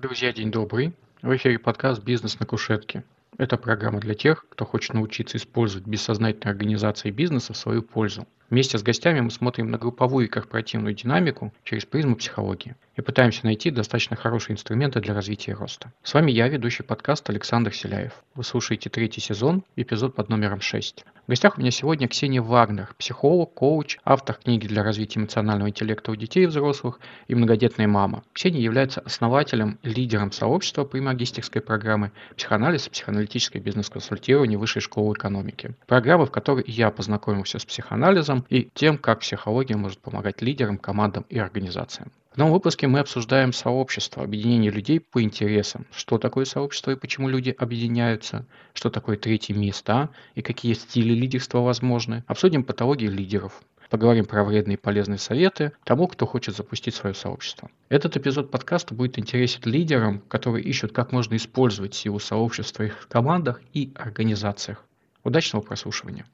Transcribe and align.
Друзья, 0.00 0.32
день 0.32 0.52
добрый. 0.52 0.94
В 1.22 1.34
эфире 1.34 1.58
подкаст 1.58 2.04
«Бизнес 2.04 2.38
на 2.38 2.46
кушетке». 2.46 3.02
Это 3.36 3.56
программа 3.56 3.98
для 3.98 4.14
тех, 4.14 4.46
кто 4.48 4.64
хочет 4.64 4.94
научиться 4.94 5.38
использовать 5.38 5.88
бессознательную 5.88 6.52
организацию 6.52 7.12
бизнеса 7.12 7.52
в 7.52 7.56
свою 7.56 7.82
пользу. 7.82 8.24
Вместе 8.50 8.78
с 8.78 8.82
гостями 8.82 9.20
мы 9.20 9.30
смотрим 9.30 9.70
на 9.70 9.76
групповую 9.76 10.24
и 10.24 10.28
корпоративную 10.28 10.94
динамику 10.94 11.52
через 11.64 11.84
призму 11.84 12.16
психологии 12.16 12.76
и 12.96 13.02
пытаемся 13.02 13.44
найти 13.44 13.70
достаточно 13.70 14.16
хорошие 14.16 14.54
инструменты 14.54 15.00
для 15.00 15.12
развития 15.12 15.52
роста. 15.52 15.92
С 16.02 16.14
вами 16.14 16.30
я, 16.30 16.48
ведущий 16.48 16.82
подкаст 16.82 17.28
Александр 17.28 17.74
Селяев. 17.74 18.12
Вы 18.34 18.44
слушаете 18.44 18.88
третий 18.88 19.20
сезон, 19.20 19.64
эпизод 19.76 20.14
под 20.14 20.30
номером 20.30 20.62
6. 20.62 21.04
В 21.26 21.30
гостях 21.30 21.58
у 21.58 21.60
меня 21.60 21.70
сегодня 21.70 22.08
Ксения 22.08 22.40
Вагнер, 22.40 22.94
психолог, 22.96 23.52
коуч, 23.52 23.98
автор 24.02 24.36
книги 24.36 24.66
для 24.66 24.82
развития 24.82 25.20
эмоционального 25.20 25.68
интеллекта 25.68 26.10
у 26.10 26.16
детей 26.16 26.44
и 26.44 26.46
взрослых 26.46 27.00
и 27.26 27.34
многодетная 27.34 27.86
мама. 27.86 28.24
Ксения 28.32 28.62
является 28.62 29.00
основателем 29.02 29.78
лидером 29.82 30.32
сообщества 30.32 30.84
при 30.84 31.00
магистерской 31.00 31.60
программы 31.60 32.12
«Психоанализ 32.34 32.86
и 32.86 32.90
психоаналитическое 32.90 33.60
бизнес-консультирование 33.60 34.56
Высшей 34.56 34.80
школы 34.80 35.12
экономики». 35.12 35.74
Программы, 35.86 36.24
в 36.24 36.30
которой 36.30 36.64
я 36.66 36.90
познакомился 36.90 37.58
с 37.58 37.66
психоанализом 37.66 38.37
и 38.48 38.68
тем, 38.74 38.98
как 38.98 39.20
психология 39.20 39.76
может 39.76 39.98
помогать 39.98 40.42
лидерам, 40.42 40.78
командам 40.78 41.24
и 41.28 41.38
организациям. 41.38 42.10
В 42.32 42.36
новом 42.38 42.52
выпуске 42.52 42.86
мы 42.86 43.00
обсуждаем 43.00 43.52
сообщество, 43.52 44.22
объединение 44.22 44.70
людей 44.70 45.00
по 45.00 45.20
интересам. 45.20 45.86
Что 45.90 46.18
такое 46.18 46.44
сообщество 46.44 46.92
и 46.92 46.96
почему 46.96 47.28
люди 47.28 47.50
объединяются, 47.58 48.46
что 48.74 48.90
такое 48.90 49.16
третьи 49.16 49.52
места 49.52 50.10
и 50.36 50.42
какие 50.42 50.74
стили 50.74 51.14
лидерства 51.14 51.58
возможны. 51.58 52.22
Обсудим 52.28 52.62
патологии 52.62 53.08
лидеров. 53.08 53.60
Поговорим 53.90 54.26
про 54.26 54.44
вредные 54.44 54.76
и 54.76 54.80
полезные 54.80 55.18
советы 55.18 55.72
тому, 55.82 56.06
кто 56.06 56.26
хочет 56.26 56.54
запустить 56.54 56.94
свое 56.94 57.14
сообщество. 57.14 57.70
Этот 57.88 58.16
эпизод 58.16 58.50
подкаста 58.50 58.94
будет 58.94 59.18
интересен 59.18 59.62
лидерам, 59.64 60.20
которые 60.28 60.62
ищут, 60.62 60.92
как 60.92 61.10
можно 61.10 61.34
использовать 61.34 61.94
силу 61.94 62.20
сообщества 62.20 62.84
в 62.84 62.86
их 62.86 63.08
командах 63.08 63.60
и 63.72 63.90
организациях. 63.96 64.84
Удачного 65.24 65.62
прослушивания! 65.62 66.26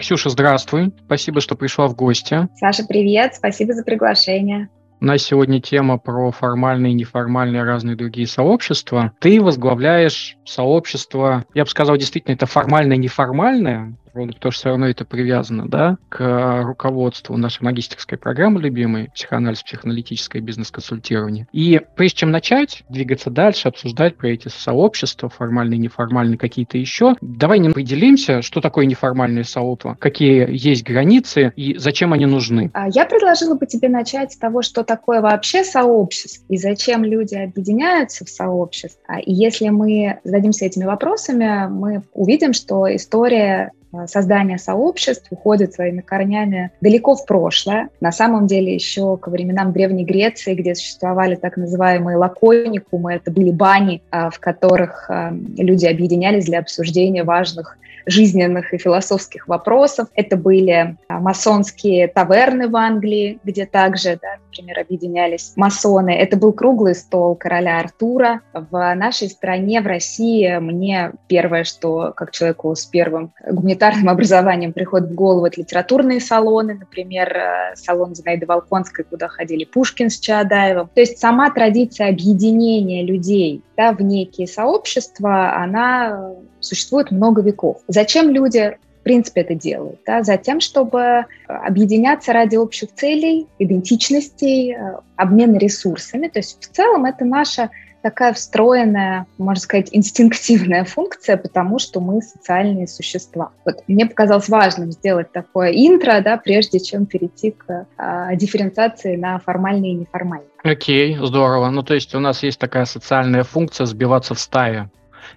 Ксюша, 0.00 0.30
здравствуй. 0.30 0.92
Спасибо, 1.04 1.42
что 1.42 1.56
пришла 1.56 1.86
в 1.86 1.94
гости. 1.94 2.48
Саша, 2.56 2.84
привет. 2.88 3.34
Спасибо 3.34 3.74
за 3.74 3.84
приглашение. 3.84 4.70
У 4.98 5.04
нас 5.04 5.22
сегодня 5.22 5.60
тема 5.60 5.98
про 5.98 6.30
формальные, 6.30 6.94
неформальные, 6.94 7.62
разные 7.64 7.96
другие 7.96 8.26
сообщества. 8.26 9.12
Ты 9.20 9.42
возглавляешь 9.42 10.36
сообщество, 10.46 11.44
я 11.52 11.64
бы 11.64 11.70
сказал, 11.70 11.98
действительно, 11.98 12.34
это 12.34 12.46
формальное, 12.46 13.94
неформальное, 14.10 14.34
потому 14.34 14.52
что 14.52 14.60
все 14.60 14.68
равно 14.70 14.88
это 14.88 15.04
привязано 15.04 15.68
да, 15.68 15.96
к 16.08 16.62
руководству 16.62 17.36
нашей 17.36 17.62
магистерской 17.62 18.18
программы 18.18 18.60
любимой 18.60 19.10
«Психоанализ, 19.14 19.62
психоаналитическое 19.62 20.42
бизнес-консультирование». 20.42 21.46
И 21.52 21.80
прежде 21.96 22.18
чем 22.18 22.30
начать 22.30 22.82
двигаться 22.88 23.30
дальше, 23.30 23.68
обсуждать 23.68 24.16
про 24.16 24.28
эти 24.28 24.48
сообщества, 24.48 25.28
формальные, 25.28 25.78
неформальные, 25.78 26.38
какие-то 26.38 26.78
еще, 26.78 27.14
давай 27.20 27.58
не 27.58 27.68
определимся, 27.68 28.42
что 28.42 28.60
такое 28.60 28.86
неформальное 28.86 29.44
сообщество, 29.44 29.96
какие 30.00 30.48
есть 30.50 30.82
границы 30.82 31.52
и 31.54 31.76
зачем 31.78 32.12
они 32.12 32.26
нужны. 32.26 32.70
А, 32.74 32.88
я 32.88 33.06
предложила 33.06 33.54
бы 33.54 33.66
тебе 33.66 33.88
начать 33.88 34.32
с 34.32 34.36
того, 34.36 34.62
что 34.62 34.82
такое 34.82 35.20
вообще 35.20 35.62
сообщество 35.62 36.44
и 36.48 36.56
зачем 36.56 37.04
люди 37.04 37.36
объединяются 37.36 38.24
в 38.24 38.28
сообщество. 38.28 39.18
И 39.18 39.32
если 39.32 39.68
мы 39.68 40.18
зададимся 40.24 40.64
этими 40.64 40.84
вопросами, 40.84 41.68
мы 41.68 42.02
увидим, 42.12 42.52
что 42.52 42.92
история 42.94 43.70
Э, 44.00 44.06
создание 44.06 44.58
сообществ 44.58 45.26
уходит 45.30 45.74
своими 45.74 46.00
корнями 46.00 46.70
далеко 46.80 47.14
в 47.14 47.26
прошлое. 47.26 47.88
На 48.00 48.12
самом 48.12 48.46
деле 48.46 48.74
еще 48.74 49.16
к 49.16 49.28
временам 49.28 49.72
Древней 49.72 50.04
Греции, 50.04 50.54
где 50.54 50.74
существовали 50.74 51.34
так 51.34 51.56
называемые 51.56 52.16
лаконикумы, 52.16 53.14
это 53.14 53.30
были 53.30 53.50
бани, 53.50 54.02
э, 54.10 54.30
в 54.30 54.38
которых 54.40 55.06
э, 55.08 55.32
люди 55.56 55.86
объединялись 55.86 56.46
для 56.46 56.58
обсуждения 56.58 57.24
важных 57.24 57.76
жизненных 58.06 58.72
и 58.74 58.78
философских 58.78 59.48
вопросов. 59.48 60.08
Это 60.14 60.36
были 60.36 60.96
а, 61.08 61.20
масонские 61.20 62.08
таверны 62.08 62.68
в 62.68 62.76
Англии, 62.76 63.38
где 63.44 63.66
также, 63.66 64.18
да, 64.20 64.36
например, 64.46 64.80
объединялись 64.80 65.52
масоны. 65.56 66.10
Это 66.10 66.36
был 66.36 66.52
круглый 66.52 66.94
стол 66.94 67.34
короля 67.34 67.80
Артура. 67.80 68.40
В 68.52 68.94
нашей 68.94 69.28
стране, 69.28 69.80
в 69.80 69.86
России, 69.86 70.58
мне 70.58 71.12
первое, 71.28 71.64
что 71.64 72.12
как 72.16 72.30
человеку 72.32 72.74
с 72.74 72.86
первым 72.86 73.32
гуманитарным 73.48 74.08
образованием 74.10 74.72
приходит 74.72 75.10
в 75.10 75.14
голову, 75.14 75.46
это 75.46 75.60
литературные 75.60 76.20
салоны, 76.20 76.74
например, 76.74 77.36
э, 77.36 77.76
салон 77.76 78.14
Зинаиды 78.14 78.46
Волконской, 78.46 79.04
куда 79.04 79.28
ходили 79.28 79.64
Пушкин 79.64 80.10
с 80.10 80.18
Чаадаевым. 80.18 80.88
То 80.94 81.00
есть 81.00 81.18
сама 81.18 81.50
традиция 81.50 82.08
объединения 82.08 83.04
людей 83.04 83.62
да, 83.76 83.92
в 83.92 84.00
некие 84.02 84.46
сообщества, 84.46 85.56
она 85.56 86.34
существует 86.60 87.10
много 87.10 87.42
веков. 87.42 87.78
Зачем 87.88 88.30
люди 88.30 88.78
в 89.00 89.02
принципе 89.02 89.40
это 89.40 89.54
делают? 89.54 90.00
Да? 90.06 90.22
Затем, 90.22 90.60
чтобы 90.60 91.24
объединяться 91.46 92.32
ради 92.32 92.56
общих 92.56 92.92
целей, 92.94 93.46
идентичностей, 93.58 94.74
э, 94.74 94.96
обмена 95.16 95.56
ресурсами. 95.56 96.28
То 96.28 96.38
есть 96.38 96.58
в 96.60 96.68
целом 96.68 97.06
это 97.06 97.24
наша 97.24 97.70
такая 98.02 98.32
встроенная, 98.32 99.26
можно 99.38 99.60
сказать, 99.60 99.88
инстинктивная 99.92 100.84
функция, 100.84 101.36
потому 101.36 101.78
что 101.78 102.00
мы 102.00 102.22
социальные 102.22 102.88
существа. 102.88 103.50
Вот 103.64 103.82
мне 103.88 104.06
показалось 104.06 104.48
важным 104.48 104.90
сделать 104.92 105.32
такое 105.32 105.70
интро, 105.72 106.20
да, 106.22 106.36
прежде 106.36 106.80
чем 106.80 107.06
перейти 107.06 107.52
к 107.52 107.86
а, 107.96 108.34
дифференциации 108.36 109.16
на 109.16 109.38
формальные 109.38 109.92
и 109.92 109.94
неформальные. 109.94 110.48
Окей, 110.62 111.16
здорово. 111.20 111.70
Ну, 111.70 111.82
то 111.82 111.94
есть 111.94 112.14
у 112.14 112.20
нас 112.20 112.42
есть 112.42 112.58
такая 112.58 112.84
социальная 112.84 113.44
функция 113.44 113.86
сбиваться 113.86 114.34
в 114.34 114.40
стае. 114.40 114.90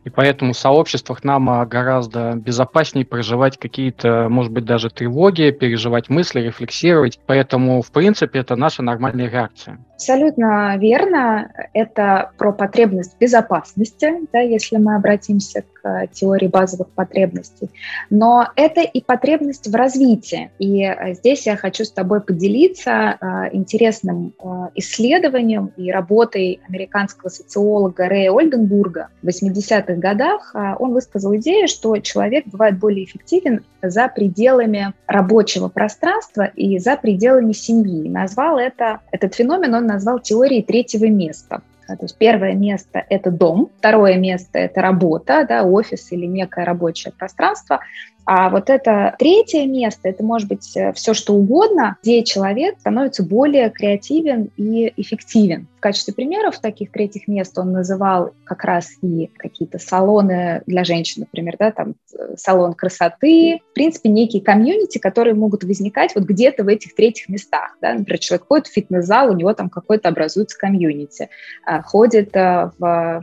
И 0.04 0.10
поэтому 0.10 0.54
в 0.54 0.58
сообществах 0.58 1.24
нам 1.24 1.50
а, 1.50 1.66
гораздо 1.66 2.34
безопаснее 2.36 3.06
проживать 3.06 3.58
какие-то, 3.58 4.28
может 4.30 4.52
быть, 4.52 4.66
даже 4.66 4.90
тревоги, 4.90 5.52
переживать 5.52 6.10
мысли, 6.10 6.42
рефлексировать. 6.42 7.20
Поэтому, 7.26 7.82
в 7.82 7.92
принципе, 7.92 8.40
это 8.40 8.56
наша 8.56 8.84
нормальная 8.84 9.30
реакция. 9.30 9.80
Абсолютно 9.94 10.78
верно. 10.78 11.52
Это 11.74 12.32
про 12.38 12.52
потребность 12.52 13.18
безопасности, 13.20 14.14
да, 14.32 14.40
если 14.40 14.78
мы 14.78 14.96
обратимся 14.96 15.64
к 15.84 16.08
теории 16.14 16.48
базовых 16.48 16.88
потребностей. 16.90 17.70
Но 18.10 18.48
это 18.56 18.82
и 18.82 19.04
потребность 19.04 19.68
в 19.68 19.76
развитии. 19.76 20.50
И 20.58 20.84
э, 20.84 21.14
здесь 21.16 21.46
я 21.46 21.58
хочу 21.58 21.84
с 21.84 21.92
тобой 21.92 22.22
поделиться 22.22 23.18
э, 23.20 23.50
интересным 23.52 24.34
э, 24.40 24.48
исследованием 24.76 25.72
и 25.76 25.92
работой 25.92 26.62
американского 26.68 27.30
социолога 27.30 28.08
Рэя 28.08 28.32
Ольденбурга. 28.32 29.10
В 29.22 29.28
80-х 29.28 29.96
годах 29.96 30.56
он 30.80 30.94
высказал 30.94 31.36
идею, 31.36 31.68
что 31.68 31.98
человек 31.98 32.46
бывает 32.48 32.80
более 32.80 33.06
эффективен 33.06 33.66
за 33.82 34.08
пределами 34.08 34.94
рабочего 35.08 35.68
пространства 35.68 36.44
и 36.44 36.80
за 36.80 36.96
пределами 36.96 37.52
семьи. 37.52 38.10
Назвал 38.10 38.58
это, 38.58 39.02
этот 39.12 39.36
феномен 39.36 39.74
он 39.74 39.86
назвал 39.86 40.20
теорией 40.20 40.64
третьего 40.64 41.06
места. 41.06 41.62
То 41.88 41.98
есть 42.02 42.18
первое 42.18 42.54
место– 42.54 43.04
это 43.10 43.32
дом, 43.32 43.70
второе 43.78 44.18
место– 44.18 44.50
это 44.60 44.82
работа, 44.82 45.46
да, 45.48 45.64
офис 45.64 46.12
или 46.12 46.26
некое 46.26 46.66
рабочее 46.66 47.14
пространство, 47.18 47.82
а 48.26 48.50
вот 48.50 48.70
это 48.70 49.16
третье 49.20 49.66
место, 49.66 50.08
это 50.08 50.24
может 50.24 50.48
быть 50.48 50.76
э, 50.78 50.94
все 50.94 51.14
что 51.14 51.34
угодно, 51.34 51.98
где 52.02 52.24
человек 52.24 52.80
становится 52.80 53.24
более 53.24 53.70
креативен 53.70 54.50
и 54.56 54.94
эффективен. 54.96 55.68
В 55.78 55.82
качестве 55.82 56.14
примеров 56.14 56.60
таких 56.60 56.92
третьих 56.92 57.28
мест 57.28 57.58
он 57.60 57.74
называл 57.74 58.32
как 58.46 58.64
раз 58.64 58.92
и 59.02 59.30
какие-то 59.36 59.80
салоны 59.80 60.62
для 60.66 60.86
женщин, 60.86 61.24
например, 61.24 61.58
да, 61.60 61.72
там 61.72 61.96
э, 62.18 62.36
салон 62.38 62.74
красоты, 62.74 63.60
в 63.72 63.74
принципе, 63.74 64.08
некие 64.08 64.42
комьюнити, 64.42 65.00
которые 65.00 65.34
могут 65.34 65.66
возникать 65.66 66.16
вот 66.16 66.24
где-то 66.24 66.64
в 66.64 66.70
этих 66.70 66.96
третьих 66.96 67.28
местах. 67.28 67.78
Да? 67.82 67.94
Например, 67.94 68.20
человек 68.20 68.48
ходит 68.48 68.68
в 68.68 68.74
фитнес-зал, 68.74 69.32
у 69.32 69.34
него 69.34 69.54
там 69.54 69.70
какой-то 69.70 70.08
образуется 70.08 70.58
комьюнити, 70.58 71.30
а, 71.66 71.82
ходит 71.82 72.34
э, 72.38 72.72
в, 72.80 73.22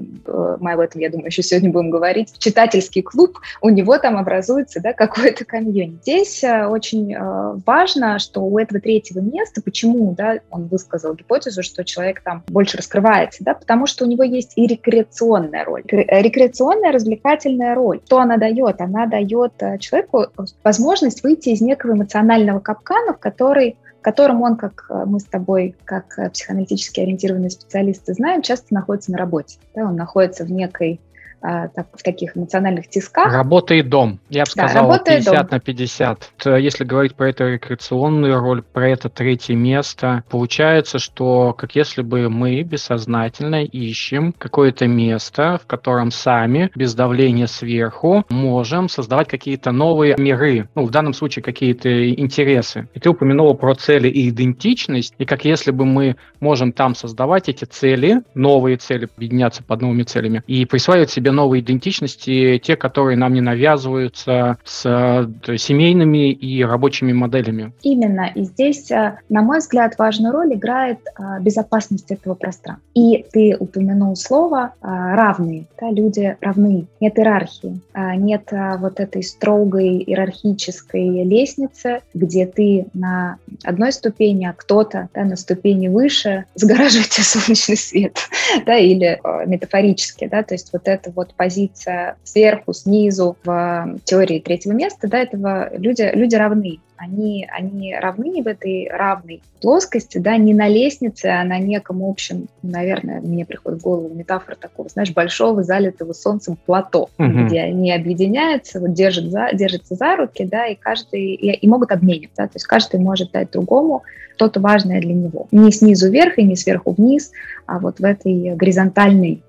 мы 0.60 0.72
об 0.72 0.80
этом, 0.80 1.00
я 1.00 1.08
думаю, 1.08 1.28
еще 1.28 1.42
сегодня 1.42 1.70
будем 1.70 1.88
говорить, 1.88 2.30
в 2.32 2.38
читательский 2.38 3.00
клуб, 3.00 3.38
у 3.62 3.70
него 3.70 3.96
там 3.96 4.18
образуется 4.18 4.80
да, 4.80 4.89
да, 4.90 5.06
какое-то 5.06 5.44
комьюнити. 5.44 6.00
Здесь 6.02 6.44
э, 6.44 6.66
очень 6.66 7.14
э, 7.14 7.58
важно, 7.66 8.18
что 8.18 8.40
у 8.42 8.58
этого 8.58 8.80
третьего 8.80 9.20
места, 9.20 9.62
почему 9.62 10.14
да, 10.14 10.40
он 10.50 10.66
высказал 10.66 11.14
гипотезу, 11.14 11.62
что 11.62 11.84
человек 11.84 12.22
там 12.22 12.42
больше 12.48 12.76
раскрывается, 12.76 13.44
да, 13.44 13.54
потому 13.54 13.86
что 13.86 14.04
у 14.04 14.08
него 14.08 14.22
есть 14.22 14.52
и 14.56 14.66
рекреационная 14.66 15.64
роль. 15.64 15.82
Рекреационная, 15.86 16.92
развлекательная 16.92 17.74
роль. 17.74 18.00
Что 18.06 18.20
она 18.20 18.36
дает? 18.36 18.80
Она 18.80 19.06
дает 19.06 19.52
э, 19.60 19.78
человеку 19.78 20.26
возможность 20.62 21.22
выйти 21.22 21.50
из 21.50 21.60
некого 21.60 21.92
эмоционального 21.92 22.60
капкана, 22.60 23.14
в 23.14 23.18
который 23.18 23.76
в 23.98 24.02
котором 24.02 24.40
он, 24.40 24.56
как 24.56 24.86
мы 24.88 25.20
с 25.20 25.24
тобой, 25.24 25.76
как 25.84 26.18
психоаналитически 26.32 27.00
ориентированные 27.00 27.50
специалисты 27.50 28.14
знаем, 28.14 28.40
часто 28.40 28.72
находится 28.72 29.12
на 29.12 29.18
работе. 29.18 29.58
Да, 29.74 29.84
он 29.84 29.96
находится 29.96 30.44
в 30.44 30.50
некой 30.50 31.00
так, 31.40 31.86
в 31.92 32.02
таких 32.02 32.36
эмоциональных 32.36 32.88
тисках. 32.88 33.32
Работа 33.32 33.74
и 33.74 33.82
дом. 33.82 34.20
Я 34.28 34.44
бы 34.44 34.50
сказал, 34.50 34.88
да, 34.88 34.98
50 34.98 35.50
на 35.50 35.60
50. 35.60 36.32
Если 36.58 36.84
говорить 36.84 37.14
про 37.14 37.30
эту 37.30 37.48
рекреационную 37.48 38.38
роль, 38.38 38.62
про 38.62 38.88
это 38.88 39.08
третье 39.08 39.54
место, 39.54 40.24
получается, 40.28 40.98
что 40.98 41.52
как 41.52 41.74
если 41.74 42.02
бы 42.02 42.28
мы 42.28 42.62
бессознательно 42.62 43.64
ищем 43.64 44.32
какое-то 44.36 44.86
место, 44.86 45.58
в 45.62 45.66
котором 45.66 46.10
сами, 46.10 46.70
без 46.74 46.94
давления 46.94 47.46
сверху, 47.46 48.24
можем 48.28 48.88
создавать 48.88 49.28
какие-то 49.28 49.72
новые 49.72 50.16
миры. 50.18 50.68
Ну, 50.74 50.84
в 50.84 50.90
данном 50.90 51.14
случае 51.14 51.42
какие-то 51.42 52.10
интересы. 52.10 52.88
И 52.94 53.00
ты 53.00 53.10
упомянула 53.10 53.54
про 53.54 53.74
цели 53.74 54.08
и 54.08 54.28
идентичность, 54.28 55.14
и 55.18 55.24
как 55.24 55.44
если 55.44 55.70
бы 55.70 55.84
мы 55.84 56.16
можем 56.40 56.72
там 56.72 56.94
создавать 56.94 57.48
эти 57.48 57.64
цели, 57.64 58.22
новые 58.34 58.76
цели, 58.76 59.08
объединяться 59.16 59.62
под 59.62 59.82
новыми 59.82 60.02
целями, 60.02 60.42
и 60.46 60.64
присваивать 60.66 61.10
себе 61.10 61.29
новые 61.30 61.62
идентичности, 61.62 62.60
те, 62.62 62.76
которые 62.76 63.16
нам 63.16 63.34
не 63.34 63.40
навязываются 63.40 64.58
с 64.64 64.84
э, 64.86 65.56
семейными 65.56 66.32
и 66.32 66.62
рабочими 66.64 67.12
моделями. 67.12 67.72
Именно. 67.82 68.30
И 68.34 68.44
здесь, 68.44 68.90
э, 68.90 69.18
на 69.28 69.42
мой 69.42 69.58
взгляд, 69.58 69.98
важную 69.98 70.32
роль 70.32 70.54
играет 70.54 70.98
э, 71.06 71.40
безопасность 71.40 72.10
этого 72.10 72.34
пространства. 72.34 72.84
И 72.94 73.24
ты 73.32 73.56
упомянул 73.58 74.16
слово 74.16 74.74
«равные». 74.82 75.66
Да, 75.80 75.90
люди 75.90 76.36
равны. 76.40 76.86
Нет 77.00 77.18
иерархии, 77.18 77.80
нет 78.16 78.52
вот 78.78 79.00
этой 79.00 79.22
строгой 79.22 79.98
иерархической 79.98 81.24
лестницы, 81.24 82.00
где 82.12 82.46
ты 82.46 82.86
на 82.92 83.38
одной 83.64 83.92
ступени, 83.92 84.44
а 84.44 84.52
кто-то 84.52 85.08
да, 85.14 85.24
на 85.24 85.36
ступени 85.36 85.88
выше 85.88 86.44
сгораживает 86.54 87.12
солнечный 87.12 87.76
свет, 87.76 88.18
да, 88.66 88.76
или 88.76 89.20
метафорически, 89.46 90.26
да, 90.26 90.42
то 90.42 90.54
есть 90.54 90.70
вот 90.72 90.82
эта 90.86 91.10
вот 91.20 91.34
позиция 91.34 92.16
сверху, 92.24 92.72
снизу 92.72 93.36
в 93.44 93.98
теории 94.04 94.40
третьего 94.40 94.72
места, 94.72 95.06
да, 95.06 95.18
этого 95.18 95.68
люди, 95.76 96.10
люди 96.14 96.34
равны. 96.34 96.78
Они, 96.96 97.46
они 97.50 97.94
равны 97.94 98.42
в 98.42 98.46
этой 98.46 98.88
равной 98.90 99.42
плоскости, 99.60 100.16
да, 100.16 100.38
не 100.38 100.54
на 100.54 100.66
лестнице, 100.68 101.26
а 101.26 101.44
на 101.44 101.58
неком 101.58 102.02
общем, 102.02 102.48
наверное, 102.62 103.20
мне 103.20 103.44
приходит 103.44 103.80
в 103.80 103.82
голову 103.82 104.14
метафора 104.14 104.56
такого, 104.58 104.88
знаешь, 104.88 105.12
большого 105.12 105.62
залитого 105.62 106.14
солнцем 106.14 106.56
плато, 106.64 107.10
угу. 107.18 107.46
где 107.46 107.60
они 107.60 107.92
объединяются, 107.92 108.80
вот 108.80 108.94
держат 108.94 109.26
за, 109.26 109.50
держатся 109.52 109.94
за 109.94 110.16
руки, 110.16 110.46
да, 110.46 110.68
и 110.68 110.74
каждый, 110.74 111.34
и, 111.34 111.52
и 111.52 111.68
могут 111.68 111.92
обмениваться, 111.92 112.44
да, 112.44 112.46
то 112.46 112.56
есть 112.56 112.66
каждый 112.66 113.00
может 113.00 113.32
дать 113.32 113.50
другому 113.50 114.04
что-то 114.36 114.60
важное 114.60 115.02
для 115.02 115.12
него. 115.12 115.48
Не 115.52 115.70
снизу 115.70 116.10
вверх 116.10 116.38
и 116.38 116.44
не 116.44 116.56
сверху 116.56 116.92
вниз, 116.92 117.30
а 117.66 117.78
вот 117.78 117.98
в 117.98 118.04
этой 118.04 118.54
горизонтальной 118.56 119.42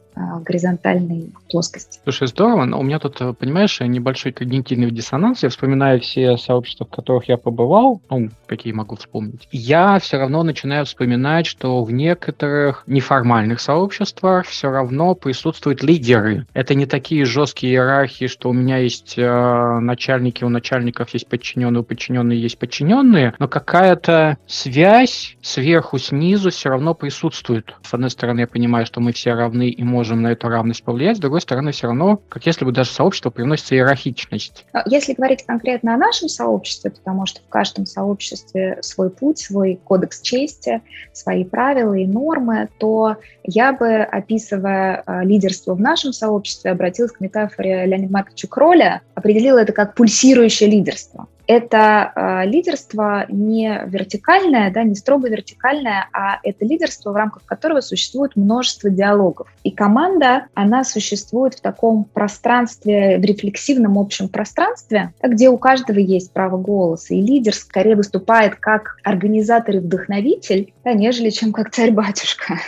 горизонтальной 0.43 1.31
плоскости. 1.49 1.99
Слушай, 2.03 2.27
здорово, 2.27 2.65
но 2.65 2.79
у 2.79 2.83
меня 2.83 2.99
тут, 2.99 3.21
э, 3.21 3.33
понимаешь, 3.33 3.79
небольшой 3.79 4.31
когнитивный 4.31 4.91
диссонанс. 4.91 5.43
Я 5.43 5.49
вспоминаю 5.49 5.99
все 5.99 6.37
сообщества, 6.37 6.85
в 6.85 6.95
которых 6.95 7.29
я 7.29 7.37
побывал, 7.37 8.01
ну, 8.09 8.29
какие 8.45 8.73
могу 8.73 8.95
вспомнить. 8.95 9.47
Я 9.51 9.99
все 9.99 10.17
равно 10.17 10.43
начинаю 10.43 10.85
вспоминать, 10.85 11.45
что 11.45 11.83
в 11.83 11.91
некоторых 11.91 12.83
неформальных 12.87 13.59
сообществах 13.59 14.45
все 14.45 14.69
равно 14.69 15.15
присутствуют 15.15 15.83
лидеры. 15.83 16.45
Это 16.53 16.75
не 16.75 16.85
такие 16.85 17.25
жесткие 17.25 17.73
иерархии, 17.73 18.27
что 18.27 18.49
у 18.49 18.53
меня 18.53 18.77
есть 18.77 19.15
э, 19.17 19.79
начальники, 19.79 20.43
у 20.43 20.49
начальников 20.49 21.09
есть 21.11 21.27
подчиненные, 21.27 21.81
у 21.81 21.83
подчиненных 21.83 22.37
есть 22.37 22.57
подчиненные, 22.57 23.33
но 23.39 23.47
какая-то 23.47 24.37
связь 24.47 25.37
сверху, 25.41 25.97
снизу 25.97 26.49
все 26.49 26.69
равно 26.69 26.93
присутствует. 26.93 27.75
С 27.83 27.93
одной 27.93 28.09
стороны, 28.09 28.41
я 28.41 28.47
понимаю, 28.47 28.85
что 28.85 28.99
мы 28.99 29.13
все 29.13 29.33
равны 29.33 29.69
и 29.69 29.83
можем 29.83 30.10
можем 30.11 30.23
на 30.23 30.31
эту 30.33 30.49
равность 30.49 30.83
повлиять, 30.83 31.17
с 31.17 31.19
другой 31.19 31.41
стороны, 31.41 31.71
все 31.71 31.87
равно, 31.87 32.19
как 32.29 32.45
если 32.45 32.65
бы 32.65 32.71
даже 32.71 32.91
сообщество 32.91 33.29
приносится 33.29 33.75
иерархичность. 33.75 34.65
А 34.73 34.83
если 34.85 35.13
говорить 35.13 35.45
конкретно 35.45 35.93
о 35.93 35.97
нашем 35.97 36.27
сообществе, 36.27 36.91
потому 36.91 37.25
что 37.25 37.41
в 37.41 37.49
каждом 37.49 37.85
сообществе 37.85 38.79
свой 38.81 39.09
путь, 39.09 39.39
свой 39.39 39.79
кодекс 39.83 40.21
чести, 40.21 40.81
свои 41.13 41.45
правила 41.45 41.93
и 41.93 42.05
нормы, 42.05 42.67
то 42.77 43.15
я 43.43 43.71
бы, 43.71 44.01
описывая 44.03 45.03
а, 45.05 45.23
лидерство 45.23 45.73
в 45.75 45.79
нашем 45.79 46.11
сообществе, 46.11 46.71
обратилась 46.71 47.11
к 47.11 47.21
метафоре 47.21 47.85
Леонида 47.85 48.11
Марковича 48.11 48.47
Кроля, 48.47 49.01
определила 49.15 49.59
это 49.59 49.71
как 49.71 49.95
пульсирующее 49.95 50.69
лидерство 50.69 51.27
это 51.47 52.11
э, 52.15 52.45
лидерство 52.45 53.25
не 53.29 53.83
вертикальное, 53.85 54.71
да, 54.71 54.83
не 54.83 54.95
строго 54.95 55.29
вертикальное, 55.29 56.07
а 56.13 56.39
это 56.43 56.65
лидерство, 56.65 57.11
в 57.11 57.15
рамках 57.15 57.43
которого 57.45 57.81
существует 57.81 58.35
множество 58.35 58.89
диалогов. 58.89 59.47
И 59.63 59.71
команда, 59.71 60.45
она 60.53 60.83
существует 60.83 61.55
в 61.55 61.61
таком 61.61 62.05
пространстве, 62.05 63.17
в 63.17 63.21
рефлексивном 63.21 63.97
общем 63.97 64.29
пространстве, 64.29 65.13
где 65.21 65.49
у 65.49 65.57
каждого 65.57 65.99
есть 65.99 66.31
право 66.31 66.57
голоса. 66.57 67.13
И 67.13 67.21
лидер 67.21 67.53
скорее 67.53 67.95
выступает 67.95 68.55
как 68.55 68.97
организатор 69.03 69.75
и 69.75 69.79
вдохновитель, 69.79 70.73
да, 70.83 70.93
нежели 70.93 71.29
чем 71.29 71.51
как 71.51 71.71
царь-батюшка. 71.71 72.59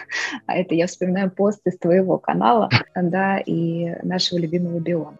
А 0.46 0.56
это 0.56 0.76
я 0.76 0.88
вспоминаю 0.88 1.32
пост 1.32 1.62
из 1.66 1.78
твоего 1.78 2.18
канала, 2.18 2.70
да, 2.96 3.38
и 3.38 3.94
нашего 4.04 4.40
любимого 4.40 4.80
Биона. 4.80 5.18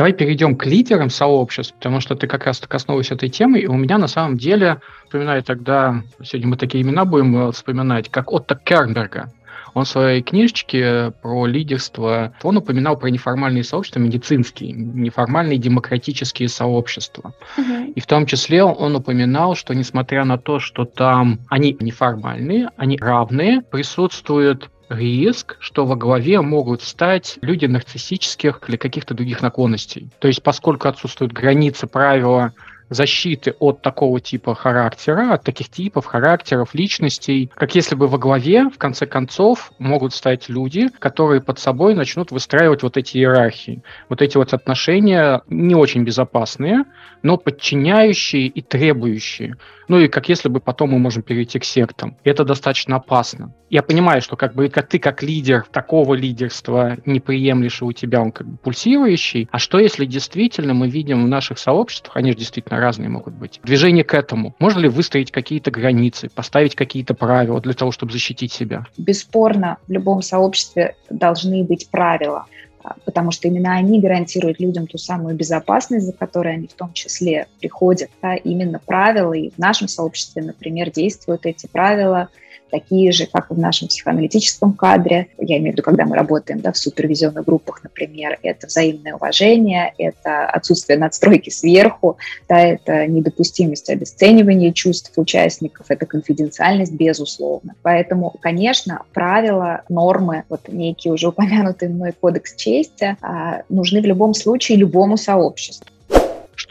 Давай 0.00 0.14
перейдем 0.14 0.56
к 0.56 0.64
лидерам 0.64 1.10
сообществ, 1.10 1.74
потому 1.74 2.00
что 2.00 2.14
ты 2.14 2.26
как 2.26 2.46
раз 2.46 2.58
коснулась 2.60 3.10
этой 3.10 3.28
темы, 3.28 3.58
и 3.58 3.66
у 3.66 3.74
меня 3.74 3.98
на 3.98 4.08
самом 4.08 4.38
деле, 4.38 4.80
вспоминаю 5.04 5.42
тогда, 5.42 6.02
сегодня 6.22 6.48
мы 6.48 6.56
такие 6.56 6.82
имена 6.82 7.04
будем 7.04 7.36
э, 7.36 7.52
вспоминать, 7.52 8.08
как 8.08 8.32
Отто 8.32 8.54
Кернберга. 8.54 9.30
Он 9.74 9.84
в 9.84 9.88
своей 9.88 10.22
книжечке 10.22 11.12
про 11.20 11.44
лидерство, 11.44 12.32
он 12.42 12.56
упоминал 12.56 12.96
про 12.96 13.08
неформальные 13.08 13.62
сообщества, 13.62 14.00
медицинские, 14.00 14.72
неформальные 14.72 15.58
демократические 15.58 16.48
сообщества. 16.48 17.34
Uh-huh. 17.58 17.92
И 17.92 18.00
в 18.00 18.06
том 18.06 18.24
числе 18.24 18.64
он 18.64 18.96
упоминал, 18.96 19.54
что 19.54 19.74
несмотря 19.74 20.24
на 20.24 20.38
то, 20.38 20.60
что 20.60 20.86
там 20.86 21.40
они 21.50 21.76
неформальные, 21.78 22.70
они 22.78 22.96
равные, 22.96 23.60
присутствует 23.60 24.70
риск, 24.90 25.56
что 25.60 25.86
во 25.86 25.96
главе 25.96 26.40
могут 26.40 26.82
стать 26.82 27.38
люди 27.40 27.66
нарциссических 27.66 28.60
или 28.68 28.76
каких-то 28.76 29.14
других 29.14 29.40
наклонностей. 29.40 30.10
То 30.18 30.28
есть, 30.28 30.42
поскольку 30.42 30.88
отсутствуют 30.88 31.32
границы 31.32 31.86
правила 31.86 32.52
защиты 32.90 33.54
от 33.60 33.82
такого 33.82 34.20
типа 34.20 34.54
характера, 34.54 35.32
от 35.32 35.44
таких 35.44 35.70
типов, 35.70 36.06
характеров, 36.06 36.74
личностей, 36.74 37.50
как 37.54 37.74
если 37.74 37.94
бы 37.94 38.08
во 38.08 38.18
главе, 38.18 38.68
в 38.68 38.78
конце 38.78 39.06
концов, 39.06 39.72
могут 39.78 40.12
стать 40.12 40.48
люди, 40.48 40.88
которые 40.98 41.40
под 41.40 41.58
собой 41.58 41.94
начнут 41.94 42.32
выстраивать 42.32 42.82
вот 42.82 42.96
эти 42.96 43.16
иерархии, 43.16 43.82
вот 44.08 44.20
эти 44.20 44.36
вот 44.36 44.52
отношения 44.52 45.40
не 45.48 45.74
очень 45.74 46.02
безопасные, 46.02 46.84
но 47.22 47.36
подчиняющие 47.36 48.46
и 48.46 48.60
требующие. 48.60 49.56
Ну 49.90 49.98
и 49.98 50.06
как 50.06 50.28
если 50.28 50.48
бы 50.48 50.60
потом 50.60 50.90
мы 50.90 51.00
можем 51.00 51.24
перейти 51.24 51.58
к 51.58 51.64
сектам. 51.64 52.16
Это 52.22 52.44
достаточно 52.44 52.94
опасно. 52.94 53.52
Я 53.70 53.82
понимаю, 53.82 54.22
что 54.22 54.36
как 54.36 54.54
бы 54.54 54.68
ты 54.68 55.00
как 55.00 55.20
лидер 55.20 55.66
такого 55.72 56.14
лидерства 56.14 56.96
не 57.06 57.18
приемлешь, 57.18 57.82
и 57.82 57.84
у 57.84 57.90
тебя 57.90 58.20
он 58.20 58.30
как 58.30 58.46
бы 58.46 58.56
пульсирующий. 58.58 59.48
А 59.50 59.58
что 59.58 59.80
если 59.80 60.04
действительно 60.04 60.74
мы 60.74 60.88
видим 60.88 61.24
в 61.24 61.28
наших 61.28 61.58
сообществах, 61.58 62.16
они 62.16 62.30
же 62.30 62.38
действительно 62.38 62.78
разные 62.78 63.08
могут 63.08 63.34
быть, 63.34 63.58
движение 63.64 64.04
к 64.04 64.14
этому? 64.14 64.54
Можно 64.60 64.78
ли 64.78 64.88
выстроить 64.88 65.32
какие-то 65.32 65.72
границы, 65.72 66.28
поставить 66.32 66.76
какие-то 66.76 67.14
правила 67.14 67.60
для 67.60 67.72
того, 67.72 67.90
чтобы 67.90 68.12
защитить 68.12 68.52
себя? 68.52 68.86
Бесспорно, 68.96 69.78
в 69.88 69.90
любом 69.90 70.22
сообществе 70.22 70.94
должны 71.10 71.64
быть 71.64 71.90
правила. 71.90 72.46
А, 72.82 72.94
потому 73.04 73.30
что 73.30 73.48
именно 73.48 73.74
они 73.74 74.00
гарантируют 74.00 74.60
людям 74.60 74.86
ту 74.86 74.98
самую 74.98 75.36
безопасность, 75.36 76.06
за 76.06 76.12
которой 76.12 76.54
они 76.54 76.66
в 76.66 76.74
том 76.74 76.92
числе 76.92 77.46
приходят. 77.60 78.10
Да, 78.22 78.34
именно 78.34 78.78
правила, 78.78 79.32
и 79.32 79.50
в 79.50 79.58
нашем 79.58 79.88
сообществе, 79.88 80.42
например, 80.42 80.90
действуют 80.90 81.46
эти 81.46 81.66
правила– 81.66 82.28
такие 82.70 83.12
же, 83.12 83.26
как 83.26 83.50
и 83.50 83.54
в 83.54 83.58
нашем 83.58 83.88
психоаналитическом 83.88 84.72
кадре. 84.72 85.28
Я 85.38 85.58
имею 85.58 85.72
в 85.72 85.74
виду, 85.74 85.82
когда 85.82 86.04
мы 86.04 86.16
работаем 86.16 86.60
да, 86.60 86.72
в 86.72 86.78
супервизионных 86.78 87.44
группах, 87.44 87.82
например, 87.82 88.38
это 88.42 88.66
взаимное 88.66 89.14
уважение, 89.14 89.92
это 89.98 90.46
отсутствие 90.46 90.98
надстройки 90.98 91.50
сверху, 91.50 92.16
да, 92.48 92.60
это 92.60 93.06
недопустимость 93.06 93.90
обесценивания 93.90 94.72
чувств 94.72 95.12
участников, 95.16 95.86
это 95.88 96.06
конфиденциальность, 96.06 96.92
безусловно. 96.92 97.74
Поэтому, 97.82 98.34
конечно, 98.40 99.02
правила, 99.12 99.82
нормы, 99.88 100.44
вот 100.48 100.68
некий 100.68 101.10
уже 101.10 101.28
упомянутый 101.28 101.88
мной 101.88 102.12
кодекс 102.18 102.54
чести, 102.54 103.16
а, 103.20 103.62
нужны 103.68 104.00
в 104.00 104.04
любом 104.04 104.34
случае 104.34 104.78
любому 104.78 105.16
сообществу. 105.16 105.86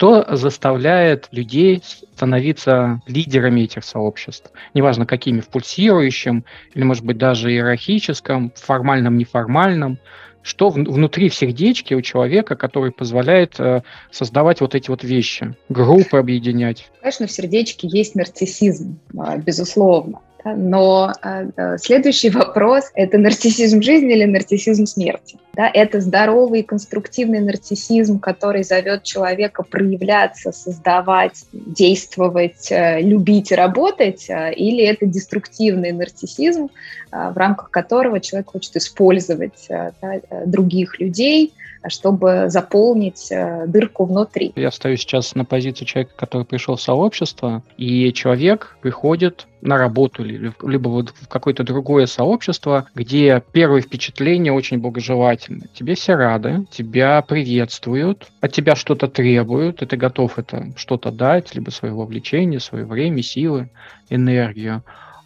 Что 0.00 0.24
заставляет 0.34 1.28
людей 1.30 1.82
становиться 2.14 3.02
лидерами 3.06 3.60
этих 3.60 3.84
сообществ? 3.84 4.50
Неважно, 4.72 5.04
какими, 5.04 5.40
в 5.40 5.48
пульсирующем 5.48 6.46
или, 6.72 6.84
может 6.84 7.04
быть, 7.04 7.18
даже 7.18 7.52
иерархическом, 7.52 8.50
формальном, 8.56 9.18
неформальном. 9.18 9.98
Что 10.42 10.70
внутри 10.70 11.28
в 11.28 11.34
сердечке 11.34 11.96
у 11.96 12.00
человека, 12.00 12.56
который 12.56 12.92
позволяет 12.92 13.60
э, 13.60 13.82
создавать 14.10 14.62
вот 14.62 14.74
эти 14.74 14.88
вот 14.88 15.04
вещи, 15.04 15.54
группы 15.68 16.16
объединять? 16.16 16.90
Конечно, 17.02 17.26
в 17.26 17.30
сердечке 17.30 17.86
есть 17.86 18.14
нарциссизм, 18.14 18.98
а, 19.18 19.36
безусловно. 19.36 20.20
Но 20.44 21.12
э, 21.22 21.76
следующий 21.78 22.30
вопрос– 22.30 22.90
это 22.94 23.18
нарциссизм 23.18 23.82
жизни 23.82 24.12
или 24.12 24.24
нарциссизм 24.24 24.86
смерти? 24.86 25.38
Да, 25.54 25.70
это 25.72 26.00
здоровый 26.00 26.62
конструктивный 26.62 27.40
нарциссизм, 27.40 28.20
который 28.20 28.62
зовет 28.62 29.02
человека 29.02 29.62
проявляться, 29.62 30.52
создавать, 30.52 31.44
действовать, 31.52 32.70
э, 32.70 33.00
любить 33.00 33.52
и 33.52 33.54
работать, 33.54 34.26
э, 34.28 34.54
или 34.54 34.84
это 34.84 35.06
деструктивный 35.06 35.92
нарциссизм, 35.92 36.68
в 37.10 37.36
рамках 37.36 37.72
которого 37.72 38.20
человек 38.20 38.50
хочет 38.50 38.76
использовать 38.76 39.66
да, 39.68 40.20
других 40.46 41.00
людей, 41.00 41.52
чтобы 41.88 42.44
заполнить 42.48 43.30
э, 43.30 43.66
дырку 43.66 44.04
внутри. 44.04 44.52
Я 44.56 44.70
стою 44.70 44.96
сейчас 44.96 45.34
на 45.34 45.44
позицию 45.44 45.86
человека, 45.86 46.12
который 46.16 46.44
пришел 46.44 46.76
в 46.76 46.82
сообщество, 46.82 47.62
и 47.76 48.12
человек 48.12 48.76
приходит 48.82 49.46
на 49.62 49.76
работу 49.76 50.24
либо 50.24 50.88
вот 50.88 51.10
в 51.10 51.28
какое-то 51.28 51.64
другое 51.64 52.06
сообщество, 52.06 52.86
где 52.94 53.42
первое 53.52 53.82
впечатление 53.82 54.52
очень 54.52 54.78
благожелательно. 54.78 55.66
Тебе 55.74 55.94
все 55.94 56.14
рады, 56.14 56.66
тебя 56.70 57.20
приветствуют, 57.22 58.28
от 58.40 58.52
тебя 58.52 58.74
что-то 58.74 59.08
требуют, 59.08 59.82
и 59.82 59.86
ты 59.86 59.96
готов 59.96 60.38
это 60.38 60.72
что-то 60.76 61.10
дать, 61.10 61.54
либо 61.54 61.70
свое 61.70 61.94
вовлечение, 61.94 62.60
свое 62.60 62.84
время, 62.84 63.22
силы, 63.22 63.68
энергию 64.08 64.82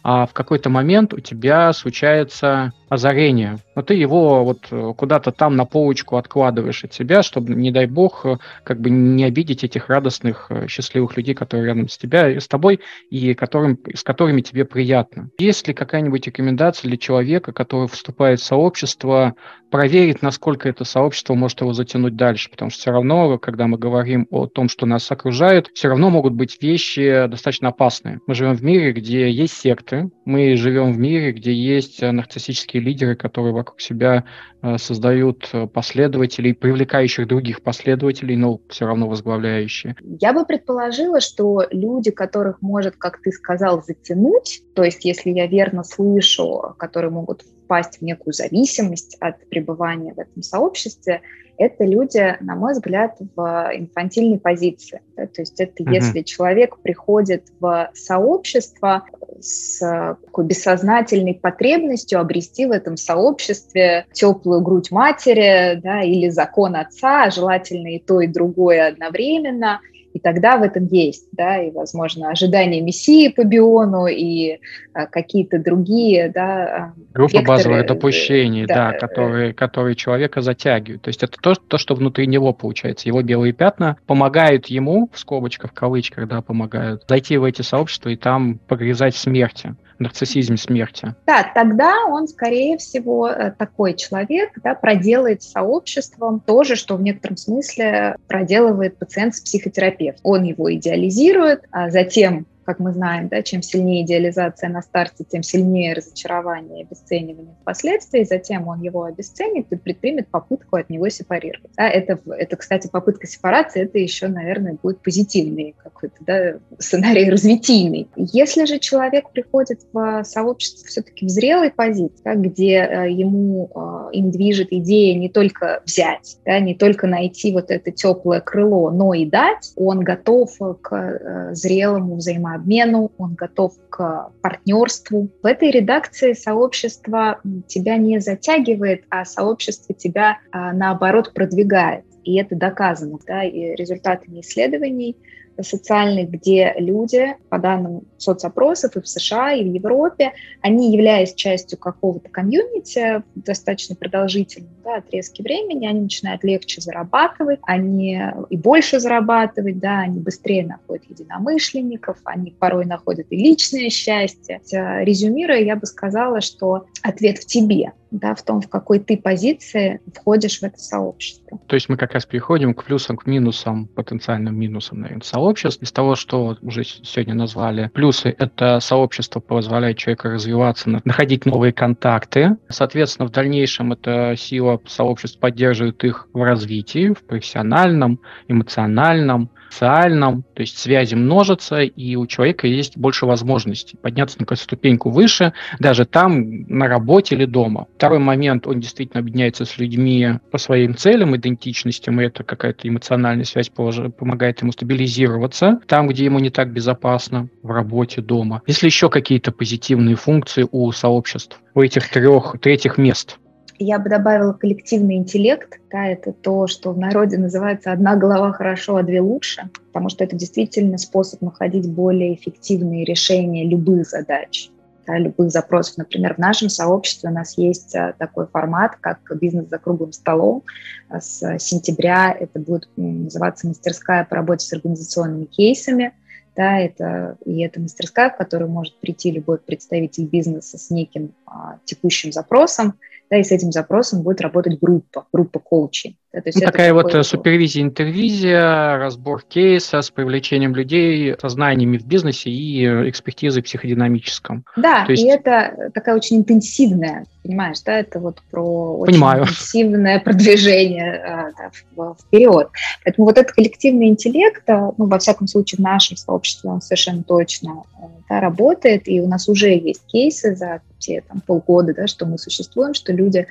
а 0.07 0.27
в 0.27 0.33
какой-то 0.33 0.69
момент 0.69 1.15
у 1.15 1.19
тебя 1.19 1.73
случается 1.73 2.73
озарение, 2.89 3.57
но 3.75 3.81
ты 3.81 3.95
его 3.95 4.45
вот 4.45 4.67
э, 4.69 4.93
куда-то 4.95 5.31
там 5.31 5.55
на 5.55 5.65
полочку 5.65 6.17
откладываешь 6.17 6.83
от 6.83 6.93
себя, 6.93 7.23
чтобы, 7.23 7.55
не 7.55 7.71
дай 7.71 7.87
бог, 7.87 8.23
э, 8.23 8.37
как 8.63 8.79
бы 8.79 8.91
не 8.91 9.23
обидеть 9.23 9.63
этих 9.63 9.89
радостных, 9.89 10.45
э, 10.49 10.67
счастливых 10.67 11.17
людей, 11.17 11.33
которые 11.33 11.65
рядом 11.65 11.89
с 11.89 11.97
тебя, 11.97 12.39
с 12.39 12.47
тобой 12.47 12.81
и 13.09 13.33
которым, 13.33 13.79
с 13.95 14.03
которыми 14.03 14.41
тебе 14.41 14.63
приятно. 14.65 15.29
Есть 15.39 15.67
ли 15.67 15.73
какая-нибудь 15.73 16.27
рекомендация 16.27 16.87
для 16.87 16.97
человека, 16.97 17.51
который 17.51 17.87
вступает 17.87 18.39
в 18.39 18.43
сообщество, 18.43 19.33
проверить, 19.71 20.21
насколько 20.21 20.69
это 20.69 20.85
сообщество 20.85 21.33
может 21.33 21.61
его 21.61 21.73
затянуть 21.73 22.15
дальше, 22.15 22.49
потому 22.49 22.69
что 22.71 22.79
все 22.79 22.91
равно, 22.91 23.37
когда 23.39 23.67
мы 23.67 23.77
говорим 23.77 24.27
о 24.29 24.45
том, 24.45 24.69
что 24.69 24.85
нас 24.85 25.11
окружает, 25.11 25.69
все 25.73 25.89
равно 25.89 26.09
могут 26.09 26.33
быть 26.33 26.61
вещи 26.61 27.25
достаточно 27.27 27.69
опасные. 27.69 28.19
Мы 28.27 28.35
живем 28.35 28.53
в 28.53 28.63
мире, 28.63 28.93
где 28.93 29.29
есть 29.29 29.57
секты, 29.57 29.94
мы 30.25 30.55
живем 30.55 30.93
в 30.93 30.97
мире, 30.97 31.31
где 31.31 31.53
есть 31.53 32.01
нарциссические 32.01 32.81
лидеры, 32.81 33.15
которые 33.15 33.53
вокруг 33.53 33.81
себя 33.81 34.25
э, 34.61 34.77
создают 34.77 35.51
последователей, 35.73 36.53
привлекающих 36.53 37.27
других 37.27 37.61
последователей, 37.61 38.35
но 38.35 38.59
все 38.69 38.85
равно 38.85 39.07
возглавляющие. 39.07 39.95
Я 40.19 40.33
бы 40.33 40.45
предположила, 40.45 41.19
что 41.19 41.63
люди, 41.71 42.11
которых 42.11 42.61
может, 42.61 42.95
как 42.95 43.21
ты 43.21 43.31
сказал, 43.31 43.83
затянуть, 43.83 44.61
то 44.73 44.83
есть, 44.83 45.05
если 45.05 45.31
я 45.31 45.47
верно 45.47 45.83
слышу, 45.83 46.75
которые 46.77 47.11
могут 47.11 47.43
впасть 47.65 47.99
в 47.99 48.01
некую 48.03 48.33
зависимость 48.33 49.17
от 49.19 49.47
пребывания 49.49 50.13
в 50.13 50.19
этом 50.19 50.43
сообществе, 50.43 51.21
это 51.57 51.83
люди, 51.85 52.35
на 52.41 52.55
мой 52.55 52.73
взгляд, 52.73 53.17
в 53.35 53.69
инфантильной 53.73 54.39
позиции. 54.39 55.01
Да? 55.15 55.27
То 55.27 55.41
есть 55.41 55.59
это 55.59 55.83
uh-huh. 55.83 55.93
если 55.93 56.21
человек 56.21 56.77
приходит 56.79 57.45
в 57.59 57.89
сообщество 57.93 59.03
с 59.39 59.79
такой 60.25 60.45
бессознательной 60.45 61.33
потребностью 61.33 62.19
обрести 62.19 62.65
в 62.65 62.71
этом 62.71 62.97
сообществе 62.97 64.05
теплую 64.13 64.61
грудь 64.61 64.91
матери 64.91 65.79
да, 65.81 66.03
или 66.03 66.29
закон 66.29 66.75
отца, 66.75 67.29
желательно 67.29 67.95
и 67.95 67.99
то, 67.99 68.21
и 68.21 68.27
другое 68.27 68.87
одновременно– 68.87 69.81
и 70.15 70.19
тогда 70.19 70.55
в 70.55 70.63
этом 70.63 70.85
есть, 70.85 71.27
да, 71.33 71.61
и, 71.61 71.71
возможно, 71.71 72.29
ожидание 72.29 72.81
мессии 72.81 73.27
по 73.27 73.43
биону 73.43 74.07
и 74.07 74.59
а, 74.93 75.07
какие-то 75.07 75.59
другие, 75.59 76.31
да, 76.33 76.63
а, 76.63 76.93
Группа 77.13 77.39
векторы, 77.39 77.45
базовых 77.45 77.85
допущений, 77.85 78.65
да, 78.65 78.91
да 78.91 78.97
которые, 78.97 79.53
которые 79.53 79.95
человека 79.95 80.39
затягивают. 80.39 81.01
То 81.01 81.09
есть 81.09 81.21
это 81.21 81.37
то, 81.41 81.53
то, 81.55 81.77
что 81.77 81.95
внутри 81.95 82.27
него 82.27 82.53
получается. 82.53 83.09
Его 83.09 83.21
белые 83.23 83.51
пятна 83.51 83.97
помогают 84.05 84.67
ему, 84.67 85.09
в 85.11 85.19
скобочках, 85.19 85.71
в 85.71 85.73
кавычках, 85.73 86.29
да, 86.29 86.41
помогают, 86.41 87.03
зайти 87.09 87.35
в 87.35 87.43
эти 87.43 87.61
сообщества 87.61 88.07
и 88.07 88.15
там 88.15 88.57
погрязать 88.69 89.15
в 89.15 89.19
смерти 89.19 89.75
нарциссизм 89.99 90.57
смерти. 90.57 91.15
Да, 91.25 91.49
тогда 91.53 92.05
он, 92.07 92.27
скорее 92.27 92.77
всего, 92.77 93.29
э, 93.29 93.51
такой 93.51 93.95
человек, 93.95 94.51
да, 94.63 94.75
проделает 94.75 95.43
с 95.43 95.51
сообществом 95.51 96.41
то 96.45 96.63
же, 96.63 96.75
что 96.75 96.95
в 96.95 97.01
некотором 97.01 97.37
смысле 97.37 98.15
проделывает 98.27 98.97
пациент 98.97 99.35
с 99.35 99.41
психотерапевтом. 99.41 100.21
Он 100.23 100.43
его 100.43 100.73
идеализирует, 100.73 101.63
а 101.71 101.89
затем 101.89 102.45
как 102.65 102.79
мы 102.79 102.91
знаем, 102.91 103.27
да, 103.27 103.41
чем 103.43 103.61
сильнее 103.61 104.03
идеализация 104.03 104.69
на 104.69 104.81
старте, 104.81 105.23
тем 105.23 105.43
сильнее 105.43 105.93
разочарование 105.93 106.81
и 106.81 106.83
обесценивание 106.83 107.55
впоследствии, 107.61 108.23
затем 108.23 108.67
он 108.67 108.81
его 108.81 109.03
обесценит 109.03 109.71
и 109.71 109.75
предпримет 109.75 110.27
попытку 110.27 110.77
от 110.77 110.89
него 110.89 111.07
сепарировать. 111.09 111.71
Да, 111.77 111.87
это, 111.87 112.19
это, 112.31 112.55
кстати, 112.55 112.87
попытка 112.87 113.27
сепарации, 113.27 113.83
это 113.83 113.99
еще, 113.99 114.27
наверное, 114.27 114.77
будет 114.81 115.01
позитивный 115.01 115.75
какой-то 115.77 116.15
да, 116.21 116.53
сценарий 116.79 117.29
развитийный. 117.29 118.07
Если 118.15 118.65
же 118.65 118.79
человек 118.79 119.29
приходит 119.29 119.81
в 119.93 120.23
сообщество 120.23 120.87
все-таки 120.87 121.25
в 121.25 121.29
зрелой 121.29 121.71
позиции, 121.71 122.21
да, 122.23 122.35
где 122.35 122.79
э, 122.79 123.11
ему, 123.11 123.69
э, 123.75 124.09
им 124.13 124.31
движет 124.31 124.69
идея 124.71 125.17
не 125.17 125.29
только 125.29 125.81
взять, 125.85 126.37
да, 126.45 126.59
не 126.59 126.73
только 126.73 127.05
найти 127.05 127.53
вот 127.53 127.69
это 127.69 127.91
теплое 127.91 128.41
крыло, 128.41 128.89
но 128.89 129.13
и 129.13 129.25
дать, 129.25 129.71
он 129.75 129.99
готов 129.99 130.51
к 130.81 130.93
э, 130.93 131.53
зрелому 131.53 132.15
взаимодействию 132.15 132.54
обмену, 132.55 133.11
он 133.17 133.35
готов 133.35 133.73
к 133.89 134.31
партнерству. 134.41 135.29
В 135.41 135.45
этой 135.45 135.71
редакции 135.71 136.33
сообщество 136.33 137.39
тебя 137.67 137.97
не 137.97 138.19
затягивает, 138.19 139.03
а 139.09 139.25
сообщество 139.25 139.93
тебя, 139.93 140.39
а, 140.51 140.73
наоборот, 140.73 141.33
продвигает. 141.33 142.05
И 142.23 142.37
это 142.37 142.55
доказано 142.55 143.19
да, 143.27 143.43
и 143.43 143.75
результатами 143.75 144.41
исследований 144.41 145.15
социальных, 145.61 146.29
где 146.31 146.73
люди, 146.77 147.35
по 147.49 147.59
данным 147.59 148.03
соцопросов 148.17 148.97
и 148.97 149.01
в 149.01 149.07
США, 149.07 149.53
и 149.53 149.63
в 149.63 149.73
Европе, 149.73 150.33
они, 150.61 150.91
являясь 150.91 151.33
частью 151.33 151.77
какого-то 151.77 152.29
комьюнити 152.29 153.23
достаточно 153.35 153.95
продолжительном 153.95 154.74
да, 154.85 154.97
отрезке 154.97 155.43
времени, 155.43 155.87
они 155.87 156.01
начинают 156.01 156.43
легче 156.43 156.79
зарабатывать, 156.79 157.59
они 157.63 158.21
и 158.49 158.55
больше 158.55 158.99
зарабатывать, 158.99 159.79
да, 159.79 159.99
они 159.99 160.19
быстрее 160.19 160.65
находят 160.65 161.03
единомышленников, 161.09 162.17
они 162.23 162.51
порой 162.51 162.85
находят 162.85 163.27
и 163.31 163.35
личное 163.35 163.89
счастье. 163.89 164.61
Резюмируя, 164.71 165.59
я 165.59 165.75
бы 165.75 165.85
сказала, 165.87 166.39
что 166.39 166.85
ответ 167.01 167.39
в 167.39 167.45
тебе 167.45 167.91
да, 168.19 168.33
в 168.35 168.43
том, 168.43 168.61
в 168.61 168.69
какой 168.69 168.99
ты 168.99 169.17
позиции 169.17 169.99
входишь 170.13 170.59
в 170.59 170.63
это 170.63 170.79
сообщество. 170.79 171.59
То 171.67 171.75
есть 171.75 171.89
мы 171.89 171.97
как 171.97 172.13
раз 172.13 172.25
переходим 172.25 172.73
к 172.73 172.83
плюсам, 172.83 173.17
к 173.17 173.25
минусам, 173.25 173.87
потенциальным 173.87 174.57
минусам, 174.57 175.01
наверное, 175.01 175.23
сообществ. 175.23 175.81
Из 175.81 175.91
того, 175.91 176.15
что 176.15 176.57
уже 176.61 176.83
сегодня 176.83 177.33
назвали, 177.33 177.89
плюсы— 177.93 178.33
это 178.37 178.79
сообщество 178.79 179.39
позволяет 179.39 179.97
человеку 179.97 180.29
развиваться, 180.29 181.01
находить 181.03 181.45
новые 181.45 181.73
контакты. 181.73 182.57
Соответственно, 182.69 183.27
в 183.27 183.31
дальнейшем 183.31 183.93
эта 183.93 184.35
сила 184.37 184.74
сообществ 184.85 185.39
поддерживает 185.39 186.03
их 186.03 186.27
в 186.33 186.41
развитии, 186.43 187.13
в 187.13 187.23
профессиональном, 187.23 188.19
эмоциональном, 188.47 189.49
социальном, 189.75 190.43
то 190.53 190.61
есть 190.61 190.77
связи 190.77 191.15
множатся, 191.15 191.81
и 191.81 192.15
у 192.15 192.25
человека 192.27 192.67
есть 192.67 192.97
больше 192.97 193.25
возможностей 193.25 193.97
подняться 194.01 194.37
на 194.39 194.45
какую-то 194.45 194.63
ступеньку 194.63 195.09
выше, 195.09 195.53
даже 195.79 196.05
там, 196.05 196.63
на 196.67 196.87
работе 196.87 197.35
или 197.35 197.45
дома. 197.45 197.87
Второй 197.97 198.19
момент, 198.19 198.67
он 198.67 198.79
действительно 198.79 199.19
объединяется 199.19 199.65
с 199.65 199.77
людьми 199.77 200.39
по 200.51 200.57
своим 200.57 200.95
целям, 200.95 201.35
идентичностям, 201.35 202.21
и 202.21 202.25
это 202.25 202.43
какая-то 202.43 202.87
эмоциональная 202.87 203.45
связь 203.45 203.69
помогает 203.69 204.61
ему 204.61 204.71
стабилизироваться 204.71 205.79
там, 205.87 206.07
где 206.07 206.25
ему 206.25 206.39
не 206.39 206.49
так 206.49 206.71
безопасно, 206.71 207.49
в 207.61 207.71
работе, 207.71 208.21
дома. 208.21 208.61
Если 208.67 208.85
еще 208.85 209.09
какие-то 209.09 209.51
позитивные 209.51 210.15
функции 210.15 210.67
у 210.71 210.91
сообществ, 210.91 211.59
у 211.73 211.81
этих 211.81 212.09
трех, 212.09 212.55
третьих 212.61 212.97
мест– 212.97 213.37
я 213.79 213.99
бы 213.99 214.09
добавила 214.09 214.53
коллективный 214.53 215.15
интеллект. 215.15 215.79
Да, 215.91 216.05
это 216.07 216.31
то, 216.31 216.67
что 216.67 216.91
в 216.91 216.97
народе 216.97 217.37
называется 217.37 217.91
«одна 217.91 218.15
голова 218.15 218.51
хорошо, 218.51 218.97
а 218.97 219.03
две 219.03 219.21
лучше», 219.21 219.69
потому 219.87 220.09
что 220.09 220.23
это 220.23 220.35
действительно 220.35 220.97
способ 220.97 221.41
находить 221.41 221.89
более 221.89 222.35
эффективные 222.35 223.05
решения 223.05 223.65
любых 223.67 224.07
задач, 224.07 224.69
да, 225.05 225.17
любых 225.17 225.51
запросов. 225.51 225.97
Например, 225.97 226.35
в 226.35 226.37
нашем 226.37 226.69
сообществе 226.69 227.29
у 227.29 227.33
нас 227.33 227.57
есть 227.57 227.95
а, 227.95 228.13
такой 228.17 228.47
формат, 228.47 228.95
как 228.99 229.19
бизнес 229.39 229.69
за 229.69 229.77
круглым 229.77 230.11
столом. 230.13 230.63
А 231.09 231.21
с 231.21 231.59
сентября 231.59 232.35
это 232.37 232.59
будет 232.59 232.89
называться 232.95 233.67
мастерская 233.67 234.25
по 234.25 234.35
работе 234.35 234.65
с 234.65 234.73
организационными 234.73 235.45
кейсами. 235.45 236.13
Да, 236.55 236.79
это, 236.79 237.37
и 237.43 237.61
это 237.61 237.81
мастерская, 237.81 238.29
в 238.29 238.37
которую 238.37 238.71
может 238.71 238.97
прийти 239.01 239.29
любой 239.29 239.57
представитель 239.57 240.25
бизнеса 240.25 240.77
с 240.77 240.89
неким 240.89 241.33
а, 241.45 241.79
текущим 241.83 242.31
запросом, 242.31 242.93
да, 243.29 243.37
и 243.37 243.43
с 243.43 243.51
этим 243.51 243.71
запросом 243.71 244.23
будет 244.23 244.41
работать 244.41 244.79
группа, 244.79 245.27
группа 245.31 245.59
коучей. 245.59 246.19
Да, 246.35 246.41
то 246.41 246.49
есть 246.49 246.59
ну, 246.59 246.65
такая 246.65 246.93
вот 246.93 247.25
супервизия, 247.25 247.81
интервизия, 247.81 248.97
разбор 248.97 249.41
кейса 249.41 250.01
с 250.01 250.11
привлечением 250.11 250.75
людей 250.75 251.33
со 251.39 251.47
знаниями 251.47 251.97
в 251.97 252.05
бизнесе 252.05 252.49
и 252.49 252.83
экспертизой 253.09 253.63
психодинамическом. 253.63 254.65
Да, 254.75 255.05
есть... 255.07 255.23
и 255.23 255.27
это 255.27 255.91
такая 255.93 256.13
очень 256.13 256.39
интенсивная, 256.39 257.25
понимаешь, 257.41 257.79
да, 257.85 257.99
это 257.99 258.19
вот 258.19 258.41
про 258.51 258.97
очень 258.97 259.13
Понимаю. 259.13 259.43
интенсивное 259.43 260.19
продвижение 260.19 261.53
да, 261.95 262.13
вперед. 262.19 262.67
Поэтому 263.05 263.27
вот 263.27 263.37
этот 263.37 263.53
коллективный 263.53 264.09
интеллект, 264.09 264.63
ну, 264.67 264.93
во 264.97 265.19
всяком 265.19 265.47
случае, 265.47 265.77
в 265.77 265.81
нашем 265.83 266.17
сообществе 266.17 266.69
он 266.69 266.81
совершенно 266.81 267.23
точно 267.23 267.83
да, 268.27 268.41
работает, 268.41 269.07
и 269.07 269.21
у 269.21 269.27
нас 269.27 269.47
уже 269.47 269.69
есть 269.69 270.05
кейсы 270.07 270.53
за 270.53 270.81
те 270.99 271.21
там, 271.21 271.39
полгода, 271.39 271.93
да, 271.93 272.07
что 272.07 272.25
мы 272.25 272.37
существуем, 272.37 272.93
что 272.93 273.13
люди 273.13 273.47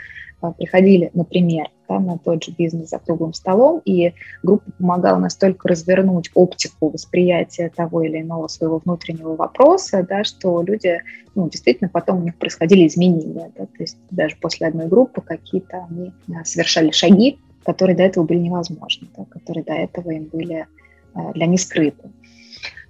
приходили, 0.59 1.11
например, 1.14 1.69
да, 1.88 1.99
на 2.00 2.19
тот 2.19 2.45
же 2.45 2.53
бизнес 2.53 2.91
за 2.91 2.99
круглым 2.99 3.33
столом, 3.33 3.81
и 3.85 4.12
группа 4.43 4.71
помогала 4.79 5.19
настолько 5.19 5.69
развернуть 5.69 6.31
оптику 6.35 6.91
восприятия 6.91 7.71
того 7.75 8.03
или 8.03 8.21
иного 8.21 8.49
своего 8.49 8.79
внутреннего 8.79 9.37
вопроса, 9.37 10.07
да, 10.09 10.25
что 10.25 10.62
люди, 10.62 11.03
ну, 11.35 11.49
действительно, 11.49 11.88
потом 11.88 12.19
у 12.19 12.23
них 12.23 12.37
происходили 12.37 12.87
изменения. 12.87 13.50
Да, 13.57 13.67
то 13.67 13.81
есть 13.81 13.97
даже 14.11 14.37
после 14.37 14.67
одной 14.67 14.87
группы 14.87 15.21
какие-то 15.21 15.87
они 15.91 16.12
а, 16.35 16.45
совершали 16.45 16.91
шаги, 16.91 17.38
которые 17.64 17.97
до 17.97 18.03
этого 18.03 18.25
были 18.25 18.38
невозможны, 18.38 19.09
да, 19.17 19.25
которые 19.25 19.64
до 19.64 19.73
этого 19.73 20.11
им 20.11 20.29
были 20.33 20.67
а, 21.14 21.33
для 21.33 21.47
них 21.47 21.61
скрыты. 21.61 22.11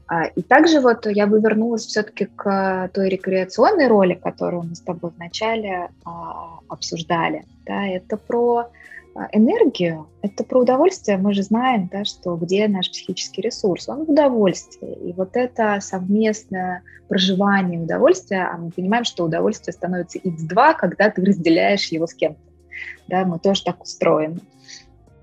А, 0.06 0.24
и 0.26 0.42
также 0.42 0.80
вот 0.80 1.06
я 1.06 1.26
бы 1.26 1.40
вернулась 1.40 1.86
все-таки 1.86 2.26
к 2.26 2.90
той 2.92 3.08
рекреационной 3.08 3.88
роли, 3.88 4.14
которую 4.14 4.64
мы 4.64 4.74
с 4.74 4.80
тобой 4.80 5.12
вначале 5.16 5.88
а, 6.04 6.58
обсуждали. 6.68 7.44
Да, 7.64 7.86
это 7.86 8.16
про 8.16 8.68
а, 9.14 9.28
энергию, 9.32 10.06
это 10.20 10.44
про 10.44 10.60
удовольствие. 10.60 11.16
Мы 11.16 11.32
же 11.32 11.42
знаем, 11.42 11.88
да, 11.90 12.04
что 12.04 12.36
где 12.36 12.68
наш 12.68 12.90
психический 12.90 13.40
ресурс, 13.40 13.88
он 13.88 14.04
в 14.04 14.10
удовольствии. 14.10 14.92
И 15.08 15.12
вот 15.14 15.36
это 15.36 15.78
совместное 15.80 16.82
проживание 17.08 17.80
удовольствия, 17.80 18.48
а 18.52 18.58
мы 18.58 18.70
понимаем, 18.70 19.04
что 19.04 19.24
удовольствие 19.24 19.72
становится 19.72 20.18
x2, 20.18 20.74
когда 20.76 21.10
ты 21.10 21.24
разделяешь 21.24 21.88
его 21.88 22.06
с 22.06 22.14
кем-то. 22.14 22.40
Да, 23.08 23.24
мы 23.24 23.38
тоже 23.38 23.64
так 23.64 23.82
устроены 23.82 24.40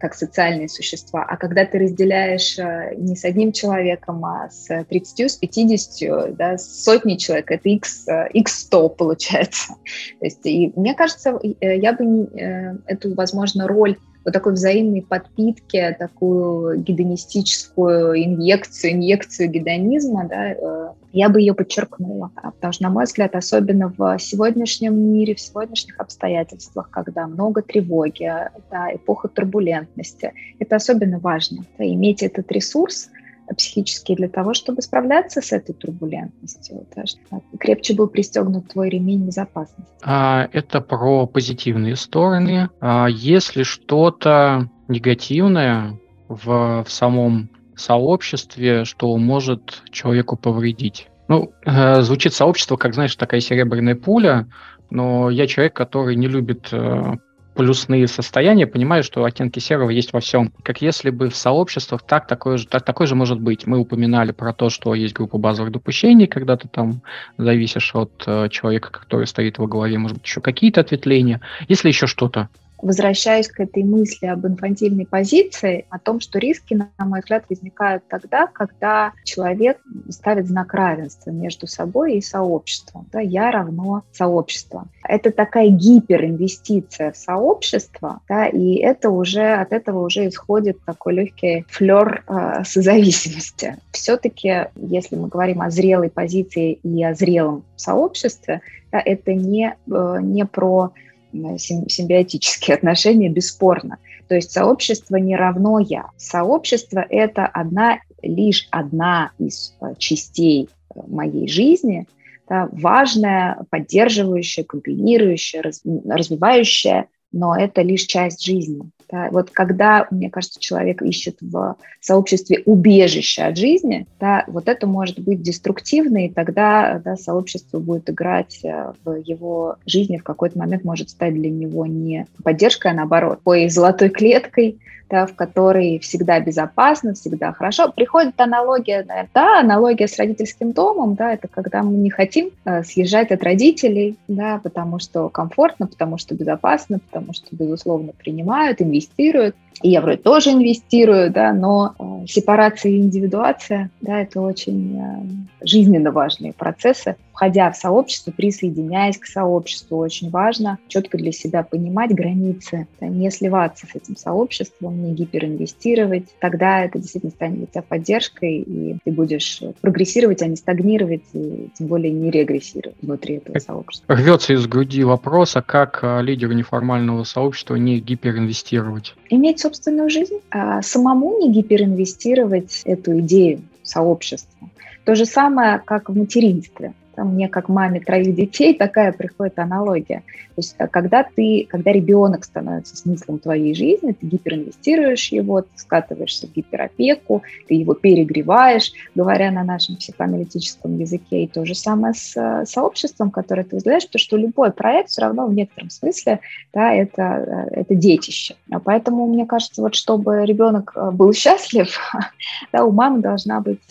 как 0.02 0.16
социальные 0.16 0.68
существа. 0.68 1.24
А 1.28 1.38
когда 1.38 1.66
ты 1.66 1.80
разделяешь 1.80 2.58
э, 2.58 2.96
не 2.98 3.16
с 3.16 3.24
одним 3.24 3.52
человеком, 3.52 4.26
а 4.26 4.50
с 4.50 4.68
30, 4.86 5.32
с 5.32 5.38
50, 5.38 6.36
да, 6.36 6.58
с 6.58 6.84
сотней 6.84 7.18
человек, 7.18 7.52
это 7.52 7.70
x, 7.70 8.08
x 8.34 8.60
100 8.66 8.90
получается. 8.90 9.76
То 10.20 10.26
есть, 10.26 10.46
и 10.46 10.74
мне 10.76 10.96
кажется, 10.96 11.40
э, 11.44 11.78
я 11.78 11.94
бы 11.94 12.04
э, 12.04 12.76
эту, 12.88 13.14
возможно, 13.14 13.68
роль 13.68 13.98
вот 14.26 14.34
такой 14.34 14.54
взаимной 14.54 15.02
подпитки, 15.02 15.96
такую 15.98 16.80
гедонистическую 16.80 18.24
инъекцию, 18.24 18.94
инъекцию 18.94 19.50
гедонизма, 19.50 20.28
да, 20.28 20.94
я 21.14 21.30
бы 21.30 21.40
ее 21.40 21.54
подчеркнула. 21.54 22.32
Потому 22.36 22.74
что, 22.74 22.84
на 22.84 22.90
мой 22.90 23.06
взгляд, 23.06 23.36
особенно 23.36 23.94
в 23.98 24.18
сегодняшнем 24.20 24.98
мире, 24.98 25.36
в 25.36 25.40
сегодняшних 25.40 26.00
обстоятельствах, 26.00 26.90
когда 26.90 27.28
много 27.28 27.62
тревоги, 27.62 28.32
да, 28.70 28.94
эпоха 28.94 29.28
турбулентности, 29.28 30.34
это 30.60 30.78
особенно 30.78 31.20
важно. 31.20 31.66
Да, 31.78 31.86
иметь 31.86 32.24
этот 32.24 32.52
ресурс– 32.52 33.10
психические 33.54 34.18
для 34.18 34.30
того, 34.30 34.54
чтобы 34.54 34.82
справляться 34.82 35.42
с 35.42 35.52
этой 35.52 35.74
турбулентностью, 35.74 36.86
да, 36.96 37.06
чтобы 37.06 37.44
крепче 37.60 37.94
был 37.94 38.08
пристегнут 38.08 38.70
твой 38.70 38.90
ремень 38.90 39.26
безопасности. 39.26 39.94
А, 40.04 40.48
это 40.52 40.82
про 40.82 41.26
позитивные 41.28 41.96
стороны. 41.96 42.70
А, 42.80 43.08
если 43.08 43.64
что-то 43.64 44.70
негативное 44.88 46.00
в, 46.28 46.84
в 46.86 46.92
самом 46.92 47.50
сообществе, 47.82 48.86
что 48.86 49.16
может 49.18 49.84
человеку 49.92 50.38
повредить. 50.38 51.08
Ну, 51.28 51.54
э, 51.66 52.02
звучит 52.02 52.34
сообщество, 52.34 52.76
как, 52.76 52.94
знаешь, 52.94 53.16
такая 53.16 53.40
серебряная 53.40 53.96
пуля, 53.96 54.48
но 54.90 55.30
я 55.30 55.48
человек, 55.48 55.74
который 55.74 56.16
не 56.16 56.28
любит 56.28 56.70
э, 56.72 57.16
плюсные 57.56 58.08
состояния, 58.08 58.68
понимаю, 58.68 59.04
что 59.04 59.24
оттенки 59.24 59.60
серого 59.60 59.90
есть 59.90 60.14
во 60.14 60.20
всем. 60.20 60.52
Как 60.64 60.82
если 60.82 61.10
бы 61.10 61.30
в 61.30 61.36
сообществах 61.36 62.02
так 62.04 62.28
такое 62.28 62.58
же, 62.58 62.68
так, 62.68 62.84
такое 62.84 63.08
же 63.08 63.16
может 63.16 63.40
быть. 63.40 63.68
Мы 63.68 63.80
упоминали 63.80 64.32
про 64.32 64.54
то, 64.54 64.70
что 64.70 64.96
есть 64.96 65.14
группа 65.14 65.38
базовых 65.38 65.72
допущений, 65.72 66.28
когда 66.28 66.58
ты 66.58 66.68
там 66.68 67.02
зависишь 67.38 67.94
от 67.94 68.24
э, 68.26 68.50
человека, 68.50 68.92
который 68.92 69.28
стоит 69.28 69.58
во 69.58 69.68
главе, 69.68 69.98
может 69.98 70.18
быть, 70.18 70.26
еще 70.26 70.42
какие-то 70.42 70.82
ответвления. 70.82 71.42
Если 71.68 71.90
еще 71.90 72.08
что-то, 72.08 72.50
возвращаюсь 72.82 73.48
к 73.48 73.60
этой 73.60 73.84
мысли 73.84 74.28
об 74.28 74.46
инфантильной 74.46 75.06
позиции, 75.06 75.86
о 75.90 76.00
том, 76.00 76.20
что 76.20 76.40
риски, 76.40 76.74
на 76.74 77.06
мой 77.06 77.20
взгляд, 77.20 77.46
возникают 77.50 78.08
тогда, 78.08 78.48
когда 78.48 79.14
человек 79.24 79.80
ставит 80.10 80.48
знак 80.48 80.74
равенства 80.74 81.32
между 81.32 81.68
собой 81.68 82.16
и 82.16 82.22
сообществом. 82.22 83.08
Да, 83.12 83.20
я 83.20 83.52
равно 83.52 84.04
сообщество. 84.12 84.88
Это 85.08 85.32
такая 85.32 85.70
гиперинвестиция 85.70 87.12
в 87.12 87.18
сообщество, 87.18 88.22
да, 88.28 88.48
и 88.48 88.76
это 88.76 89.10
уже 89.10 89.54
от 89.54 89.74
этого 89.74 90.06
уже 90.06 90.28
исходит 90.28 90.84
такой 90.86 91.14
легкий 91.14 91.66
флер 91.70 92.24
э, 92.28 92.64
созависимости. 92.64 93.78
Все-таки, 93.92 94.68
если 94.76 95.16
мы 95.16 95.28
говорим 95.28 95.62
о 95.62 95.70
зрелой 95.70 96.10
позиции 96.10 96.74
и 96.84 97.04
о 97.04 97.14
зрелом 97.14 97.64
сообществе, 97.76 98.62
да, 98.92 99.02
это 99.04 99.34
не, 99.34 99.76
э, 99.90 100.18
не 100.22 100.46
про 100.46 100.92
симбиотические 101.32 102.76
отношения, 102.76 103.30
бесспорно. 103.30 103.98
То 104.28 104.36
есть 104.36 104.52
сообщество 104.52 105.18
не 105.18 105.36
равно 105.36 105.80
я. 105.80 106.10
Сообщество– 106.18 107.06
это 107.10 107.46
одна, 107.46 108.00
лишь 108.22 108.68
одна 108.72 109.32
из 109.38 109.76
э, 109.82 109.94
частей 109.98 110.70
э, 110.70 111.00
моей 111.08 111.48
жизни, 111.48 112.08
да, 112.48 112.70
важная, 112.72 113.66
поддерживающая, 113.70 114.64
комбинирующая, 114.64 115.62
развивающая, 115.62 117.08
но 117.32 117.56
это 117.56 117.82
лишь 117.82 118.04
часть 118.04 118.44
жизни. 118.44 118.82
Да, 119.10 119.28
вот 119.30 119.50
когда, 119.52 120.08
мне 120.10 120.30
кажется, 120.30 120.60
человек 120.60 121.02
ищет 121.02 121.36
в 121.42 121.76
сообществе 122.00 122.62
убежище 122.66 123.42
от 123.42 123.58
жизни, 123.58 124.08
да, 124.22 124.46
вот 124.48 124.70
это 124.70 124.88
может 124.88 125.20
быть 125.20 125.42
деструктивно, 125.42 126.26
и 126.26 126.30
тогда 126.30 127.02
да, 127.04 127.18
сообщество 127.18 127.80
будет 127.80 128.10
играть 128.10 128.62
э, 128.64 128.94
в 129.04 129.16
его 129.16 129.76
жизни, 129.86 130.16
в 130.16 130.24
какой-то 130.24 130.58
момент 130.58 130.86
может 130.86 131.10
стать 131.10 131.34
для 131.34 131.50
него 131.50 131.86
не 131.86 132.26
поддержкой, 132.42 132.92
а 132.92 132.96
наоборот, 132.96 133.40
такой 133.40 133.68
золотой 133.70 134.08
клеткой, 134.10 134.80
да, 135.12 135.28
в 135.28 135.36
которой 135.36 136.00
всегда 136.00 136.40
безопасно, 136.40 137.14
всегда 137.14 137.52
хорошо. 137.52 137.92
Приходит 137.92 138.40
аналогия, 138.40 139.06
да, 139.34 139.60
аналогия 139.60 140.08
с 140.08 140.18
родительским 140.18 140.72
домом, 140.72 141.16
да, 141.16 141.34
это 141.34 141.48
когда 141.50 141.84
мы 141.84 141.94
не 141.98 142.10
хотим 142.10 142.52
э, 142.64 142.84
съезжать 142.84 143.32
от 143.32 143.44
родителей, 143.44 144.18
да, 144.30 144.60
потому 144.64 145.00
что 145.00 145.28
комфортно, 145.30 145.88
потому 145.88 146.18
что 146.18 146.34
безопасно, 146.34 147.00
потому 147.00 147.34
что, 147.34 147.48
безусловно, 147.52 148.14
принимают, 148.18 148.82
инвестируют. 148.82 149.56
И 149.82 149.90
я 149.90 150.02
вроде 150.02 150.18
тоже 150.18 150.52
инвестирую, 150.52 151.32
да, 151.32 151.54
но 151.54 151.96
э, 151.98 152.28
сепарация 152.28 152.92
и 152.92 153.00
индивидуация, 153.00 153.90
да, 154.02 154.22
это 154.22 154.42
очень 154.42 155.00
э, 155.00 155.66
жизненно 155.66 156.12
важные 156.12 156.54
процессы. 156.54 157.16
Входя 157.34 157.72
в 157.72 157.78
сообщество, 157.78 158.32
присоединяясь 158.32 159.18
к 159.18 159.26
сообществу, 159.26 159.98
очень 159.98 160.30
важно 160.30 160.78
четко 160.88 161.18
для 161.18 161.32
себя 161.32 161.64
понимать 161.64 162.14
границы, 162.14 162.88
да, 163.00 163.08
не 163.08 163.32
сливаться 163.32 163.88
с 163.88 163.96
этим 163.96 164.16
сообществом, 164.16 165.04
не 165.04 165.14
гиперинвестировать. 165.14 166.26
Тогда 166.40 166.84
это 166.84 167.00
действительно 167.00 167.32
станет 167.32 167.58
для 167.58 167.66
тебя 167.68 167.82
поддержкой, 167.82 168.60
и 168.60 168.98
ты 169.04 169.12
будешь 169.12 169.64
прогрессировать, 169.82 170.44
а 170.44 170.48
не 170.48 170.58
стагнировать, 170.58 171.24
и 171.34 171.70
тем 171.76 171.88
более 171.88 172.12
не 172.12 172.30
регрессировать 172.30 172.98
внутри 173.02 173.36
этого 173.38 173.58
сообщества. 173.58 174.14
Рвется 174.14 174.54
из 174.54 174.68
груди 174.68 175.04
вопрос, 175.04 175.56
а 175.56 175.64
как 175.64 176.00
э, 176.04 176.22
лидеру 176.22 176.54
неформального 176.54 177.24
сообщества 177.24 177.76
не 177.76 178.00
гиперинвестировать? 178.00 179.16
Иметь 179.30 179.60
собственную 179.72 180.10
жизнь, 180.10 180.40
а 180.50 180.82
самому 180.82 181.40
не 181.40 181.52
гиперинвестировать 181.52 182.82
эту 182.84 183.20
идею 183.22 183.62
сообщества. 183.84 184.70
То 185.06 185.16
же 185.16 185.26
самое, 185.26 185.82
как 185.86 186.10
в 186.10 186.18
материнстве 186.18 186.94
мне 187.24 187.48
как 187.48 187.70
маме 187.70 188.00
троих 188.00 188.36
детей 188.36 188.74
такая 188.74 189.12
приходит 189.12 189.60
аналогия. 189.60 190.24
То 190.56 190.56
есть 190.58 190.76
э, 190.78 190.88
когда 190.88 191.24
ты, 191.24 191.66
когда 191.70 191.92
ребенок 191.92 192.44
становится 192.44 192.98
смыслом 192.98 193.40
твоей 193.40 193.74
жизни, 193.74 194.12
ты 194.12 194.26
гиперинвестируешь 194.26 195.32
его, 195.32 195.62
ты 195.62 195.70
скатываешься 195.76 196.48
в 196.48 196.54
гиперопеку, 196.54 197.44
ты 197.68 197.76
его 197.76 197.94
перегреваешь, 197.94 198.92
говоря 199.16 199.52
на 199.52 199.64
нашем 199.64 199.96
психоаналитическом 199.96 200.98
языке. 200.98 201.44
И 201.44 201.48
то 201.48 201.66
же 201.66 201.76
самое 201.76 202.14
с 202.14 202.36
э, 202.36 202.66
сообществом, 202.66 203.32
которое 203.32 203.64
ты 203.64 203.76
возглавляешь, 203.76 204.08
потому 204.08 204.20
что 204.20 204.38
любой 204.38 204.72
проект 204.72 205.10
все 205.10 205.22
равно 205.22 205.48
в 205.48 205.54
некотором 205.54 205.90
смысле 205.90 206.40
да, 206.74 206.94
это, 206.94 207.70
э, 207.72 207.82
это 207.82 207.96
детище. 207.96 208.56
А 208.70 208.80
поэтому, 208.80 209.28
мне 209.28 209.46
кажется, 209.46 209.82
вот 209.82 209.96
чтобы 209.96 210.46
ребенок 210.46 210.96
был 211.14 211.34
счастлив, 211.42 211.98
да, 212.74 212.86
у 212.86 212.92
мамы 212.92 213.22
должна 213.22 213.62
быть 213.62 213.82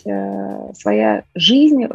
своя 0.75 1.25
жизнь, 1.35 1.87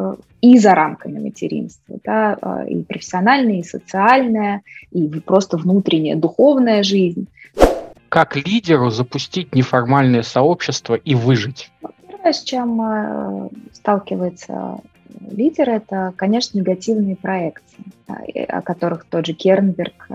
и 0.45 0.60
за 0.60 0.75
рамками 0.75 1.19
материнства, 1.19 1.97
да, 2.03 2.38
а, 2.39 2.65
и 2.65 2.84
профессиональная, 2.84 3.62
и 3.62 3.63
социальная, 3.63 4.62
и 4.91 5.08
просто 5.08 5.58
внутренняя 5.58 6.15
духовная 6.15 6.84
жизнь. 6.84 7.27
Как 8.10 8.36
лидеру 8.36 8.91
запустить 8.91 9.55
неформальное 9.55 10.21
сообщество 10.21 10.93
и 10.93 11.15
выжить? 11.15 11.71
Первое, 12.08 12.31
с 12.31 12.43
чем 12.43 12.79
э, 12.79 13.49
сталкивается 13.73 14.81
лидер, 15.31 15.67
это, 15.67 16.13
конечно, 16.15 16.60
негативные 16.60 17.15
проекции, 17.15 17.84
о 18.47 18.62
которых 18.62 19.05
тот 19.05 19.25
же 19.25 19.34
Кернберг 19.34 20.08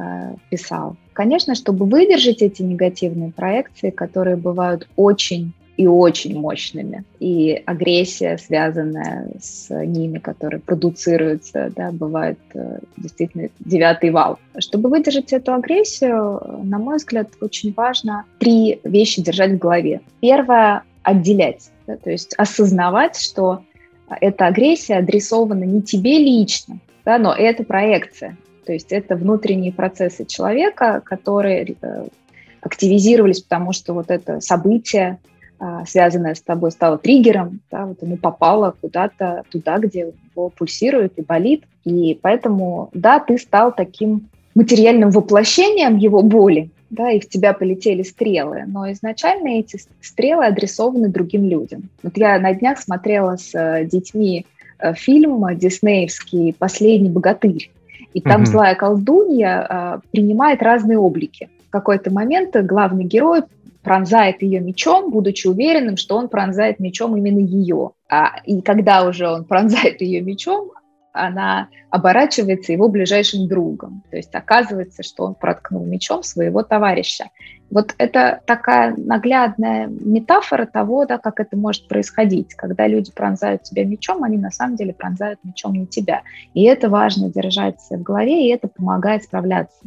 писал. 0.49 0.97
Конечно, 1.13 1.57
чтобы 1.57 1.87
выдержать 1.87 2.43
эти 2.43 2.63
негативные 2.63 3.33
проекции, 3.33 3.91
которые 3.91 4.37
бывают 4.37 4.89
очень 4.95 5.53
и 5.77 5.87
очень 5.87 6.39
мощными. 6.39 7.05
И 7.21 7.63
агрессия, 7.65 8.37
связанная 8.39 9.29
с 9.41 9.71
ними, 9.71 10.19
которая 10.19 10.61
продуцируется, 10.61 11.73
да, 11.75 11.91
бывает 11.91 12.39
э, 12.55 12.81
действительно 12.97 13.49
девятый 13.61 14.11
вал. 14.11 14.39
Чтобы 14.59 14.91
выдержать 14.91 15.33
эту 15.33 15.55
агрессию, 15.55 16.41
на 16.65 16.79
мой 16.79 16.97
взгляд, 16.97 17.29
очень 17.41 17.73
важно 17.75 18.25
три 18.39 18.81
вещи 18.85 19.23
держать 19.23 19.53
в 19.53 19.59
голове. 19.59 20.01
Первое— 20.21 20.83
отделять, 21.03 21.71
да, 21.87 21.97
то 21.97 22.11
есть 22.11 22.35
осознавать, 22.37 23.17
что 23.17 23.63
эта 24.21 24.47
агрессия 24.47 24.97
адресована 24.97 25.65
не 25.65 25.83
тебе 25.83 26.19
лично, 26.19 26.79
да, 27.05 27.19
но 27.19 27.33
это 27.33 27.65
проекция. 27.65 28.37
То 28.67 28.73
есть 28.73 28.93
это 28.93 29.17
внутренние 29.17 29.73
процессы 29.73 30.25
человека, 30.25 31.01
которые 31.05 31.75
э, 31.81 32.07
активизировались, 32.61 33.41
потому 33.41 33.73
что 33.73 33.95
вот 33.95 34.11
это 34.11 34.41
событие 34.41 35.19
связанное 35.87 36.35
с 36.35 36.41
тобой, 36.41 36.71
стало 36.71 36.97
триггером, 36.97 37.61
да, 37.71 37.85
вот 37.87 38.03
ему 38.03 38.17
попало 38.17 38.75
куда-то 38.81 39.45
туда, 39.51 39.79
где 39.79 40.07
у 40.07 40.09
него 40.09 40.49
пульсирует 40.49 41.19
и 41.19 41.23
болит. 41.23 41.65
И 41.85 42.19
поэтому, 42.21 42.89
да, 42.95 43.19
ты 43.19 43.37
стал 43.37 43.75
таким 43.75 44.29
материальным 44.55 45.11
воплощением 45.11 45.97
его 45.97 46.23
боли, 46.23 46.71
да, 46.91 47.11
и 47.11 47.21
в 47.21 47.29
тебя 47.29 47.53
полетели 47.53 48.03
стрелы, 48.03 48.65
но 48.67 48.91
изначально 48.93 49.61
эти 49.61 49.81
стрелы 50.01 50.47
адресованы 50.47 51.09
другим 51.09 51.45
людям. 51.45 51.89
Вот 52.03 52.17
я 52.17 52.39
на 52.39 52.53
днях 52.53 52.79
смотрела 52.79 53.37
с 53.37 53.55
э, 53.55 53.85
детьми 53.85 54.47
э, 54.79 54.95
фильм 54.95 55.47
диснеевский 55.57 56.55
«Последний 56.59 57.11
богатырь», 57.11 57.71
и 58.13 58.21
там 58.21 58.43
mm-hmm. 58.43 58.47
злая 58.47 58.75
колдунья 58.75 59.67
а, 59.69 60.01
принимает 60.11 60.63
разные 60.63 60.99
облики. 60.99 61.49
В 61.69 61.71
какой-то 61.71 62.13
момент 62.13 62.57
главный 62.57 63.05
герой 63.05 63.43
пронзает 63.83 64.43
ее 64.43 64.61
мечом, 64.61 65.11
будучи 65.11 65.47
уверенным, 65.47 65.97
что 65.97 66.17
он 66.17 66.29
пронзает 66.29 66.81
мечом 66.81 67.17
именно 67.17 67.39
ее. 67.39 67.93
А, 68.09 68.41
и 68.45 68.61
когда 68.61 69.07
уже 69.07 69.29
он 69.29 69.45
пронзает 69.45 70.01
ее 70.01 70.21
мечом, 70.21 70.73
она 71.13 71.69
оборачивается 71.91 72.73
его 72.73 72.89
ближайшим 72.89 73.49
другом. 73.49 74.03
То 74.11 74.17
есть 74.17 74.35
оказывается, 74.35 75.03
что 75.03 75.25
он 75.25 75.35
проткнул 75.35 75.85
мечом 75.85 76.23
своего 76.23 76.63
товарища. 76.63 77.31
Вот 77.69 77.95
это 77.99 78.41
такая 78.47 78.95
наглядная 78.97 79.89
метафора 79.89 80.67
того, 80.67 81.07
да, 81.07 81.19
как 81.19 81.41
это 81.41 81.57
может 81.57 81.89
происходить. 81.89 82.55
Когда 82.55 82.87
люди 82.87 83.13
пронзают 83.13 83.65
тебя 83.65 83.85
мечом, 83.85 84.23
они 84.23 84.39
на 84.39 84.51
самом 84.51 84.77
деле 84.77 84.93
пронзают 84.93 85.41
мечом 85.43 85.73
не 85.73 85.87
тебя. 85.87 86.23
И 86.55 86.65
это 86.65 86.89
важно 86.89 87.31
держать 87.31 87.81
в 87.91 88.03
голове, 88.03 88.47
и 88.47 88.53
это 88.53 88.69
помогает 88.69 89.25
справляться 89.25 89.81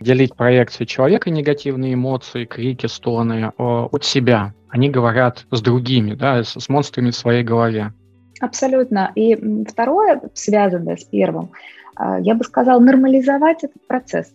делить 0.00 0.34
проекции 0.34 0.84
человека, 0.84 1.30
негативные 1.30 1.94
эмоции, 1.94 2.44
крики, 2.44 2.86
стоны 2.86 3.52
от 3.58 4.04
себя. 4.04 4.54
Они 4.68 4.88
говорят 4.88 5.46
с 5.50 5.60
другими, 5.60 6.14
да, 6.14 6.42
с, 6.42 6.58
с 6.58 6.68
монстрами 6.68 7.10
в 7.10 7.16
своей 7.16 7.42
голове. 7.42 7.92
Абсолютно. 8.40 9.12
И 9.14 9.36
второе, 9.68 10.22
связанное 10.34 10.96
с 10.96 11.04
первым, 11.04 11.50
а, 11.96 12.18
я 12.20 12.34
бы 12.34 12.44
сказала, 12.44 12.80
нормализовать 12.80 13.64
этот 13.64 13.86
процесс. 13.86 14.32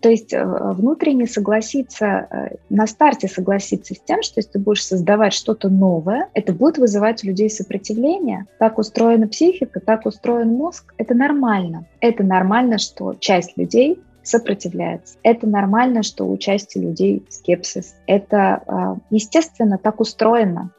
То 0.00 0.08
есть 0.08 0.32
э, 0.32 0.44
внутренне 0.44 1.26
согласиться, 1.26 2.26
э, 2.28 2.56
на 2.70 2.88
старте 2.88 3.28
согласиться 3.28 3.94
с 3.94 4.00
тем, 4.00 4.22
что 4.22 4.40
если 4.40 4.52
ты 4.52 4.58
будешь 4.58 4.84
создавать 4.84 5.32
что-то 5.32 5.68
новое, 5.68 6.28
это 6.34 6.52
будет 6.52 6.78
вызывать 6.78 7.22
у 7.22 7.28
людей 7.28 7.48
сопротивление. 7.48 8.46
Так 8.58 8.78
устроена 8.78 9.28
психика, 9.28 9.78
так 9.78 10.04
устроен 10.04 10.48
мозг. 10.48 10.92
Это 10.98 11.14
нормально. 11.14 11.86
Это 12.00 12.24
нормально, 12.24 12.78
что 12.78 13.14
часть 13.14 13.56
людей 13.56 14.00
сопротивляется. 14.26 15.18
Это 15.22 15.46
нормально, 15.46 16.02
что 16.02 16.24
у 16.26 16.36
части 16.36 16.78
людей 16.78 17.24
скепсис. 17.28 17.94
Это, 18.06 18.62
а, 18.66 18.96
естественно, 19.10 19.78
так 19.78 20.00
устроено. 20.00 20.70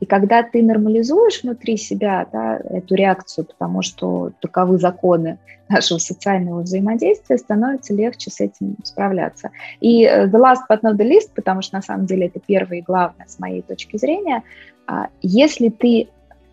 И 0.00 0.06
когда 0.06 0.42
ты 0.42 0.62
нормализуешь 0.62 1.42
внутри 1.42 1.76
себя 1.76 2.26
да, 2.32 2.56
эту 2.56 2.94
реакцию, 2.94 3.44
потому 3.44 3.82
что 3.82 4.32
таковы 4.40 4.78
законы 4.78 5.38
нашего 5.68 5.98
социального 5.98 6.62
взаимодействия, 6.62 7.36
становится 7.36 7.94
легче 7.94 8.30
с 8.30 8.40
этим 8.40 8.76
справляться. 8.82 9.50
И 9.80 10.04
э, 10.04 10.26
the 10.26 10.38
last 10.40 10.62
but 10.70 10.80
not 10.82 10.96
the 10.96 11.08
least, 11.08 11.30
потому 11.34 11.62
что 11.62 11.76
на 11.76 11.82
самом 11.82 12.06
деле 12.06 12.26
это 12.26 12.40
первое 12.40 12.78
и 12.78 12.82
главное 12.82 13.26
с 13.26 13.38
моей 13.38 13.62
точки 13.62 13.98
зрения, 13.98 14.42
а, 14.86 15.08
если 15.20 15.68
ты 15.68 16.08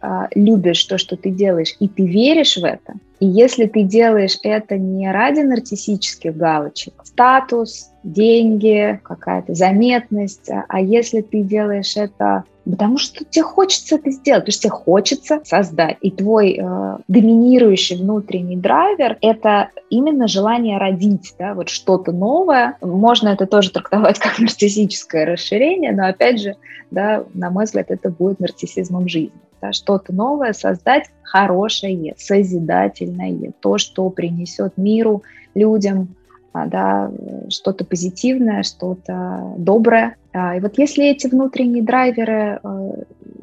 а, 0.06 0.28
любишь 0.36 0.84
то, 0.86 1.00
что 1.00 1.18
ты 1.18 1.32
делаешь, 1.32 1.76
и 1.80 1.88
ты 1.88 2.06
веришь 2.06 2.58
в 2.58 2.63
это, 2.63 2.94
и 3.20 3.26
если 3.26 3.65
ты 3.65 3.82
делаешь 3.82 4.38
это 4.44 4.78
не 4.78 5.12
ради 5.12 5.39
нарциссических 5.39 6.38
галочек, 6.38 6.94
статус, 7.04 7.89
деньги, 8.04 9.00
какая-то 9.04 9.56
заметность, 9.56 10.50
а 10.68 10.80
если 10.80 11.22
ты 11.22 11.41
делаешь 11.41 11.98
это 11.98 12.44
потому 12.70 12.98
что 12.98 13.24
тебе 13.24 13.44
хочется 13.44 13.96
это 13.96 14.10
сделать, 14.10 14.44
потому 14.46 14.52
что 14.52 14.62
тебе 14.63 14.72
хочется 14.72 15.41
создать. 15.44 15.98
И 16.02 16.10
твой 16.10 16.58
э, 16.60 16.98
доминирующий 17.08 17.96
внутренний 17.96 18.58
драйвер— 18.58 19.20
это 19.22 19.70
именно 19.91 20.28
желание 20.28 20.80
родить, 20.80 21.36
да, 21.38 21.54
вот 21.54 21.70
что-то 21.70 22.12
новое. 22.12 22.76
Можно 22.82 23.30
это 23.30 23.46
тоже 23.46 23.70
трактовать 23.70 24.18
как 24.18 24.39
нарциссическое 24.39 25.28
расширение, 25.28 25.91
но 25.91 26.08
опять 26.08 26.41
же, 26.41 26.56
да, 26.89 27.24
на 27.36 27.52
мой 27.52 27.65
взгляд, 27.65 27.91
это 27.91 28.10
будет 28.10 28.39
нарциссизмом 28.39 29.08
жизни 29.08 29.32
да, 29.65 29.73
что-то 29.73 30.13
новое 30.13 30.54
создать 30.54 31.06
хорошее, 31.23 32.13
созидательное, 32.17 33.54
то, 33.60 33.78
что 33.78 34.10
принесет 34.10 34.78
миру, 34.78 35.23
людям, 35.54 36.10
а, 36.54 36.67
да, 36.67 37.12
что-то 37.49 37.84
позитивное, 37.86 38.63
что-то 38.63 39.56
доброе. 39.58 40.15
А, 40.34 40.56
и 40.56 40.60
вот 40.60 40.78
если 40.78 41.06
эти 41.06 41.28
внутренние 41.28 41.84
драйверы 41.84 42.60
э, 42.63 42.91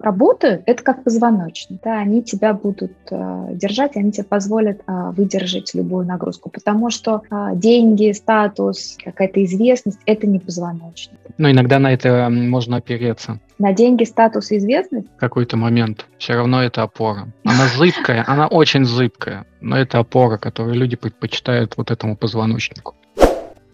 работают, 0.01 0.63
это 0.67 0.83
как 0.83 1.05
позвоночник. 1.05 1.81
Да, 1.83 1.99
они 1.99 2.23
тебя 2.23 2.55
будут 2.55 2.93
э, 3.11 3.49
держать, 3.51 3.97
они 3.97 4.13
тебе 4.13 4.25
позволят 4.25 4.81
э, 4.87 5.11
выдержать 5.15 5.75
любую 5.75 6.07
нагрузку, 6.07 6.49
потому 6.49 6.91
что 6.91 7.23
деньги, 7.55 8.13
статус, 8.13 8.97
какая-то 9.03 9.45
известность– 9.45 10.01
это 10.07 10.27
не 10.27 10.39
позвоночник. 10.39 11.19
Но 11.39 11.51
иногда 11.51 11.79
на 11.79 11.93
это 11.93 12.29
можно 12.31 12.77
опереться. 12.77 13.41
На 13.59 13.73
деньги, 13.73 14.05
статус 14.05 14.51
и 14.51 14.59
известность? 14.59 15.09
В 15.17 15.21
какой-то 15.21 15.57
момент. 15.57 16.07
Все 16.19 16.35
равно 16.35 16.63
это 16.63 16.83
опора. 16.83 17.33
Она 17.45 17.67
зыбкая, 17.67 18.25
она 18.29 18.49
очень 18.49 18.85
зыбкая, 18.85 19.47
но 19.61 19.79
это 19.79 19.99
опора, 19.99 20.37
которую 20.37 20.75
люди 20.75 20.97
предпочитают 20.97 21.77
вот 21.77 21.91
этому 21.91 22.17
позвоночнику. 22.17 22.95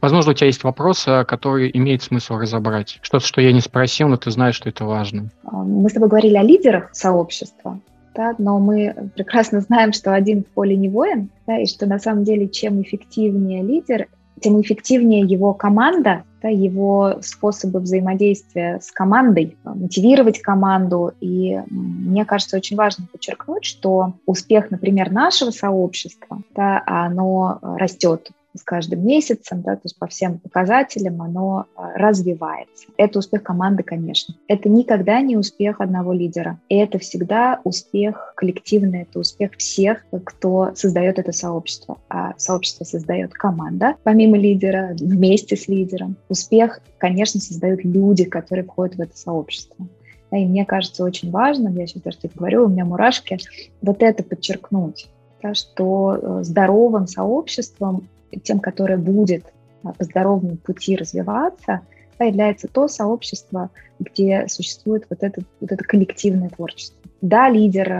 Возможно, 0.01 0.31
у 0.31 0.35
тебя 0.35 0.47
есть 0.47 0.63
вопросы, 0.63 1.25
которые 1.27 1.77
имеет 1.77 2.03
смысл 2.03 2.37
разобрать. 2.37 2.99
Что-то, 3.03 3.27
что 3.27 3.41
я 3.41 3.53
не 3.53 3.61
спросил, 3.61 4.09
но 4.09 4.17
ты 4.17 4.31
знаешь, 4.31 4.55
что 4.55 4.69
это 4.69 4.85
важно. 4.85 5.31
А, 5.45 5.57
мы 5.57 5.89
с 5.89 5.93
тобой 5.93 6.09
говорили 6.09 6.37
о 6.37 6.43
лидерах 6.43 6.91
сообщества, 6.93 7.81
да, 8.15 8.35
но 8.39 8.61
мы 8.61 9.11
прекрасно 9.17 9.61
знаем, 9.61 9.93
что 9.93 10.13
один 10.13 10.45
в 10.45 10.47
поле 10.47 10.77
не 10.77 10.89
воин, 10.89 11.31
да, 11.47 11.59
и 11.59 11.67
что 11.67 11.87
на 11.87 11.99
самом 11.99 12.25
деле 12.25 12.49
чем 12.49 12.81
эффективнее 12.83 13.63
лидер, 13.63 14.09
тем 14.41 14.61
эффективнее 14.61 15.21
его 15.21 15.55
команда, 15.55 16.25
да, 16.43 16.49
его 16.49 17.19
способы 17.21 17.81
взаимодействия 17.81 18.79
с 18.81 18.91
командой, 18.91 19.57
мотивировать 19.65 20.41
команду. 20.41 21.13
И 21.21 21.61
мне 21.69 22.25
кажется, 22.25 22.57
очень 22.57 22.77
важно 22.77 23.07
подчеркнуть, 23.11 23.65
что 23.65 24.15
успех, 24.27 24.71
например, 24.71 25.11
нашего 25.11 25.51
сообщества, 25.51 26.41
да, 26.55 26.83
оно 26.87 27.59
растет 27.63 28.31
с 28.55 28.63
каждым 28.63 29.07
месяцем, 29.07 29.63
да, 29.63 29.75
то 29.75 29.83
есть 29.85 29.99
по 29.99 30.07
всем 30.07 30.39
показателям 30.39 31.21
оно 31.23 31.67
а, 31.77 31.93
развивается. 31.95 32.87
Это 32.97 33.19
успех 33.19 33.43
команды, 33.43 33.83
конечно. 33.83 34.35
Это 34.49 34.69
никогда 34.69 35.21
не 35.21 35.37
успех 35.37 35.81
одного 35.81 36.13
лидера. 36.13 36.59
И 36.69 36.77
это 36.77 36.99
всегда 36.99 37.61
успех 37.65 38.33
коллективный, 38.37 39.03
это 39.03 39.21
успех 39.21 39.53
всех, 39.57 40.05
кто 40.25 40.73
создает 40.75 41.19
это 41.19 41.33
сообщество. 41.33 41.99
А 42.09 42.35
сообщество 42.39 42.85
создает 42.85 43.33
команда, 43.35 43.97
помимо 44.03 44.39
лидера, 44.39 44.97
вместе 44.99 45.57
с 45.57 45.69
лидером. 45.69 46.17
Успех, 46.29 46.81
конечно, 46.99 47.41
создают 47.41 47.85
люди, 47.85 48.25
которые 48.25 48.65
входят 48.65 48.97
в 48.97 49.01
это 49.01 49.17
сообщество. 49.17 49.87
и 50.33 50.45
мне 50.45 50.65
кажется 50.65 51.05
очень 51.05 51.31
важным, 51.31 51.77
я 51.77 51.87
сейчас 51.87 52.03
даже 52.03 52.19
говорю, 52.35 52.65
у 52.65 52.69
меня 52.69 52.85
мурашки, 52.85 53.39
вот 53.83 54.03
это 54.03 54.23
подчеркнуть, 54.23 55.09
да, 55.43 55.55
что 55.55 56.19
э, 56.21 56.45
здоровым 56.45 57.07
сообществом 57.07 58.09
тем, 58.43 58.61
которое 58.61 58.99
будет 58.99 59.45
а, 59.83 59.93
по 59.93 60.05
здоровому 60.05 60.57
пути 60.57 60.97
развиваться, 60.97 61.83
является 62.21 62.67
то 62.67 62.89
сообщество, 62.89 63.71
где 64.01 64.47
существует 64.49 65.07
вот 65.09 65.23
это, 65.23 65.43
вот 65.61 65.71
это 65.71 65.85
коллективное 65.85 66.49
творчество. 66.49 66.99
Да, 67.21 67.49
лидер 67.49 67.93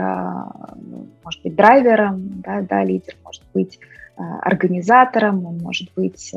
может 1.23 1.41
быть 1.41 1.55
драйвером, 1.55 2.41
да, 2.41 2.61
да, 2.61 2.83
лидер 2.83 3.15
может 3.23 3.43
быть 3.53 3.79
организатором, 4.17 5.45
он 5.45 5.59
может 5.59 5.89
быть 5.95 6.33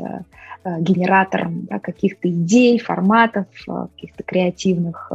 генератором 0.63 1.65
да, 1.69 1.79
каких-то 1.79 2.29
идей, 2.29 2.79
форматов, 2.79 3.47
каких-то 3.65 4.23
креативных 4.23 5.11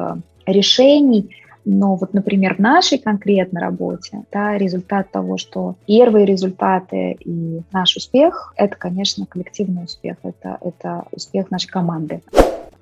решений. 0.47 1.35
Но 1.71 1.97
вот, 1.97 2.15
например, 2.15 2.55
в 2.55 2.61
нашей 2.61 2.97
конкретной 2.97 3.61
работе, 3.61 4.23
да, 4.33 4.57
результат 4.57 5.13
того, 5.13 5.37
что 5.37 5.77
первые 5.87 6.25
результаты 6.25 7.19
и 7.21 7.61
наш 7.73 7.95
успех, 7.95 8.55
это, 8.57 8.75
конечно, 8.75 9.27
коллективный 9.27 9.85
успех, 9.85 10.17
это, 10.23 10.57
это 10.63 11.05
успех 11.13 11.51
нашей 11.51 11.69
команды. 11.69 12.23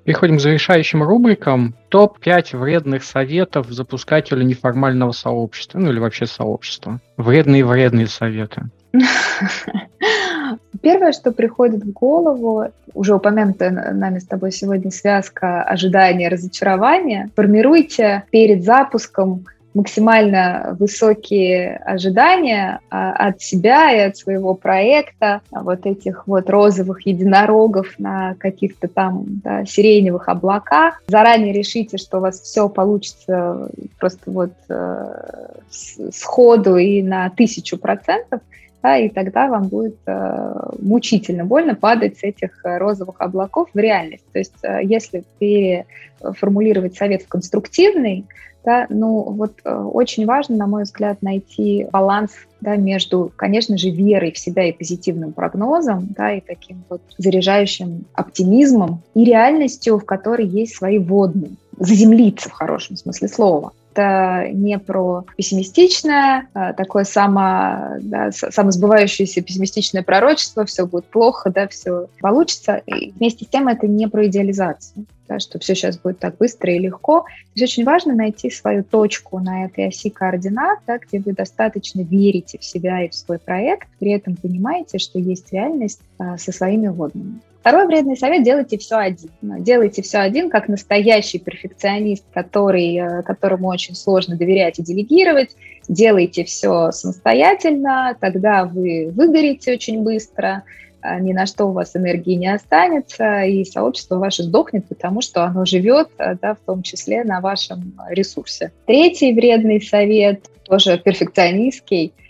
Переходим 0.05 0.37
к 0.37 0.39
завершающим 0.39 1.03
рубрикам. 1.03 1.75
Топ-5 1.89 2.57
вредных 2.57 3.03
советов 3.03 3.67
запускателю 3.69 4.43
неформального 4.43 5.11
сообщества, 5.11 5.79
ну 5.79 5.91
или 5.91 5.99
вообще 5.99 6.25
сообщества. 6.25 7.01
Вредные-вредные 7.17 8.07
советы. 8.07 8.69
Первое, 10.81 11.11
что 11.11 11.31
приходит 11.31 11.83
в 11.83 11.91
голову, 11.91 12.65
уже 12.93 13.15
упомянутая 13.15 13.93
нами 13.93 14.19
с 14.19 14.25
тобой 14.25 14.51
сегодня 14.51 14.91
связка 14.91 15.63
ожидания, 15.63 16.29
разочарования. 16.29 17.29
Формируйте 17.35 18.23
перед 18.31 18.63
запуском 18.63 19.45
максимально 19.73 20.75
высокие 20.79 21.77
ожидания 21.85 22.79
а, 22.89 23.27
от 23.27 23.41
себя 23.41 23.93
и 23.93 23.99
от 23.99 24.17
своего 24.17 24.55
проекта, 24.55 25.41
вот 25.51 25.85
этих 25.85 26.25
вот 26.25 26.49
розовых 26.49 27.05
единорогов 27.05 27.93
на 27.99 28.33
каких-то 28.39 28.87
там 28.87 29.25
да, 29.27 29.65
сиреневых 29.65 30.29
облаках. 30.29 31.03
Заранее 31.07 31.53
решите, 31.53 31.97
что 31.97 32.17
у 32.17 32.21
вас 32.21 32.41
все 32.41 32.69
получится 32.69 33.69
просто 33.99 34.31
вот 34.31 34.53
э, 34.67 35.51
сходу 35.69 36.77
и 36.77 37.03
на 37.03 37.29
тысячу 37.29 37.77
процентов– 37.77 38.41
да, 38.83 38.97
и 38.97 39.09
тогда 39.09 39.47
вам 39.47 39.67
будет 39.67 39.97
э, 40.05 40.53
мучительно 40.79 41.45
больно 41.45 41.75
падать 41.75 42.19
с 42.19 42.23
этих 42.23 42.63
э, 42.63 42.77
розовых 42.77 43.15
облаков 43.19 43.69
в 43.73 43.77
реальность. 43.77 44.25
То 44.31 44.39
есть 44.39 44.53
э, 44.63 44.81
если 44.83 45.23
переформулировать 45.39 46.95
совет 46.95 47.23
в 47.23 47.27
конструктивный, 47.27 48.25
да, 48.63 48.85
ну 48.89 49.21
вот 49.23 49.53
э, 49.63 49.73
очень 49.73 50.25
важно, 50.25 50.57
на 50.57 50.67
мой 50.67 50.83
взгляд, 50.83 51.21
найти 51.21 51.87
баланс 51.91 52.31
да, 52.61 52.75
между, 52.75 53.31
конечно 53.35 53.77
же, 53.77 53.89
верой 53.89 54.31
в 54.31 54.37
себя 54.37 54.67
и 54.67 54.73
позитивным 54.73 55.31
прогнозом, 55.31 56.09
да, 56.15 56.33
и 56.33 56.41
таким 56.41 56.83
вот 56.89 57.01
заряжающим 57.17 58.05
оптимизмом, 58.13 59.01
и 59.15 59.23
реальностью, 59.23 59.97
в 59.97 60.05
которой 60.05 60.45
есть 60.45 60.75
свои 60.75 60.99
водные, 60.99 61.51
заземлиться 61.79 62.49
в 62.49 62.53
хорошем 62.53 62.97
смысле 62.97 63.27
слова 63.27 63.71
это 63.97 64.49
не 64.53 64.77
про 64.77 65.25
пессимистичное, 65.35 66.47
а, 66.53 66.73
такое 66.73 67.03
само, 67.03 67.97
да, 68.01 68.31
самосбывающееся 68.31 69.41
пессимистичное 69.41 70.03
пророчество, 70.03 70.65
все 70.65 70.85
будет 70.85 71.05
плохо, 71.05 71.49
да, 71.49 71.67
все 71.67 72.07
получится. 72.19 72.81
И 72.85 73.11
вместе 73.11 73.45
с 73.45 73.47
тем 73.47 73.67
это 73.67 73.87
не 73.87 74.07
про 74.07 74.27
идеализацию, 74.27 75.05
да, 75.27 75.39
что 75.39 75.59
все 75.59 75.73
сейчас 75.73 75.97
будет 75.97 76.19
так 76.19 76.37
быстро 76.37 76.73
и 76.73 76.79
легко. 76.79 77.21
То 77.21 77.27
есть 77.55 77.73
очень 77.73 77.85
важно 77.85 78.13
найти 78.13 78.51
свою 78.51 78.83
точку 78.83 79.39
на 79.39 79.65
этой 79.65 79.87
оси 79.87 80.09
координат, 80.09 80.79
да, 80.85 80.99
где 80.99 81.19
вы 81.19 81.33
достаточно 81.33 82.01
верите 82.01 82.59
в 82.59 82.63
себя 82.63 83.03
и 83.03 83.09
в 83.09 83.15
свой 83.15 83.39
проект, 83.39 83.87
при 83.99 84.11
этом 84.11 84.35
понимаете, 84.35 84.99
что 84.99 85.17
есть 85.17 85.51
реальность 85.51 86.01
а, 86.19 86.37
со 86.37 86.51
своими 86.51 86.87
водными. 86.87 87.39
Второй 87.67 87.85
вредный 87.87 88.15
совет– 88.15 88.43
делайте 88.45 88.77
все 88.77 88.95
один. 88.95 89.29
Делайте 89.41 90.01
все 90.01 90.19
один, 90.19 90.49
как 90.49 90.69
настоящий 90.69 91.37
перфекционист, 91.37 92.23
который, 92.33 92.95
э, 92.95 93.23
которому 93.23 93.67
очень 93.67 93.93
сложно 93.93 94.37
доверять 94.37 94.79
и 94.79 94.83
делегировать. 94.83 95.49
Делайте 95.89 96.45
все 96.45 96.93
самостоятельно, 96.93 98.15
тогда 98.21 98.63
вы 98.63 99.11
выгорите 99.13 99.73
очень 99.73 100.01
быстро, 100.01 100.63
а 101.01 101.19
ни 101.19 101.33
на 101.33 101.45
что 101.45 101.65
у 101.65 101.73
вас 101.73 101.93
энергии 101.93 102.35
не 102.35 102.47
останется, 102.47 103.41
и 103.41 103.65
сообщество 103.65 104.15
ваше 104.15 104.43
сдохнет, 104.43 104.87
потому 104.87 105.19
что 105.19 105.43
оно 105.43 105.65
живет, 105.65 106.07
э, 106.19 106.37
да, 106.41 106.53
в 106.53 106.59
том 106.65 106.83
числе 106.83 107.25
на 107.25 107.41
вашем 107.41 107.99
ресурсе. 108.07 108.71
Третий 108.85 109.33
вредный 109.33 109.81
совет, 109.81 110.45
тоже 110.63 110.97
перфекционистский– 110.97 112.13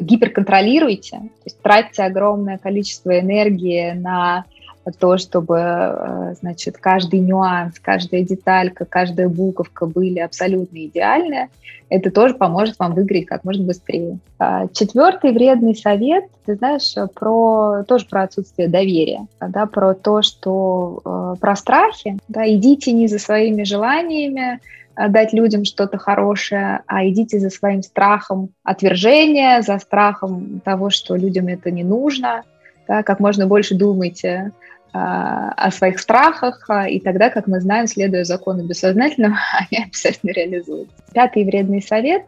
гиперконтролируйте, 0.00 1.16
то 1.18 1.44
есть 1.44 1.60
тратьте 1.60 2.02
огромное 2.02 2.58
количество 2.58 3.18
энергии 3.18 3.92
на 3.92 4.44
то, 4.92 5.18
чтобы, 5.18 5.58
э, 5.58 6.34
значит, 6.40 6.78
каждый 6.78 7.20
нюанс, 7.20 7.78
каждая 7.80 8.22
деталька, 8.22 8.84
каждая 8.84 9.28
буковка 9.28 9.86
были 9.86 10.18
абсолютно 10.18 10.78
идеальны, 10.86 11.48
это 11.90 12.10
тоже 12.10 12.34
поможет 12.34 12.78
вам 12.78 12.94
выиграть 12.94 13.26
как 13.26 13.44
можно 13.44 13.64
быстрее. 13.64 14.18
А, 14.38 14.68
четвертый 14.68 15.32
вредный 15.32 15.74
совет, 15.74 16.24
ты 16.44 16.54
знаешь, 16.54 16.94
про, 17.14 17.82
тоже 17.84 18.06
про 18.06 18.22
отсутствие 18.22 18.68
доверия, 18.68 19.26
да, 19.40 19.66
про 19.66 19.94
то, 19.94 20.22
что 20.22 21.00
э, 21.04 21.34
про 21.40 21.56
страхи, 21.56 22.18
да, 22.28 22.46
идите 22.48 22.92
не 22.92 23.08
за 23.08 23.18
своими 23.18 23.62
желаниями, 23.62 24.60
дать 25.08 25.32
людям 25.32 25.64
что-то 25.64 25.96
хорошее, 25.96 26.80
а 26.86 27.06
идите 27.06 27.38
за 27.38 27.50
своим 27.50 27.82
страхом 27.82 28.50
отвержения, 28.64 29.62
за 29.62 29.78
страхом 29.78 30.60
того, 30.64 30.90
что 30.90 31.14
людям 31.14 31.46
это 31.46 31.70
не 31.70 31.84
нужно, 31.84 32.42
да, 32.88 33.02
как 33.02 33.20
можно 33.20 33.46
больше 33.46 33.76
думайте 33.76 34.50
о 34.92 35.70
своих 35.70 35.98
страхах, 36.00 36.64
а, 36.68 36.88
и 36.88 36.98
тогда, 36.98 37.30
как 37.30 37.46
мы 37.46 37.60
знаем, 37.60 37.86
следуя 37.86 38.24
закону 38.24 38.64
бессознательного, 38.64 39.36
они 39.70 39.84
обязательно 39.84 40.30
реализуются. 40.30 40.94
Пятый 41.12 41.44
вредный 41.44 41.82
совет, 41.82 42.24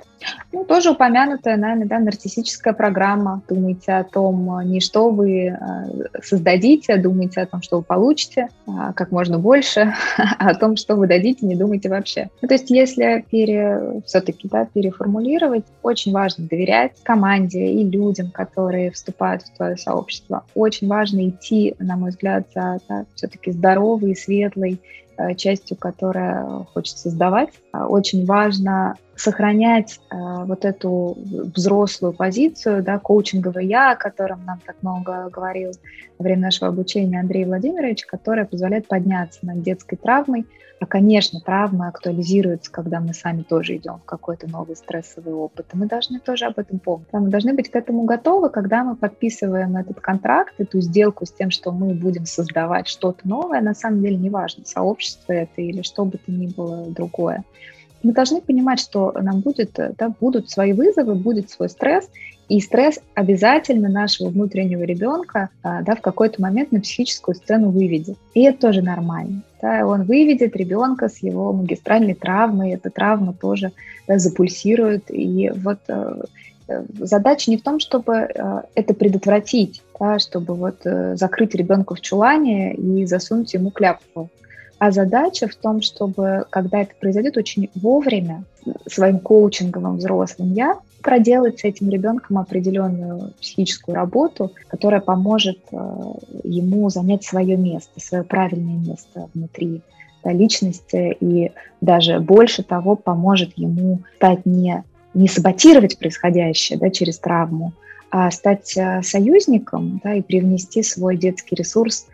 ну, 0.53 0.65
тоже 0.65 0.91
упомянутая 0.91 1.57
нами, 1.57 1.85
да, 1.85 1.99
нарциссическая 1.99 2.73
программа. 2.73 3.43
Думайте 3.49 3.93
о 3.93 4.05
том, 4.05 4.51
а, 4.53 4.65
не 4.65 4.81
что 4.81 5.11
вы 5.11 5.57
создадите, 6.23 6.97
думайте 6.97 7.41
о 7.41 7.47
том, 7.47 7.63
что 7.63 7.79
вы 7.79 7.83
получите, 7.83 8.49
как 8.95 9.11
можно 9.11 9.39
больше, 9.39 9.95
а 10.17 10.49
о 10.51 10.55
том, 10.55 10.77
что 10.77 10.97
вы 10.97 11.07
дадите, 11.07 11.47
не 11.47 11.55
думайте 11.55 11.89
вообще. 11.89 12.29
Ну, 12.43 12.49
то 12.49 12.55
есть, 12.55 12.71
если 12.71 13.25
пере, 13.31 14.03
все-таки 14.07 14.49
да, 14.49 14.67
переформулировать, 14.67 15.65
очень 15.83 16.13
важно 16.13 16.47
доверять 16.47 16.93
команде 17.03 17.67
и 17.67 17.85
людям, 17.85 18.31
которые 18.31 18.91
вступают 18.91 19.43
в 19.43 19.57
твое 19.57 19.77
сообщество. 19.77 20.45
Очень 20.55 20.89
важно 20.89 21.29
идти, 21.29 21.75
на 21.79 21.97
мой 21.97 22.11
взгляд, 22.11 22.47
за 22.55 22.81
да, 22.89 23.05
все-таки 23.15 23.53
здоровой, 23.53 24.17
светлой 24.17 24.81
частью, 25.37 25.77
которая 25.77 26.45
хочется 26.73 26.99
создавать. 26.99 27.51
А, 27.73 27.87
очень 27.87 28.25
важно 28.27 28.97
сохранять 29.17 30.01
э, 30.11 30.17
вот 30.45 30.65
эту 30.65 31.19
взрослую 31.55 32.15
позицию, 32.15 32.83
да, 32.83 32.99
коучинговое 32.99 33.65
я, 33.65 33.93
о 33.93 33.97
котором 33.97 34.45
нам 34.47 34.61
так 34.65 34.77
много 34.81 35.29
говорил 35.29 35.73
во 36.19 36.23
время 36.23 36.43
нашего 36.43 36.69
обучения 36.69 37.21
Андрей 37.21 37.45
Владимирович, 37.45 38.07
которая 38.07 38.47
позволяет 38.47 38.89
подняться 38.89 39.41
над 39.43 39.63
детской 39.63 39.97
травмой, 39.97 40.47
конечно, 40.87 41.41
травмы 41.41 41.89
актуализируются, 41.89 42.73
когда 42.73 43.01
мы 43.01 43.13
сами 43.13 43.43
тоже 43.43 43.77
идем 43.77 43.99
в 43.99 44.05
какой-то 44.05 44.49
новый 44.49 44.77
стрессовый 44.77 45.35
опыт. 45.35 45.67
И 45.73 45.77
мы 45.77 45.87
должны 45.87 46.21
тоже 46.21 46.47
об 46.47 46.59
этом 46.59 46.79
помнить. 46.79 47.09
Мы 47.13 47.29
должны 47.29 47.53
быть 47.53 47.71
к 47.71 47.77
этому 47.77 48.05
готовы, 48.05 48.49
когда 48.49 48.83
мы 48.83 48.97
подписываем 48.97 49.77
этот 49.77 50.01
контракт, 50.01 50.55
эту 50.59 50.81
сделку 50.81 51.27
с 51.27 51.33
тем, 51.33 51.51
что 51.51 51.71
мы 51.71 51.95
будем 51.95 52.25
создавать 52.25 52.89
что-то 52.89 53.29
новое. 53.29 53.61
На 53.61 53.75
самом 53.75 54.01
деле 54.03 54.17
неважно, 54.17 54.65
сообщество 54.65 55.33
это 55.33 55.61
или 55.61 55.83
что 55.83 56.05
бы 56.05 56.19
то 56.19 56.33
ни 56.33 56.47
было 56.47 56.87
другое. 56.87 57.45
Мы 58.03 58.13
должны 58.13 58.41
понимать, 58.41 58.81
что 58.81 59.13
нам 59.21 59.41
будет, 59.41 59.79
да, 59.99 60.13
будут 60.21 60.51
свои 60.51 60.73
вызовы, 60.73 61.15
будет 61.15 61.51
свой 61.51 61.69
стресс, 61.69 62.09
и 62.51 62.59
стресс 62.61 62.99
обязательно 63.15 63.89
нашего 63.89 64.29
внутреннего 64.29 64.83
ребенка 64.83 65.51
а, 65.63 65.83
да, 65.83 65.95
в 65.95 66.01
какой-то 66.01 66.43
момент 66.43 66.73
на 66.73 66.81
психическую 66.81 67.37
сцену 67.37 67.71
выведет. 67.71 68.19
И 68.35 68.43
это 68.43 68.59
тоже 68.59 68.83
нормально. 68.83 69.43
Да, 69.63 69.87
он 69.87 70.03
выведет 70.03 70.57
ребенка 70.57 71.09
с 71.09 71.19
его 71.19 71.53
магистральной 71.53 72.15
травмой, 72.15 72.73
эта 72.73 72.91
травма 72.91 73.35
тоже 73.35 73.71
да, 74.09 74.19
запульсирует. 74.19 75.05
И 75.11 75.53
вот 75.55 75.79
э, 75.87 76.23
э, 76.67 76.83
задача 76.99 77.53
не 77.53 77.57
в 77.57 77.63
том, 77.63 77.79
чтобы 77.79 78.15
э, 78.15 78.63
это 78.75 78.95
предотвратить, 78.95 79.85
да, 80.01 80.19
чтобы 80.19 80.55
вот 80.55 80.79
закрыть 80.83 81.55
ребенка 81.55 81.95
в 81.95 82.01
чулане 82.01 82.75
и 82.75 83.07
засунуть 83.07 83.55
ему 83.55 83.71
кляпку. 83.71 84.29
А 84.81 84.93
задача 84.93 85.47
в 85.47 85.55
том, 85.55 85.83
чтобы, 85.83 86.47
когда 86.49 86.81
это 86.81 86.93
произойдет, 86.99 87.37
очень 87.37 87.69
вовремя 87.75 88.45
своим 88.87 89.19
коучинговым 89.19 89.99
взрослым 89.99 90.55
я 90.55 90.79
проделать 91.03 91.61
с 91.61 91.65
этим 91.65 91.91
ребенком 91.91 92.39
определенную 92.39 93.35
психическую 93.39 93.95
работу, 93.95 94.53
которая 94.69 95.03
поможет 95.03 95.59
э, 95.71 95.77
ему 96.45 96.89
занять 96.89 97.25
свое 97.25 97.59
место, 97.59 98.01
свое 98.01 98.25
правильное 98.25 98.79
место 98.79 99.29
внутри 99.35 99.83
да, 100.25 100.33
личности 100.33 101.15
и 101.21 101.53
даже 101.83 102.19
больше 102.19 102.63
того 102.63 102.97
поможет 102.97 103.53
ему 103.57 104.01
стать 104.17 104.47
не, 104.47 104.83
не 105.13 105.29
саботировать 105.29 105.99
происходящее 105.99 106.79
да, 106.79 106.89
через 106.89 107.19
травму, 107.19 107.75
стать 108.31 108.77
э, 108.77 109.03
союзником 109.03 110.01
да, 110.03 110.15
и 110.15 110.23
привнести 110.23 110.83
свой 110.83 111.17
детский 111.17 111.57
ресурс 111.57 112.07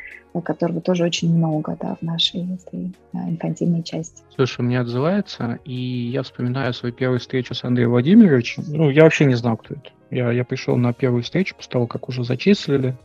которого 0.42 0.80
тоже 0.80 1.04
очень 1.04 1.34
много 1.34 1.76
да, 1.80 1.96
в 2.00 2.04
нашей 2.04 2.42
этой 2.42 2.92
инфантильной 3.12 3.82
части. 3.82 4.22
Слушай, 4.34 4.62
мне 4.62 4.80
отзывается, 4.80 5.58
и 5.64 5.74
я 5.74 6.22
вспоминаю 6.22 6.74
свою 6.74 6.94
первую 6.94 7.20
встречу 7.20 7.54
с 7.54 7.64
Андреем 7.64 7.90
Владимировичем. 7.90 8.64
Ну, 8.68 8.90
я 8.90 9.04
вообще 9.04 9.24
не 9.24 9.34
знал, 9.34 9.56
кто 9.56 9.74
это. 9.74 9.90
Я, 10.10 10.30
я 10.32 10.44
пришел 10.44 10.76
на 10.76 10.92
первую 10.92 11.22
встречу 11.22 11.54
после 11.56 11.72
того, 11.72 11.86
как 11.86 12.08
уже 12.08 12.24
зачислили. 12.24 12.96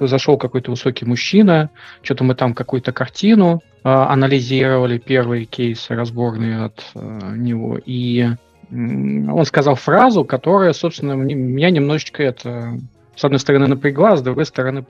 Зашел 0.00 0.38
какой-то 0.38 0.70
высокий 0.70 1.04
мужчина, 1.04 1.68
что-то 2.00 2.24
мы 2.24 2.34
там 2.34 2.54
какую-то 2.54 2.92
картину 2.92 3.60
э, 3.84 3.88
анализировали, 3.88 4.96
первые 4.96 5.44
кейсы 5.44 5.94
разборные 5.94 6.64
от 6.64 6.82
э, 6.94 7.34
него, 7.36 7.78
и 7.84 8.26
он 8.70 9.44
сказал 9.44 9.74
фразу, 9.74 10.24
которая, 10.24 10.72
собственно, 10.72 11.12
меня 11.12 11.70
немножечко 11.70 12.22
это 12.22 12.78
с 13.14 13.24
одной 13.24 13.38
стороны 13.38 13.66
напрягла, 13.66 14.16
с 14.16 14.22
другой 14.22 14.44
стороны, 14.44 14.82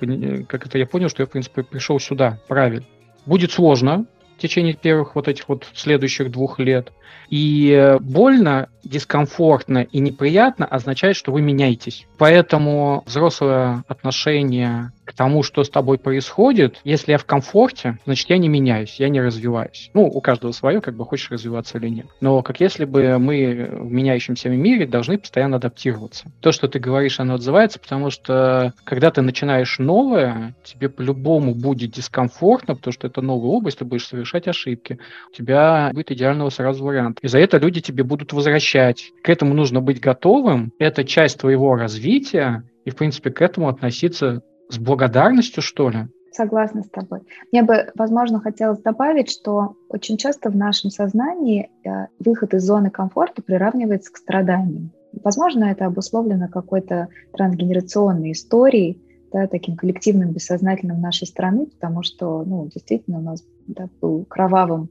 как 0.49 0.67
это 0.67 0.79
я 0.79 0.87
понял, 0.87 1.09
что 1.09 1.23
я, 1.23 1.27
в 1.27 1.31
принципе, 1.31 1.63
пришел 1.63 2.01
сюда 2.01 2.39
правильно. 2.49 2.87
Будет 3.25 3.53
сложно 3.53 4.07
в 4.37 4.41
течение 4.41 4.75
первых 4.75 5.15
вот 5.15 5.29
этих 5.29 5.49
вот 5.49 5.67
следующих 5.75 6.31
двух 6.31 6.59
лет. 6.59 6.93
И 7.29 7.97
больно, 8.01 8.69
дискомфортно 8.85 9.79
и 9.79 9.99
неприятно 9.99 10.67
означает, 10.67 11.17
что 11.17 11.33
вы 11.33 11.43
меняетесь. 11.43 12.07
Поэтому 12.19 13.03
взрослое 13.07 13.85
отношение 13.89 14.93
к 15.07 15.15
тому, 15.15 15.43
что 15.43 15.65
с 15.65 15.71
тобой 15.71 15.99
происходит, 15.99 16.81
если 16.85 17.13
я 17.13 17.19
в 17.19 17.25
комфорте, 17.25 17.99
значит, 18.05 18.29
я 18.29 18.39
не 18.39 18.49
меняюсь, 18.49 18.97
я 18.99 19.09
не 19.09 19.21
развиваюсь. 19.21 19.91
Ну, 19.95 20.07
у 20.07 20.21
каждого 20.21 20.53
свое, 20.53 20.81
как 20.81 20.97
бы 20.97 21.05
хочешь 21.05 21.31
развиваться 21.31 21.79
или 21.79 21.89
нет. 21.89 22.07
Но 22.21 22.43
как 22.43 22.61
если 22.61 22.85
бы 22.85 23.19
мы 23.19 23.71
в 23.73 23.91
меняющемся 23.91 24.49
мире 24.49 24.87
должны 24.87 25.19
постоянно 25.19 25.57
адаптироваться. 25.57 26.31
То, 26.41 26.53
что 26.53 26.69
ты 26.69 26.79
говоришь, 26.79 27.21
оно 27.21 27.35
отзывается, 27.35 27.79
потому 27.79 28.11
что 28.11 28.75
когда 28.85 29.11
ты 29.11 29.23
начинаешь 29.23 29.79
новое, 29.79 30.57
тебе 30.65 30.89
по-любому 30.89 31.55
будет 31.55 31.93
дискомфортно, 31.93 32.75
потому 32.75 32.93
что 32.93 33.07
это 33.07 33.23
новая 33.23 33.51
область, 33.51 33.79
ты 33.79 33.85
будешь 33.85 34.07
совершать 34.07 34.49
ошибки. 34.49 34.99
У 35.31 35.35
тебя 35.35 35.91
будет 35.93 36.11
идеального 36.11 36.51
сразу 36.51 36.85
варианта. 36.85 37.21
И 37.23 37.29
за 37.29 37.39
это 37.39 37.59
люди 37.59 37.81
тебе 37.81 38.03
будут 38.03 38.33
возвращать. 38.33 39.13
К 39.23 39.29
этому 39.29 39.55
нужно 39.55 39.81
быть 39.81 40.01
готовым. 40.01 40.73
Это 40.79 41.05
часть 41.05 41.39
твоего 41.39 41.77
развития, 41.77 42.65
и, 42.85 42.91
в 42.91 42.97
принципе, 42.97 43.31
к 43.31 43.43
этому 43.43 43.69
относиться 43.69 44.43
с 44.69 44.79
благодарностью, 44.79 45.63
что 45.63 45.91
ли? 45.91 46.07
Согласна 46.33 46.83
с 46.83 46.89
тобой. 46.91 47.21
Мне 47.51 47.63
бы, 47.63 47.91
возможно, 47.95 48.41
хотелось 48.41 48.81
добавить, 48.81 49.31
что 49.31 49.77
очень 49.89 50.19
часто 50.19 50.51
в 50.51 50.57
нашем 50.57 50.91
сознании 50.91 51.71
э, 51.83 52.09
выход 52.19 52.53
из 52.53 52.63
зоны 52.63 52.91
комфорта 52.91 53.41
приравнивается 53.41 54.13
к 54.13 54.19
страданию. 54.19 54.91
Возможно, 55.25 55.65
это 55.65 55.87
обусловлено 55.87 56.49
какой-то 56.49 57.09
трансгенерационной 57.33 58.33
историей, 58.33 59.01
да, 59.33 59.47
таким 59.47 59.77
коллективным 59.77 60.33
бессознательным 60.33 61.01
нашей 61.01 61.27
страны, 61.27 61.67
потому 61.67 62.03
что, 62.03 62.45
ну, 62.45 62.67
действительно, 62.67 63.19
у 63.19 63.23
нас 63.23 63.43
да, 63.67 63.89
был 64.01 64.27
кровавым 64.27 64.91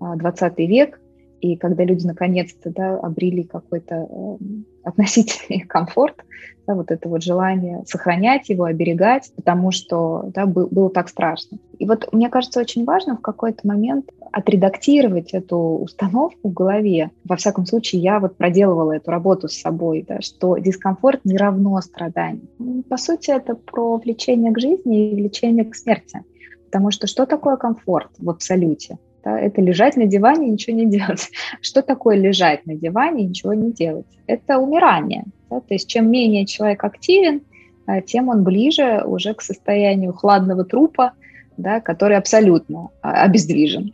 20 0.00 0.42
а, 0.42 0.62
век, 0.62 1.00
и 1.44 1.56
когда 1.56 1.84
люди 1.84 2.06
наконец-то 2.06 2.70
да, 2.70 2.96
обрели 2.96 3.44
какой-то 3.44 4.08
э, 4.10 4.36
относительный 4.82 5.60
комфорт, 5.60 6.24
да, 6.66 6.74
вот 6.74 6.90
это 6.90 7.06
вот 7.06 7.22
желание 7.22 7.82
сохранять 7.86 8.48
его, 8.48 8.64
оберегать, 8.64 9.30
потому 9.36 9.70
что 9.70 10.30
да, 10.32 10.46
был, 10.46 10.68
было 10.70 10.88
так 10.88 11.10
страшно. 11.10 11.58
И 11.78 11.84
вот 11.84 12.10
мне 12.12 12.30
кажется 12.30 12.60
очень 12.60 12.86
важно 12.86 13.18
в 13.18 13.20
какой-то 13.20 13.68
момент 13.68 14.10
отредактировать 14.32 15.34
эту 15.34 15.58
установку 15.58 16.48
в 16.48 16.52
голове. 16.54 17.10
Во 17.24 17.36
всяком 17.36 17.66
случае, 17.66 18.00
я 18.00 18.20
вот 18.20 18.38
проделывала 18.38 18.92
эту 18.92 19.10
работу 19.10 19.48
с 19.48 19.60
собой, 19.60 20.02
да, 20.08 20.22
что 20.22 20.56
дискомфорт 20.56 21.26
не 21.26 21.36
равно 21.36 21.78
страданию. 21.82 22.48
По 22.88 22.96
сути, 22.96 23.32
это 23.32 23.54
про 23.54 23.98
влечение 23.98 24.50
к 24.50 24.58
жизни 24.58 25.10
и 25.10 25.14
влечение 25.14 25.66
к 25.66 25.74
смерти. 25.74 26.22
Потому 26.64 26.90
что 26.90 27.06
что 27.06 27.26
такое 27.26 27.56
комфорт 27.56 28.12
в 28.16 28.30
абсолюте? 28.30 28.98
Да, 29.24 29.40
это 29.40 29.62
лежать 29.62 29.96
на 29.96 30.06
диване 30.06 30.48
и 30.48 30.50
ничего 30.50 30.76
не 30.76 30.86
делать. 30.86 31.30
Что 31.62 31.82
такое 31.82 32.16
лежать 32.16 32.66
на 32.66 32.74
диване 32.74 33.24
и 33.24 33.28
ничего 33.28 33.54
не 33.54 33.72
делать? 33.72 34.06
Это 34.26 34.58
умирание. 34.58 35.24
Да? 35.50 35.60
То 35.60 35.74
есть 35.74 35.88
чем 35.88 36.10
менее 36.10 36.44
человек 36.44 36.84
активен, 36.84 37.40
а, 37.86 38.00
тем 38.00 38.28
он 38.28 38.44
ближе 38.44 39.02
уже 39.04 39.34
к 39.34 39.42
состоянию 39.42 40.12
хладного 40.12 40.64
трупа, 40.64 41.12
да, 41.56 41.80
который 41.80 42.16
абсолютно 42.16 42.90
а, 43.00 43.22
обездвижен. 43.24 43.92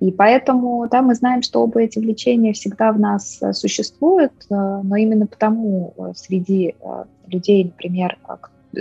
И 0.00 0.10
поэтому 0.10 0.86
да, 0.90 1.00
мы 1.00 1.14
знаем, 1.14 1.40
что 1.42 1.62
оба 1.62 1.80
эти 1.80 1.98
влечения 1.98 2.52
всегда 2.52 2.92
в 2.92 3.00
нас 3.00 3.42
а, 3.42 3.52
существуют, 3.54 4.32
но 4.50 4.96
именно 4.96 5.26
потому 5.26 5.94
среди 6.14 6.74
людей, 7.28 7.64
например, 7.64 8.18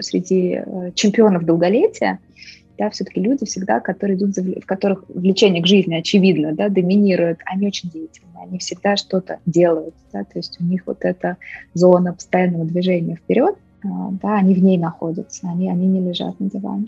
среди 0.02 0.62
чемпионов 0.94 1.46
долголетия, 1.46 2.20
да, 2.78 2.90
все-таки 2.90 3.22
люди 3.22 3.46
всегда, 3.46 3.80
которые 3.80 4.18
идут, 4.18 4.36
в 4.38 4.66
которых 4.66 5.06
влечение 5.08 5.62
к 5.62 5.68
жизни, 5.68 5.96
очевидно, 5.96 6.54
да, 6.54 6.70
доминирует, 6.70 7.40
они 7.46 7.68
очень 7.68 7.90
деятельны, 7.90 8.38
они 8.42 8.58
всегда 8.60 8.96
что-то 8.96 9.40
делают, 9.46 9.96
да, 10.12 10.24
то 10.24 10.38
есть 10.38 10.60
у 10.60 10.64
них 10.64 10.84
вот 10.86 11.00
эта 11.02 11.38
зона 11.74 12.14
постоянного 12.14 12.66
движения 12.66 13.16
вперед, 13.16 13.56
а, 13.84 13.88
да, 14.22 14.36
они 14.38 14.54
в 14.54 14.64
ней 14.64 14.78
находятся, 14.78 15.48
они, 15.50 15.70
они 15.70 15.88
не 15.88 16.02
лежат 16.02 16.40
на 16.40 16.50
диване. 16.50 16.88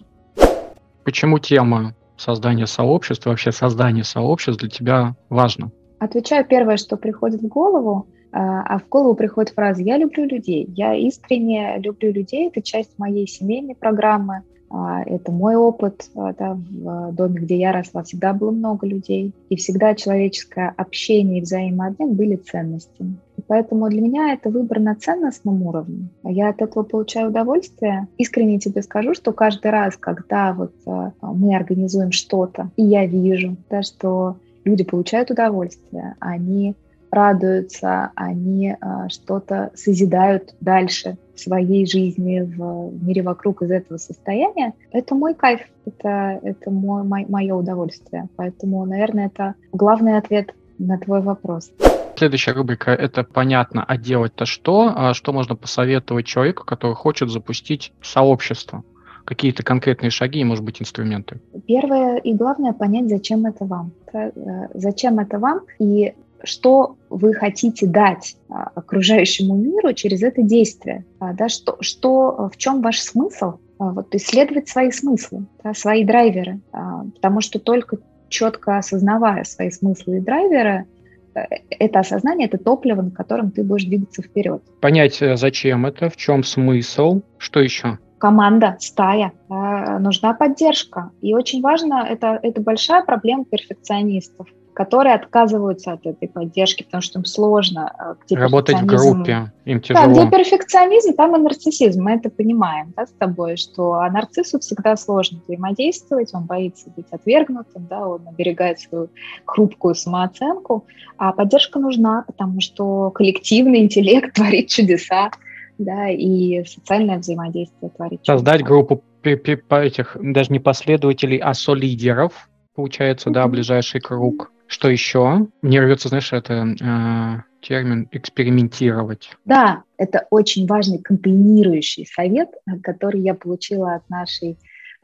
Почему 1.03 1.39
тема 1.39 1.93
создания 2.17 2.67
сообщества, 2.67 3.29
вообще 3.29 3.51
создание 3.51 4.03
сообществ 4.03 4.59
для 4.59 4.69
тебя 4.69 5.15
важно? 5.29 5.71
Отвечаю 5.99 6.45
первое, 6.45 6.77
что 6.77 6.97
приходит 6.97 7.41
в 7.41 7.47
голову, 7.47 8.07
а, 8.31 8.61
а 8.61 8.79
в 8.79 8.87
голову 8.89 9.15
приходит 9.15 9.53
фраза 9.53 9.81
«я 9.81 9.97
люблю 9.97 10.25
людей», 10.25 10.67
«я 10.75 10.93
искренне 10.93 11.77
люблю 11.79 12.11
людей», 12.11 12.47
это 12.47 12.61
часть 12.61 12.97
моей 12.99 13.27
семейной 13.27 13.75
программы, 13.75 14.43
это 14.69 15.31
мой 15.31 15.55
опыт 15.55 16.09
а, 16.15 16.33
да, 16.33 16.53
в 16.55 17.13
доме, 17.13 17.39
где 17.39 17.57
я 17.57 17.71
росла, 17.71 18.03
всегда 18.03 18.33
было 18.33 18.51
много 18.51 18.85
людей, 18.85 19.33
и 19.49 19.55
всегда 19.55 19.95
человеческое 19.95 20.73
общение 20.75 21.39
и 21.39 21.41
взаимообмен 21.41 22.13
были 22.15 22.35
ценностями. 22.35 23.17
И 23.37 23.41
поэтому 23.47 23.89
для 23.89 24.01
меня 24.01 24.33
это 24.33 24.49
выбор 24.49 24.79
на 24.79 24.95
ценностном 24.95 25.63
уровне. 25.63 26.09
Я 26.23 26.49
от 26.49 26.61
этого 26.61 26.83
получаю 26.83 27.29
удовольствие. 27.29 28.07
Искренне 28.17 28.59
тебе 28.59 28.81
скажу, 28.81 29.13
что 29.13 29.31
каждый 29.31 29.71
раз, 29.71 29.95
когда 29.95 30.53
вот 30.53 30.73
а, 30.85 31.11
мы 31.21 31.55
организуем 31.55 32.11
что-то, 32.11 32.69
и 32.75 32.83
я 32.83 33.05
вижу, 33.05 33.55
да, 33.69 33.83
что 33.83 34.37
люди 34.65 34.83
получают 34.83 35.31
удовольствие, 35.31 36.15
они 36.19 36.75
радуются, 37.09 38.11
они 38.15 38.75
а, 38.81 39.07
что-то 39.09 39.71
созидают 39.75 40.55
дальше 40.59 41.17
своей 41.39 41.85
жизни, 41.85 42.41
в 42.41 43.03
мире 43.05 43.21
вокруг 43.21 43.61
из 43.61 43.71
этого 43.71 43.97
состояния, 43.97 44.73
это 44.91 45.15
мой 45.15 45.33
кайф, 45.33 45.61
это, 45.85 46.39
это 46.43 46.71
мой, 46.71 47.03
мой, 47.03 47.25
мое 47.27 47.55
удовольствие. 47.55 48.27
Поэтому, 48.35 48.85
наверное, 48.85 49.27
это 49.27 49.55
главный 49.71 50.17
ответ 50.17 50.53
на 50.79 50.97
твой 50.97 51.21
вопрос. 51.21 51.71
Следующая 52.17 52.53
рубрика– 52.53 52.91
это 52.93 53.23
понятно, 53.23 53.83
а 53.87 53.95
делать-то 53.95 54.45
что? 54.45 54.91
А 54.95 55.13
что 55.13 55.33
можно 55.33 55.55
посоветовать 55.55 56.25
человеку, 56.25 56.65
который 56.65 56.95
хочет 56.95 57.29
запустить 57.29 57.93
сообщество? 58.01 58.83
Какие-то 59.23 59.61
конкретные 59.61 60.09
шаги 60.09 60.39
и, 60.39 60.43
может 60.43 60.63
быть, 60.63 60.81
инструменты? 60.81 61.39
Первое 61.67 62.17
и 62.17 62.33
главное– 62.33 62.73
понять, 62.73 63.09
зачем 63.09 63.45
это 63.45 63.65
вам. 63.65 63.91
Э, 64.13 64.31
зачем 64.73 65.19
это 65.19 65.37
вам 65.37 65.61
и 65.79 66.15
что 66.43 66.97
вы 67.09 67.33
хотите 67.33 67.87
дать 67.87 68.35
а, 68.49 68.71
окружающему 68.75 69.55
миру 69.55 69.93
через 69.93 70.23
это 70.23 70.41
действие, 70.41 71.05
а, 71.19 71.33
да, 71.33 71.49
что, 71.49 71.77
что, 71.81 72.49
в 72.53 72.57
чем 72.57 72.81
ваш 72.81 72.99
смысл, 72.99 73.59
а, 73.79 73.91
вот 73.91 74.13
исследовать 74.15 74.69
свои 74.69 74.91
смыслы, 74.91 75.45
да, 75.63 75.73
свои 75.73 76.03
драйверы, 76.03 76.59
потому 76.71 77.41
что 77.41 77.59
только 77.59 77.97
четко 78.29 78.77
осознавая 78.77 79.43
свои 79.43 79.71
смыслы 79.71 80.17
и 80.17 80.19
драйверы, 80.19 80.85
э, 81.33 81.41
это 81.69 81.99
осознание, 81.99 82.47
это 82.47 82.57
топливо, 82.57 83.01
на 83.01 83.11
котором 83.11 83.51
ты 83.51 83.63
будешь 83.63 83.85
двигаться 83.85 84.21
вперед. 84.21 84.61
Понять, 84.81 85.21
э, 85.21 85.37
зачем 85.37 85.85
это, 85.85 86.09
в 86.09 86.17
чем 86.17 86.43
смысл, 86.43 87.21
что 87.37 87.59
еще? 87.59 87.99
команда, 88.19 88.77
стая, 88.79 89.31
нужна 89.47 90.33
поддержка. 90.33 91.11
И 91.21 91.35
очень 91.35 91.61
важно, 91.61 92.03
это, 92.09 92.39
это 92.41 92.61
большая 92.61 93.03
проблема 93.03 93.45
перфекционистов 93.45 94.47
которые 94.77 95.15
отказываются 95.15 95.93
от 95.93 96.05
этой 96.05 96.27
поддержки, 96.27 96.83
потому 96.83 97.01
что 97.01 97.17
им 97.17 97.25
сложно. 97.25 98.15
Э, 98.29 98.35
Работать 98.35 98.79
в 98.79 98.85
группе, 98.85 99.51
им 99.65 99.81
тяжело. 99.81 100.05
Да, 100.05 100.11
где 100.11 100.29
перфекционизм, 100.29 101.15
там 101.15 101.35
и 101.35 101.39
нарциссизм, 101.39 102.03
мы 102.03 102.11
это 102.11 102.29
понимаем 102.29 102.93
да, 102.95 103.07
с 103.07 103.11
тобой, 103.17 103.57
что 103.57 103.93
а 103.93 104.07
нарциссу 104.11 104.59
всегда 104.59 104.95
сложно 104.95 105.39
взаимодействовать, 105.43 106.29
он 106.35 106.43
боится 106.43 106.91
быть 106.95 107.07
отвергнутым, 107.09 107.87
да, 107.89 108.07
он 108.07 108.27
оберегает 108.27 108.79
свою 108.79 109.09
хрупкую 109.45 109.95
самооценку, 109.95 110.85
а 111.17 111.33
поддержка 111.33 111.79
нужна, 111.79 112.23
потому 112.27 112.61
что 112.61 113.09
коллективный 113.09 113.79
интеллект 113.79 114.31
творит 114.35 114.67
чудеса, 114.67 115.31
да, 115.79 116.09
и 116.09 116.63
социальное 116.65 117.17
взаимодействие 117.17 117.89
творит 117.89 118.21
чудеса. 118.21 118.33
Создать 118.33 118.61
группу 118.61 119.01
этих 119.23 120.17
даже 120.21 120.51
не 120.51 120.59
последователей, 120.59 121.39
а 121.39 121.55
солидеров, 121.55 122.47
получается, 122.75 123.31
mm-hmm. 123.31 123.33
да, 123.33 123.47
ближайший 123.47 124.01
круг 124.01 124.51
что 124.67 124.89
еще? 124.89 125.47
Мне 125.61 125.81
рвется, 125.81 126.09
знаешь, 126.09 126.33
это 126.33 126.53
э, 126.53 127.41
термин 127.61 128.07
«экспериментировать». 128.11 129.31
Да, 129.45 129.83
это 129.97 130.27
очень 130.29 130.67
важный 130.67 130.99
контейнирующий 130.99 132.05
совет, 132.05 132.49
который 132.83 133.21
я 133.21 133.33
получила 133.33 133.95
от 133.95 134.09
нашей 134.09 134.57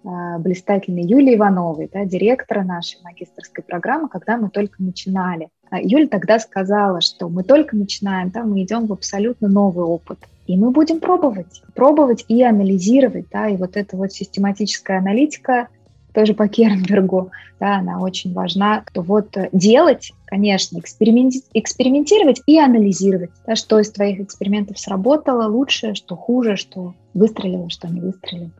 а, 0.06 0.38
блистательной 0.38 1.04
Юлии 1.04 1.36
Ивановой, 1.36 1.90
да, 1.92 2.04
директора 2.06 2.64
нашей 2.64 3.02
магистрской 3.04 3.64
программы, 3.64 4.10
когда 4.10 4.38
мы 4.38 4.50
только 4.50 4.84
начинали. 4.84 5.50
А, 5.70 5.80
Юля 5.82 6.08
тогда 6.08 6.40
сказала, 6.40 7.00
что 7.02 7.30
мы 7.30 7.44
только 7.44 7.76
начинаем, 7.76 8.30
да, 8.30 8.44
мы 8.44 8.64
идем 8.64 8.88
в 8.88 8.94
абсолютно 8.94 9.48
новый 9.48 9.86
опыт. 9.86 10.20
И 10.46 10.58
мы 10.58 10.72
будем 10.72 11.00
пробовать, 11.00 11.64
пробовать 11.74 12.26
и 12.28 12.44
анализировать, 12.44 13.28
да, 13.32 13.48
и 13.48 13.56
вот 13.56 13.78
эта 13.78 13.96
вот 13.96 14.12
систематическая 14.12 14.98
аналитика, 14.98 15.70
тоже 16.14 16.34
по 16.34 16.48
Кернбергу, 16.48 17.32
да, 17.60 17.78
она 17.78 18.00
очень 18.00 18.34
важна. 18.34 18.84
То 18.94 19.02
вот 19.02 19.36
э, 19.38 19.50
делать, 19.52 20.12
конечно, 20.26 20.78
эксперименти- 20.78 21.44
экспериментировать 21.54 22.42
и 22.46 22.60
анализировать, 22.60 23.32
да, 23.46 23.56
что 23.56 23.80
из 23.80 23.92
твоих 23.92 24.20
экспериментов 24.20 24.80
сработало 24.80 25.48
лучше, 25.48 25.96
что 25.96 26.16
хуже, 26.16 26.56
что 26.56 26.94
выстрелило, 27.14 27.70
что 27.70 27.88
не 27.88 28.02
выстрелило. 28.02 28.52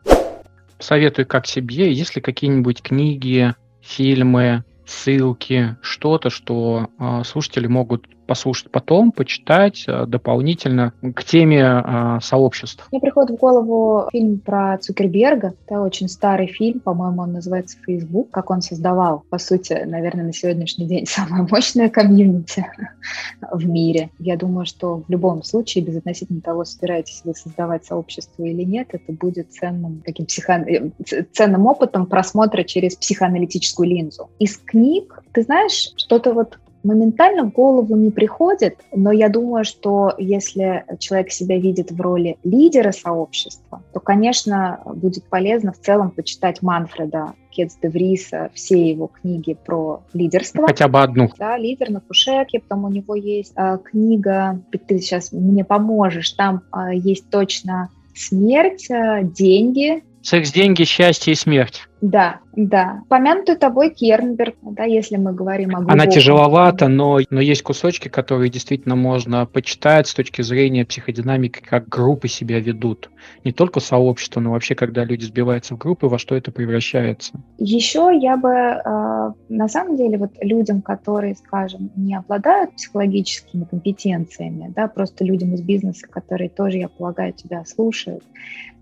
Советую 0.80 1.28
как 1.28 1.46
себе, 1.46 1.92
есть 1.92 2.16
ли 2.16 2.22
какие-нибудь 2.22 2.82
книги, 2.82 3.54
фильмы, 3.82 4.64
ссылки, 4.86 5.78
что-то, 5.82 6.30
что 6.30 6.88
э, 7.00 7.22
слушатели 7.26 7.68
могут 7.68 8.06
послушать 8.26 8.72
потом, 8.72 9.12
почитать 9.12 9.86
э, 9.88 10.06
дополнительно 10.06 10.94
к 11.02 11.24
теме 11.24 11.62
э, 11.62 12.20
сообществ. 12.22 12.88
Мне 12.92 13.02
приходит 13.02 13.32
в 13.32 13.40
голову 13.40 14.10
фильм 14.12 14.40
про 14.40 14.78
Цукерберга. 14.78 15.54
Это 15.66 15.82
очень 15.82 16.08
старый 16.08 16.48
фильм, 16.48 16.80
по-моему, 16.80 17.22
он 17.24 17.34
называется 17.34 17.78
«Facebook», 17.86 18.30
как 18.32 18.50
он 18.50 18.62
создавал, 18.62 19.24
по 19.30 19.38
сути, 19.38 19.84
наверное, 19.86 20.26
на 20.26 20.34
сегодняшний 20.34 20.86
день 20.86 21.06
самое 21.08 21.48
мощное 21.50 21.90
комьюнити 21.90 22.66
в 23.52 23.68
мире. 23.68 24.10
Я 24.20 24.38
думаю, 24.38 24.66
что 24.66 25.04
в 25.08 25.10
любом 25.10 25.44
случае, 25.44 25.84
без 25.84 25.98
относительно 25.98 26.42
того, 26.42 26.66
собираетесь 26.66 27.22
вы 27.24 27.34
создавать 27.34 27.86
сообщество 27.86 28.44
или 28.44 28.64
нет, 28.64 28.90
это 28.92 29.12
будет 29.12 29.52
ценным, 29.52 30.02
таким 30.06 30.26
психо... 30.26 30.54
Э, 30.54 30.92
ценным 31.32 31.66
опытом 31.66 32.06
просмотра 32.06 32.64
через 32.64 32.96
психоаналитическую 32.96 33.88
линзу. 33.88 34.30
Из 34.40 34.58
книг, 34.58 35.22
ты 35.32 35.44
знаешь, 35.44 35.92
что-то 35.98 36.34
вот 36.34 36.58
моментально 36.84 37.46
в 37.46 37.52
голову 37.52 37.96
не 37.96 38.12
приходит, 38.12 38.78
но 38.94 39.12
я 39.12 39.30
думаю, 39.30 39.64
что 39.66 40.14
если 40.18 40.86
человек 41.00 41.32
себя 41.32 41.58
видит 41.58 41.92
в 41.92 42.00
роли 42.00 42.38
лидера 42.44 42.92
сообщества, 42.92 43.82
то, 43.94 44.00
конечно, 44.00 44.82
будет 44.86 45.24
полезно 45.26 45.72
в 45.72 45.80
целом 45.80 46.12
почитать 46.12 46.62
Манфреда 46.62 47.34
Кетс 47.52 47.78
де 47.82 47.90
Вриса, 47.90 48.50
все 48.54 48.90
его 48.90 49.08
книги 49.08 49.56
про 49.66 50.02
лидерство. 50.14 50.68
Хотя 50.68 50.88
бы 50.88 51.02
одну. 51.02 51.30
Да, 51.38 51.58
лидер 51.58 51.90
на 51.90 52.02
кушетке, 52.02 52.60
потом 52.60 52.86
у 52.86 52.90
него 52.90 53.16
есть 53.16 53.54
э, 53.56 53.78
книга, 53.84 54.60
ты 54.88 55.00
сейчас 55.00 55.32
мне 55.32 55.64
поможешь, 55.64 56.32
там 56.32 56.62
э, 56.74 56.96
есть 56.96 57.30
точно 57.30 57.90
смерть, 58.16 58.90
э, 58.90 59.22
деньги. 59.24 60.04
Секс, 60.22 60.52
деньги, 60.52 60.84
счастье 60.84 61.34
и 61.34 61.36
смерть. 61.36 61.88
Да, 62.04 62.42
да. 62.54 63.04
Помянутый 63.08 63.56
тобой 63.56 63.90
Кернберг, 63.90 64.56
да, 64.62 64.84
если 64.84 65.16
мы 65.16 65.32
говорим 65.32 65.70
о 65.70 65.78
глубоком. 65.78 66.02
Она 66.02 66.06
тяжеловата, 66.06 66.90
но, 66.90 67.20
но 67.30 67.40
есть 67.40 67.64
кусочки, 67.64 68.10
которые 68.10 68.50
действительно 68.50 68.98
можно 68.98 69.46
почитать 69.46 70.10
с 70.10 70.14
точки 70.14 70.42
зрения 70.42 70.86
психодинамики, 70.86 71.62
как 71.62 71.88
группы 71.88 72.28
себя 72.28 72.60
ведут. 72.60 73.10
Не 73.46 73.54
только 73.54 73.80
сообщество, 73.80 74.42
но 74.42 74.52
вообще, 74.52 74.76
когда 74.76 75.06
люди 75.06 75.24
сбиваются 75.24 75.76
в 75.76 75.78
группы, 75.78 76.08
во 76.08 76.20
что 76.20 76.36
это 76.36 76.52
превращается. 76.52 77.40
Еще 77.58 78.12
я 78.22 78.36
бы, 78.36 78.50
э, 78.50 79.32
на 79.48 79.70
самом 79.70 79.96
деле, 79.96 80.18
вот 80.18 80.32
людям, 80.42 80.82
которые, 80.82 81.36
скажем, 81.36 81.90
не 81.96 82.16
обладают 82.16 82.76
психологическими 82.76 83.64
компетенциями, 83.64 84.74
да, 84.76 84.90
просто 84.90 85.24
людям 85.24 85.54
из 85.54 85.62
бизнеса, 85.62 86.06
которые 86.10 86.50
тоже, 86.50 86.80
я 86.80 86.90
полагаю, 86.90 87.32
тебя 87.32 87.64
слушают 87.64 88.26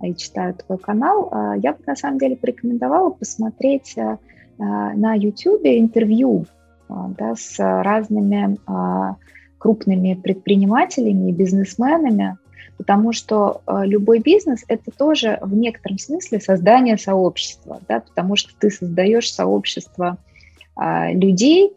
и 0.01 0.15
читают 0.15 0.63
твой 0.65 0.79
канал, 0.79 1.29
э, 1.31 1.59
я 1.61 1.73
бы 1.73 1.79
на 1.85 1.95
самом 1.95 2.17
деле 2.17 2.35
порекомендовала 2.35 3.10
посмотреть 3.11 3.93
э, 3.97 4.17
на 4.57 5.15
YouTube 5.15 5.65
интервью 5.65 6.45
э, 6.89 6.93
да, 7.17 7.35
с 7.35 7.57
разными 7.59 8.57
э, 8.67 9.15
крупными 9.57 10.15
предпринимателями 10.15 11.29
и 11.29 11.33
бизнесменами, 11.33 12.37
потому 12.77 13.13
что 13.13 13.61
любой 13.67 14.17
бизнес– 14.17 14.63
это 14.67 14.89
тоже 14.89 15.37
в 15.43 15.55
некотором 15.55 15.99
смысле 15.99 16.39
создание 16.39 16.97
сообщества, 16.97 17.79
да, 17.87 17.99
потому 17.99 18.35
что 18.35 18.49
ты 18.57 18.71
создаешь 18.71 19.31
сообщество 19.31 20.17
людей, 21.11 21.73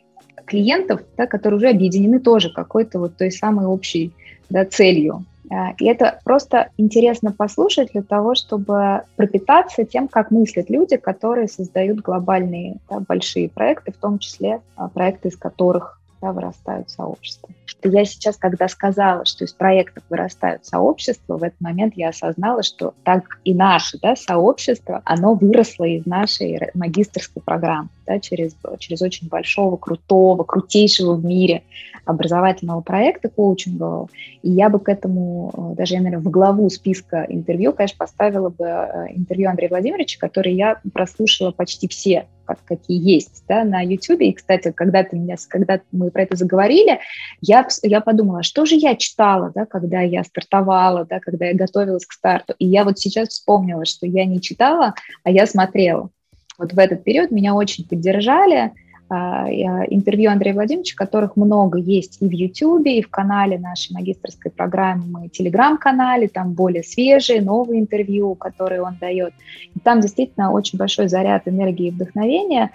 клиентов, 0.46 1.02
да, 1.18 1.26
которые 1.26 1.58
уже 1.58 1.68
объединены 1.68 2.20
тоже 2.20 2.50
какой-то 2.50 2.98
вот 2.98 3.18
той 3.18 3.30
самой 3.30 3.66
общей 3.66 4.14
да, 4.48 4.64
целью. 4.64 5.26
Э, 5.50 5.74
и 5.78 5.86
это 5.86 6.20
просто 6.24 6.70
интересно 6.76 7.32
послушать 7.32 7.92
для 7.92 8.02
того, 8.02 8.34
чтобы 8.34 9.02
пропитаться 9.16 9.84
тем, 9.84 10.08
как 10.08 10.30
мыслят 10.30 10.70
люди, 10.70 10.96
которые 10.96 11.48
создают 11.48 12.00
глобальные 12.00 12.76
да, 12.88 13.00
большие 13.00 13.48
проекты, 13.48 13.92
в 13.92 13.96
том 13.96 14.18
числе 14.18 14.60
а, 14.76 14.88
проекты, 14.88 15.28
из 15.28 15.36
которых 15.36 16.00
да, 16.20 16.32
вырастают 16.32 16.90
сообщества. 16.90 17.50
Что 17.66 17.88
я 17.90 18.04
сейчас, 18.04 18.36
когда 18.36 18.68
сказала, 18.68 19.26
что 19.26 19.44
из 19.44 19.52
проектов 19.52 20.02
вырастают 20.08 20.64
сообщества, 20.64 21.36
в 21.36 21.42
этот 21.42 21.60
момент 21.60 21.94
я 21.96 22.08
осознала, 22.08 22.62
что 22.62 22.94
так 23.04 23.38
и 23.44 23.54
наше 23.54 23.98
да, 24.00 24.16
сообщество, 24.16 25.02
оно 25.04 25.34
выросло 25.34 25.84
из 25.84 26.06
нашей 26.06 26.70
магистрской 26.74 27.42
программы 27.42 27.88
да, 28.06 28.18
через, 28.20 28.56
через 28.78 29.02
очень 29.02 29.28
большого, 29.28 29.76
крутого, 29.76 30.42
крутейшего 30.44 31.14
в 31.14 31.24
мире 31.24 31.62
образовательного 32.04 32.80
проекта 32.80 33.28
коучингового. 33.28 34.08
И 34.42 34.50
я 34.50 34.68
бы 34.68 34.78
к 34.78 34.88
этому, 34.88 35.52
э, 35.72 35.76
даже, 35.76 35.94
я, 35.94 36.00
наверное, 36.00 36.24
в 36.24 36.30
главу 36.30 36.68
списка 36.70 37.24
интервью, 37.28 37.72
конечно, 37.72 37.96
поставила 37.98 38.50
бы 38.50 38.64
э, 38.64 39.06
интервью 39.14 39.50
Андрея 39.50 39.70
Владимировича, 39.70 40.18
который 40.18 40.54
я 40.54 40.80
прослушала 40.92 41.50
почти 41.50 41.88
все 41.88 42.26
как, 42.44 42.58
какие 42.64 43.00
есть 43.00 43.44
да, 43.48 43.64
на 43.64 43.80
YouTube. 43.80 44.20
И, 44.20 44.32
кстати, 44.32 44.70
когда, 44.72 45.02
ты 45.02 45.16
меня, 45.16 45.36
когда 45.48 45.80
мы 45.92 46.10
про 46.10 46.22
это 46.22 46.36
заговорили, 46.36 47.00
я, 47.40 47.66
я 47.82 48.00
подумала, 48.00 48.42
что 48.42 48.64
же 48.66 48.76
я 48.76 48.96
читала, 48.96 49.50
да, 49.54 49.66
когда 49.66 50.00
я 50.00 50.24
стартовала, 50.24 51.06
да, 51.06 51.20
когда 51.20 51.46
я 51.46 51.54
готовилась 51.54 52.06
к 52.06 52.12
старту. 52.12 52.54
И 52.58 52.66
я 52.66 52.84
вот 52.84 52.98
сейчас 52.98 53.30
вспомнила, 53.30 53.84
что 53.84 54.06
я 54.06 54.24
не 54.24 54.40
читала, 54.40 54.94
а 55.22 55.30
я 55.30 55.46
смотрела. 55.46 56.10
Вот 56.58 56.72
в 56.72 56.78
этот 56.78 57.04
период 57.04 57.30
меня 57.30 57.54
очень 57.54 57.86
поддержали. 57.86 58.72
А, 59.10 59.46
интервью 59.50 60.30
Андрея 60.30 60.54
Владимировича, 60.54 60.96
которых 60.96 61.36
много 61.36 61.78
есть 61.78 62.18
и 62.20 62.26
в 62.26 62.30
YouTube, 62.30 62.86
и 62.86 63.02
в 63.02 63.10
канале 63.10 63.58
нашей 63.58 63.92
магистрской 63.92 64.50
программы, 64.50 65.28
телеграм-канале, 65.28 66.28
там 66.28 66.52
более 66.52 66.82
свежие, 66.82 67.42
новые 67.42 67.80
интервью, 67.80 68.34
которые 68.34 68.82
он 68.82 68.96
дает. 68.98 69.34
И 69.74 69.78
там 69.80 70.00
действительно 70.00 70.52
очень 70.52 70.78
большой 70.78 71.08
заряд 71.08 71.46
энергии 71.46 71.88
и 71.88 71.90
вдохновения 71.90 72.70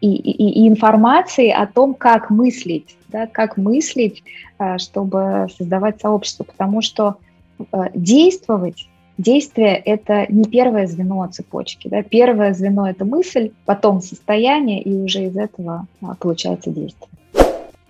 и, 0.00 0.14
и, 0.14 0.64
и 0.64 0.68
информации 0.68 1.50
о 1.50 1.66
том, 1.66 1.94
как 1.94 2.30
мыслить, 2.30 2.96
да, 3.08 3.26
как 3.26 3.56
мыслить, 3.56 4.22
э, 4.58 4.78
чтобы 4.78 5.48
создавать 5.56 6.00
сообщество, 6.00 6.44
потому 6.44 6.82
что 6.82 7.16
э, 7.58 7.64
действовать 7.94 8.88
Действие– 9.18 9.76
это 9.84 10.26
не 10.28 10.44
первое 10.44 10.86
звено 10.86 11.26
цепочки. 11.26 11.88
Да? 11.88 12.02
Первое 12.02 12.52
звено– 12.52 12.88
это 12.90 13.04
мысль, 13.04 13.50
потом 13.64 14.00
состояние, 14.00 14.82
и 14.82 14.92
уже 14.92 15.24
из 15.24 15.36
этого 15.36 15.86
а, 16.02 16.14
получается 16.16 16.70
действие. 16.70 17.08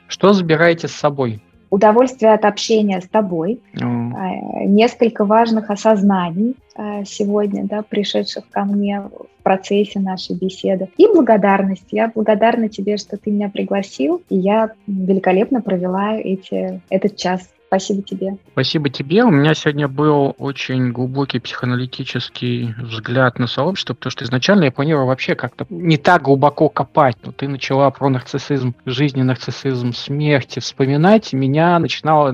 Что 0.06 0.32
забираете 0.32 0.86
с 0.86 0.92
собой? 0.92 1.40
Удовольствие 1.68 2.32
от 2.32 2.44
общения 2.44 3.00
с 3.00 3.08
тобой, 3.08 3.60
mm. 3.74 4.66
несколько 4.66 5.24
важных 5.24 5.68
осознаний 5.68 6.54
а, 6.76 7.04
сегодня, 7.04 7.64
да, 7.64 7.82
пришедших 7.82 8.48
ко 8.48 8.64
мне 8.64 9.00
в 9.00 9.42
процессе 9.42 9.98
нашей 9.98 10.36
беседы, 10.36 10.88
и 10.96 11.08
благодарность. 11.08 11.86
Я 11.90 12.10
благодарна 12.14 12.68
тебе, 12.68 12.98
что 12.98 13.16
ты 13.16 13.32
меня 13.32 13.48
пригласил, 13.48 14.22
и 14.28 14.36
я 14.36 14.70
великолепно 14.86 15.60
провела 15.60 16.14
эти, 16.14 16.80
этот 16.88 17.16
час 17.16 17.48
Спасибо 17.66 18.02
тебе. 18.02 18.36
Спасибо 18.52 18.90
тебе. 18.90 19.24
У 19.24 19.30
меня 19.30 19.54
сегодня 19.54 19.88
был 19.88 20.34
очень 20.38 20.92
глубокий 20.92 21.40
психоаналитический 21.40 22.74
взгляд 22.78 23.38
на 23.38 23.48
сообщество, 23.48 23.94
потому 23.94 24.10
что 24.12 24.24
изначально 24.24 24.64
я 24.64 24.72
планировал 24.72 25.06
вообще 25.06 25.34
как-то 25.34 25.66
не 25.68 25.96
так 25.96 26.22
глубоко 26.22 26.68
копать. 26.68 27.16
Но 27.24 27.32
ты 27.32 27.48
начала 27.48 27.90
про 27.90 28.08
нарциссизм 28.08 28.74
жизни, 28.86 29.22
нарциссизм 29.22 29.92
смерти 29.92 30.60
вспоминать, 30.60 31.32
меня 31.32 31.78
начинало, 31.78 32.32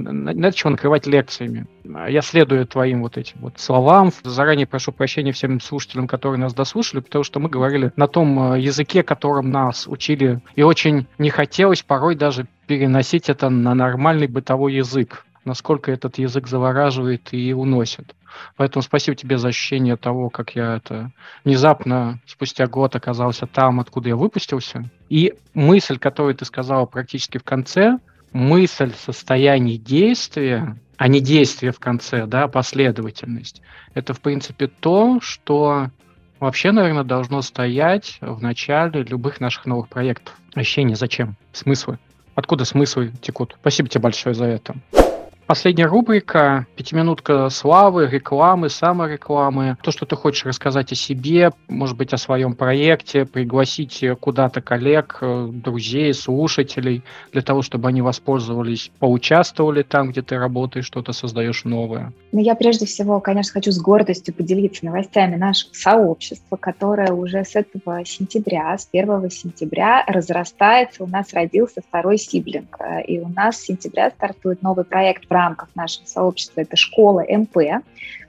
чего 0.53 0.71
накрывать 0.71 1.07
лекциями. 1.07 1.67
Я 1.85 2.23
следую 2.23 2.67
твоим 2.67 3.03
вот 3.03 3.17
этим 3.17 3.41
вот 3.41 3.59
словам. 3.59 4.13
Заранее 4.23 4.67
прошу 4.67 4.93
прощения 4.93 5.33
всем 5.33 5.61
слушателям, 5.61 6.07
которые 6.07 6.41
нас 6.41 6.55
дослушали, 6.55 7.01
потому 7.01 7.25
что 7.25 7.41
мы 7.41 7.49
говорили 7.49 7.93
на 7.97 8.07
том 8.07 8.55
э, 8.55 8.61
языке, 8.61 9.03
которым 9.03 9.51
нас 9.51 9.87
учили, 9.89 10.41
и 10.55 10.63
очень 10.63 11.07
не 11.19 11.31
хотелось 11.31 11.83
порой 11.83 12.15
даже 12.15 12.47
переносить 12.67 13.29
это 13.29 13.49
на 13.49 13.75
нормальный 13.75 14.29
бытовой 14.29 14.75
язык, 14.75 15.27
насколько 15.45 15.91
этот 15.91 16.19
язык 16.19 16.47
завораживает 16.47 17.29
и 17.33 17.53
уносит. 17.53 18.15
Поэтому 18.57 18.83
спасибо 18.83 19.17
тебе 19.17 19.39
за 19.39 19.49
ощущение 19.49 19.97
того, 19.97 20.31
как 20.31 20.55
я 20.55 20.77
это 20.77 21.11
внезапно 21.45 22.21
спустя 22.27 22.67
год 22.67 22.97
оказался 22.97 23.47
там, 23.47 23.81
откуда 23.81 24.11
я 24.11 24.17
выпустился. 24.17 24.91
И 25.09 25.35
мысль, 25.55 25.99
которую 25.99 26.35
ты 26.35 26.45
сказала 26.45 26.87
практически 26.87 27.39
в 27.39 27.45
конце, 27.45 27.99
мысль, 28.33 28.93
состояние 28.97 29.77
действия, 29.77 30.77
а 30.97 31.09
не 31.09 31.21
действие 31.21 31.73
в 31.73 31.79
конце, 31.81 32.27
да, 32.27 32.49
последовательность, 32.49 33.63
это, 33.95 34.15
в 34.15 34.21
принципе, 34.21 34.67
то, 34.67 35.19
что 35.21 35.91
вообще, 36.41 36.73
наверное, 36.73 37.05
должно 37.05 37.43
стоять 37.43 38.19
в 38.21 38.43
начале 38.43 39.03
любых 39.03 39.41
наших 39.41 39.67
новых 39.67 39.89
проектов. 39.89 40.35
Ощущение 40.55 40.97
зачем? 40.97 41.37
Смыслы. 41.53 41.99
Откуда 42.35 42.65
смыслы 42.65 43.13
текут? 43.21 43.57
Спасибо 43.61 43.89
тебе 43.89 44.01
большое 44.01 44.35
за 44.35 44.47
это. 44.47 44.75
Последняя 45.47 45.87
рубрика 45.87 46.67
«Пятиминутка 46.77 47.49
славы», 47.51 48.07
рекламы, 48.07 48.71
саморекламы. 48.71 49.77
То, 49.83 49.91
что 49.91 50.07
ты 50.07 50.17
хочешь 50.17 50.47
рассказать 50.47 50.93
о 50.93 50.95
себе, 50.95 51.51
может 51.69 51.97
быть, 51.97 52.13
о 52.13 52.19
своем 52.19 52.55
проекте, 52.55 53.27
пригласить 53.27 54.05
куда-то 54.21 54.63
коллег, 54.63 55.19
друзей, 55.21 56.15
слушателей, 56.15 57.03
для 57.33 57.43
того, 57.43 57.63
чтобы 57.63 57.89
они 57.89 58.03
воспользовались, 58.03 58.91
поучаствовали 58.99 59.83
там, 59.83 60.11
где 60.11 60.23
ты 60.23 60.39
работаешь, 60.39 60.87
что-то 60.87 61.13
создаешь 61.13 61.65
новое. 61.65 62.13
Ну, 62.33 62.41
я 62.41 62.55
прежде 62.55 62.87
всего, 62.87 63.21
конечно, 63.21 63.53
хочу 63.53 63.73
с 63.73 63.79
гордостью 63.79 64.35
поделиться 64.35 64.87
новостями 64.87 65.37
нашего 65.37 65.73
сообщества, 65.75 66.57
которое 66.57 67.13
уже 67.13 67.45
с 67.45 67.57
этого 67.57 68.05
сентября, 68.05 68.79
с 68.79 68.89
1 68.93 69.31
сентября 69.31 70.05
разрастается. 70.07 71.05
У 71.05 71.07
нас 71.07 71.33
родился 71.33 71.83
второй 71.87 72.17
сиблинг. 72.17 72.77
Э, 72.79 73.03
и 73.03 73.21
у 73.21 73.29
нас 73.29 73.59
с 73.59 73.65
сентября 73.65 74.11
стартует 74.11 74.63
новый 74.63 74.85
проект 74.85 75.29
в 75.33 75.35
рамках 75.35 75.71
нашего 75.75 76.05
сообщества, 76.05 76.61
это 76.61 76.77
школа 76.77 77.25
МП. 77.27 77.57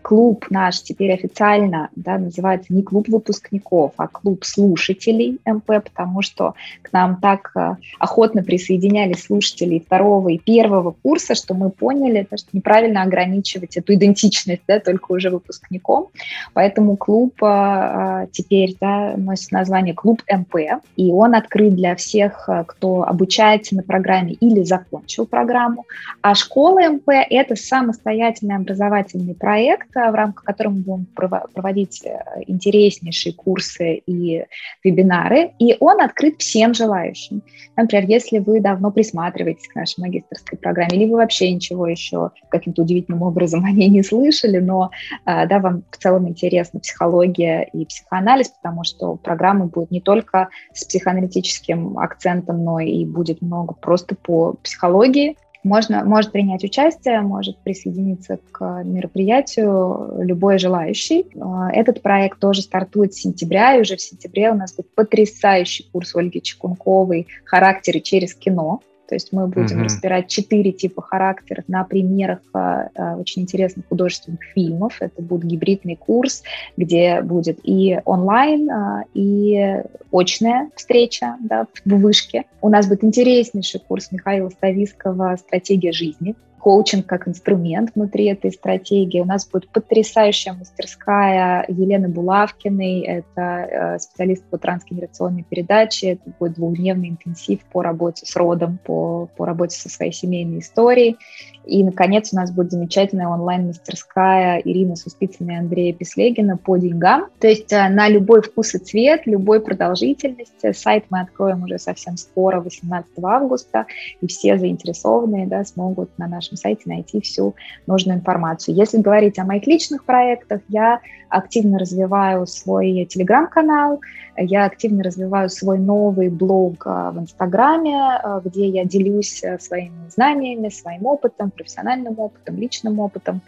Клуб 0.03 0.45
наш 0.49 0.81
теперь 0.81 1.13
официально 1.13 1.89
да, 1.95 2.17
называется 2.17 2.73
не 2.73 2.83
клуб 2.83 3.07
выпускников, 3.07 3.93
а 3.95 4.07
клуб 4.07 4.43
слушателей 4.43 5.39
МП, 5.45 5.65
потому 5.81 6.21
что 6.21 6.55
к 6.81 6.91
нам 6.91 7.21
так 7.21 7.51
э, 7.55 7.75
охотно 7.99 8.43
присоединялись 8.43 9.23
слушатели 9.23 9.79
второго 9.79 10.27
и 10.27 10.37
первого 10.37 10.91
курса, 10.91 11.35
что 11.35 11.53
мы 11.53 11.69
поняли, 11.69 12.27
что 12.35 12.49
неправильно 12.51 13.01
ограничивать 13.03 13.77
эту 13.77 13.93
идентичность 13.93 14.63
да, 14.67 14.81
только 14.81 15.13
уже 15.13 15.29
выпускником. 15.29 16.09
Поэтому 16.53 16.97
клуб 16.97 17.41
э, 17.41 18.27
теперь 18.33 18.75
да, 18.81 19.13
носит 19.15 19.53
название 19.53 19.93
клуб 19.93 20.21
МП, 20.29 20.55
и 20.97 21.11
он 21.11 21.33
открыт 21.33 21.75
для 21.75 21.95
всех, 21.95 22.49
э, 22.49 22.65
кто 22.67 23.03
обучается 23.03 23.73
на 23.75 23.83
программе 23.83 24.33
или 24.33 24.63
закончил 24.63 25.25
программу. 25.25 25.85
А 26.21 26.35
школа 26.35 26.89
МП– 26.89 27.07
это 27.29 27.55
самостоятельный 27.55 28.57
образовательный 28.57 29.33
проект, 29.33 29.92
в 29.95 30.15
рамках 30.15 30.43
которого 30.45 30.73
мы 30.73 30.81
будем 30.81 31.05
проводить 31.53 32.03
э, 32.05 32.19
интереснейшие 32.47 33.33
курсы 33.33 33.95
и 33.95 34.45
вебинары, 34.83 35.51
и 35.59 35.77
он 35.79 36.01
открыт 36.01 36.39
всем 36.39 36.73
желающим. 36.73 37.43
Например, 37.75 38.05
если 38.07 38.39
вы 38.39 38.59
давно 38.59 38.91
присматриваетесь 38.91 39.67
к 39.67 39.75
нашей 39.75 40.01
магистрской 40.01 40.57
программе, 40.57 40.97
или 40.97 41.09
вы 41.09 41.17
вообще 41.17 41.51
ничего 41.51 41.87
еще 41.87 42.31
каким-то 42.49 42.81
удивительным 42.81 43.21
образом 43.21 43.63
о 43.65 43.71
ней 43.71 43.89
не 43.89 44.03
слышали, 44.03 44.59
но 44.59 44.91
э, 45.25 45.47
да, 45.47 45.59
вам 45.59 45.83
в 45.91 45.97
целом 45.97 46.27
интересна 46.27 46.79
психология 46.79 47.69
и 47.73 47.85
психоанализ, 47.85 48.49
потому 48.49 48.83
что 48.83 49.15
программа 49.15 49.65
будет 49.65 49.91
не 49.91 50.01
только 50.01 50.49
с 50.73 50.85
психоаналитическим 50.85 51.97
акцентом, 51.99 52.63
но 52.63 52.79
и 52.79 53.05
будет 53.05 53.41
много 53.41 53.73
просто 53.73 54.15
по 54.15 54.53
психологии, 54.63 55.37
можно, 55.63 56.03
может 56.03 56.31
принять 56.31 56.63
участие, 56.63 57.21
может 57.21 57.57
присоединиться 57.59 58.39
к 58.51 58.83
мероприятию 58.83 60.21
любой 60.21 60.59
желающий. 60.59 61.25
А, 61.39 61.71
этот 61.71 62.01
проект 62.01 62.39
тоже 62.39 62.61
стартует 62.61 63.13
с 63.13 63.21
сентября, 63.21 63.75
и 63.75 63.81
уже 63.81 63.95
в 63.95 64.01
сентябре 64.01 64.51
у 64.51 64.55
нас 64.55 64.73
будет 64.73 64.93
потрясающий 64.93 65.87
курс 65.91 66.15
Ольги 66.15 66.41
Чекунковой 66.41 67.27
«Характеры 67.45 67.99
через 67.99 68.35
кино». 68.35 68.81
То 69.13 69.15
есть 69.15 69.31
мы 69.31 69.45
будем 69.45 69.77
mm-hmm. 69.77 69.83
разбирать 69.83 70.27
четыре 70.27 70.71
типа 70.71 71.03
характеров 71.03 71.65
на 71.67 71.83
примерах 71.83 72.39
а, 72.51 72.89
очень 73.15 73.43
интересных 73.43 73.87
художественных 73.87 74.41
фильмов. 74.55 74.97
Это 75.01 75.21
будет 75.21 75.43
гибридный 75.43 75.95
курс, 75.95 76.41
где 76.77 77.21
будет 77.21 77.59
и 77.61 77.99
онлайн, 78.05 78.71
а, 78.71 79.03
и 79.13 79.83
очная 80.11 80.71
встреча 80.75 81.35
да, 81.41 81.67
в 81.85 81.89
вышке. 81.89 82.45
У 82.59 82.69
нас 82.69 82.87
будет 82.87 83.03
интереснейший 83.03 83.81
курс 83.87 84.11
Михаила 84.11 84.49
Ставиского 84.49 85.35
«Стратегия 85.35 85.91
жизни», 85.91 86.33
коучинг 86.63 87.05
как 87.05 87.27
инструмент 87.27 87.91
внутри 87.93 88.27
этой 88.27 88.49
стратегии. 88.49 89.19
У 89.19 89.25
нас 89.25 89.45
будет 89.45 89.67
потрясающая 89.67 90.53
мастерская 90.53 91.65
Елены 91.67 92.07
Булавкиной, 92.07 93.01
это 93.01 93.41
э, 93.41 93.99
специалист 93.99 94.45
по 94.45 94.57
трансгенерационной 94.57 95.43
передаче, 95.43 96.11
это 96.11 96.31
будет 96.39 96.53
двухдневный 96.53 97.09
интенсив 97.09 97.59
по 97.73 97.81
работе 97.81 98.25
с 98.25 98.33
родом, 98.37 98.79
по, 98.81 99.27
по 99.35 99.45
работе 99.45 99.77
со 99.77 99.89
своей 99.89 100.13
семейной 100.13 100.59
историей. 100.59 101.17
И, 101.65 101.83
наконец, 101.83 102.31
у 102.33 102.35
нас 102.35 102.51
будет 102.51 102.71
замечательная 102.71 103.27
онлайн-мастерская 103.27 104.59
Ирины 104.59 104.95
Суспицыной 104.95 105.55
и 105.55 105.57
Андрея 105.57 105.93
Песлегина 105.93 106.57
по 106.57 106.77
деньгам. 106.77 107.27
То 107.39 107.47
есть 107.47 107.73
э, 107.73 107.89
на 107.89 108.07
любой 108.07 108.41
вкус 108.41 108.73
и 108.75 108.77
цвет, 108.77 109.25
любой 109.25 109.59
продолжительности. 109.59 110.71
Сайт 110.73 111.05
мы 111.09 111.21
откроем 111.21 111.63
уже 111.63 111.77
совсем 111.77 112.15
скоро, 112.15 112.61
18 112.61 113.11
августа, 113.21 113.85
и 114.21 114.27
все 114.27 114.57
заинтересованные 114.57 115.47
да, 115.47 115.65
смогут 115.65 116.09
на 116.17 116.27
нашем 116.27 116.52
сайте 116.57 116.83
найти 116.85 117.21
всю 117.21 117.55
нужную 117.87 118.19
информацию. 118.19 118.75
Если 118.75 118.99
говорить 118.99 119.39
о 119.39 119.45
моих 119.45 119.65
личных 119.67 120.05
проектах, 120.05 120.61
я 120.69 120.99
активно 121.29 121.79
развиваю 121.79 122.45
свой 122.47 123.05
телеграм-канал, 123.05 124.01
я 124.37 124.65
активно 124.65 125.03
развиваю 125.03 125.49
свой 125.49 125.79
новый 125.79 126.29
блог 126.29 126.85
э, 126.85 127.11
в 127.11 127.19
Инстаграме, 127.19 128.19
э, 128.23 128.41
где 128.45 128.67
я 128.67 128.85
делюсь 128.85 129.43
своими 129.59 130.09
знаниями, 130.09 130.69
своим 130.69 131.05
опытом, 131.05 131.51
профессиональным 131.51 132.19
опытом, 132.19 132.57
личным 132.57 132.99
опытом. 132.99 133.41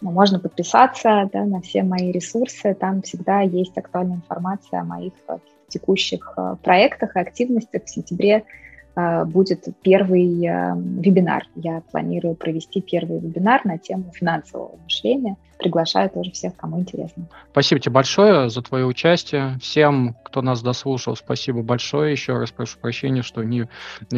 Ну, 0.00 0.10
можно 0.10 0.38
подписаться 0.38 1.28
да, 1.32 1.44
на 1.44 1.60
все 1.60 1.82
мои 1.82 2.12
ресурсы, 2.12 2.74
там 2.74 3.02
всегда 3.02 3.40
есть 3.40 3.76
актуальная 3.78 4.16
информация 4.16 4.80
о 4.80 4.84
моих 4.84 5.12
текущих 5.68 6.36
проектах 6.62 7.16
и 7.16 7.20
активностях. 7.20 7.84
В 7.84 7.90
сентябре 7.90 8.44
будет 8.96 9.66
первый 9.82 10.26
вебинар. 10.26 11.44
Я 11.56 11.82
планирую 11.90 12.34
провести 12.34 12.80
первый 12.80 13.18
вебинар 13.18 13.64
на 13.64 13.78
тему 13.78 14.12
финансового 14.12 14.76
мышления 14.84 15.36
приглашаю 15.58 16.10
тоже 16.10 16.30
всех, 16.32 16.56
кому 16.56 16.80
интересно. 16.80 17.26
Спасибо 17.50 17.80
тебе 17.80 17.92
большое 17.92 18.50
за 18.50 18.62
твое 18.62 18.84
участие. 18.84 19.58
Всем, 19.60 20.14
кто 20.24 20.42
нас 20.42 20.62
дослушал, 20.62 21.16
спасибо 21.16 21.62
большое. 21.62 22.12
Еще 22.12 22.36
раз 22.36 22.50
прошу 22.50 22.78
прощения, 22.78 23.22
что 23.22 23.42
не 23.42 23.66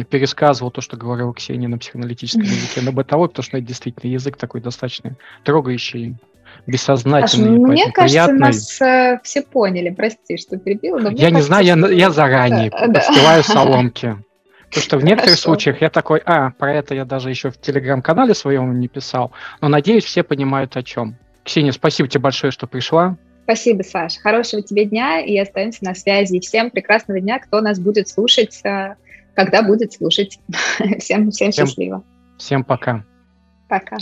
пересказывал 0.09 0.71
то, 0.71 0.81
что 0.81 0.97
говорила 0.97 1.33
Ксения 1.33 1.69
на 1.69 1.77
психоаналитическом 1.77 2.43
языке, 2.43 2.81
на 2.81 2.91
бытовой, 2.91 3.29
потому 3.29 3.43
что 3.43 3.57
это 3.57 3.65
действительно 3.65 4.11
язык 4.11 4.37
такой 4.37 4.61
достаточно 4.61 5.15
трогающий, 5.43 6.17
бессознательный. 6.65 7.59
Саша, 7.59 7.71
мне 7.71 7.91
кажется, 7.91 8.03
приятный. 8.03 8.39
нас 8.39 8.81
э, 8.81 9.19
все 9.23 9.41
поняли. 9.41 9.89
Прости, 9.91 10.37
что 10.37 10.57
перебила. 10.57 10.99
Но 10.99 11.11
я 11.11 11.29
не 11.29 11.41
знаю, 11.41 11.65
я, 11.65 11.75
я 11.75 12.09
заранее 12.09 12.71
да, 12.71 12.87
подстилаю 12.87 13.43
соломки. 13.43 14.17
Потому 14.69 14.83
что 14.83 14.97
в 14.97 15.03
некоторых 15.03 15.31
Хорошо. 15.31 15.43
случаях 15.43 15.81
я 15.81 15.89
такой, 15.89 16.21
а, 16.25 16.51
про 16.51 16.73
это 16.73 16.93
я 16.93 17.05
даже 17.05 17.29
еще 17.29 17.51
в 17.51 17.57
телеграм-канале 17.57 18.33
своем 18.33 18.79
не 18.79 18.87
писал, 18.87 19.31
но 19.61 19.69
надеюсь, 19.69 20.03
все 20.03 20.23
понимают 20.23 20.75
о 20.75 20.83
чем. 20.83 21.15
Ксения, 21.43 21.71
спасибо 21.71 22.09
тебе 22.09 22.21
большое, 22.21 22.51
что 22.51 22.67
пришла. 22.67 23.17
Спасибо, 23.43 23.81
Саш. 23.81 24.17
Хорошего 24.17 24.61
тебе 24.61 24.83
дня 24.83 25.21
и 25.21 25.37
остаемся 25.37 25.85
на 25.85 25.95
связи. 25.95 26.35
И 26.35 26.39
всем 26.41 26.69
прекрасного 26.69 27.21
дня, 27.21 27.39
кто 27.39 27.61
нас 27.61 27.79
будет 27.79 28.09
слушать, 28.09 28.59
э, 28.65 28.95
когда 29.35 29.63
будет 29.63 29.93
слушать. 29.93 30.37
Всем, 30.99 31.31
всем, 31.31 31.51
всем 31.51 31.51
счастливо. 31.67 32.03
Всем 32.37 32.65
пока. 32.65 33.05
Пока. 33.69 33.97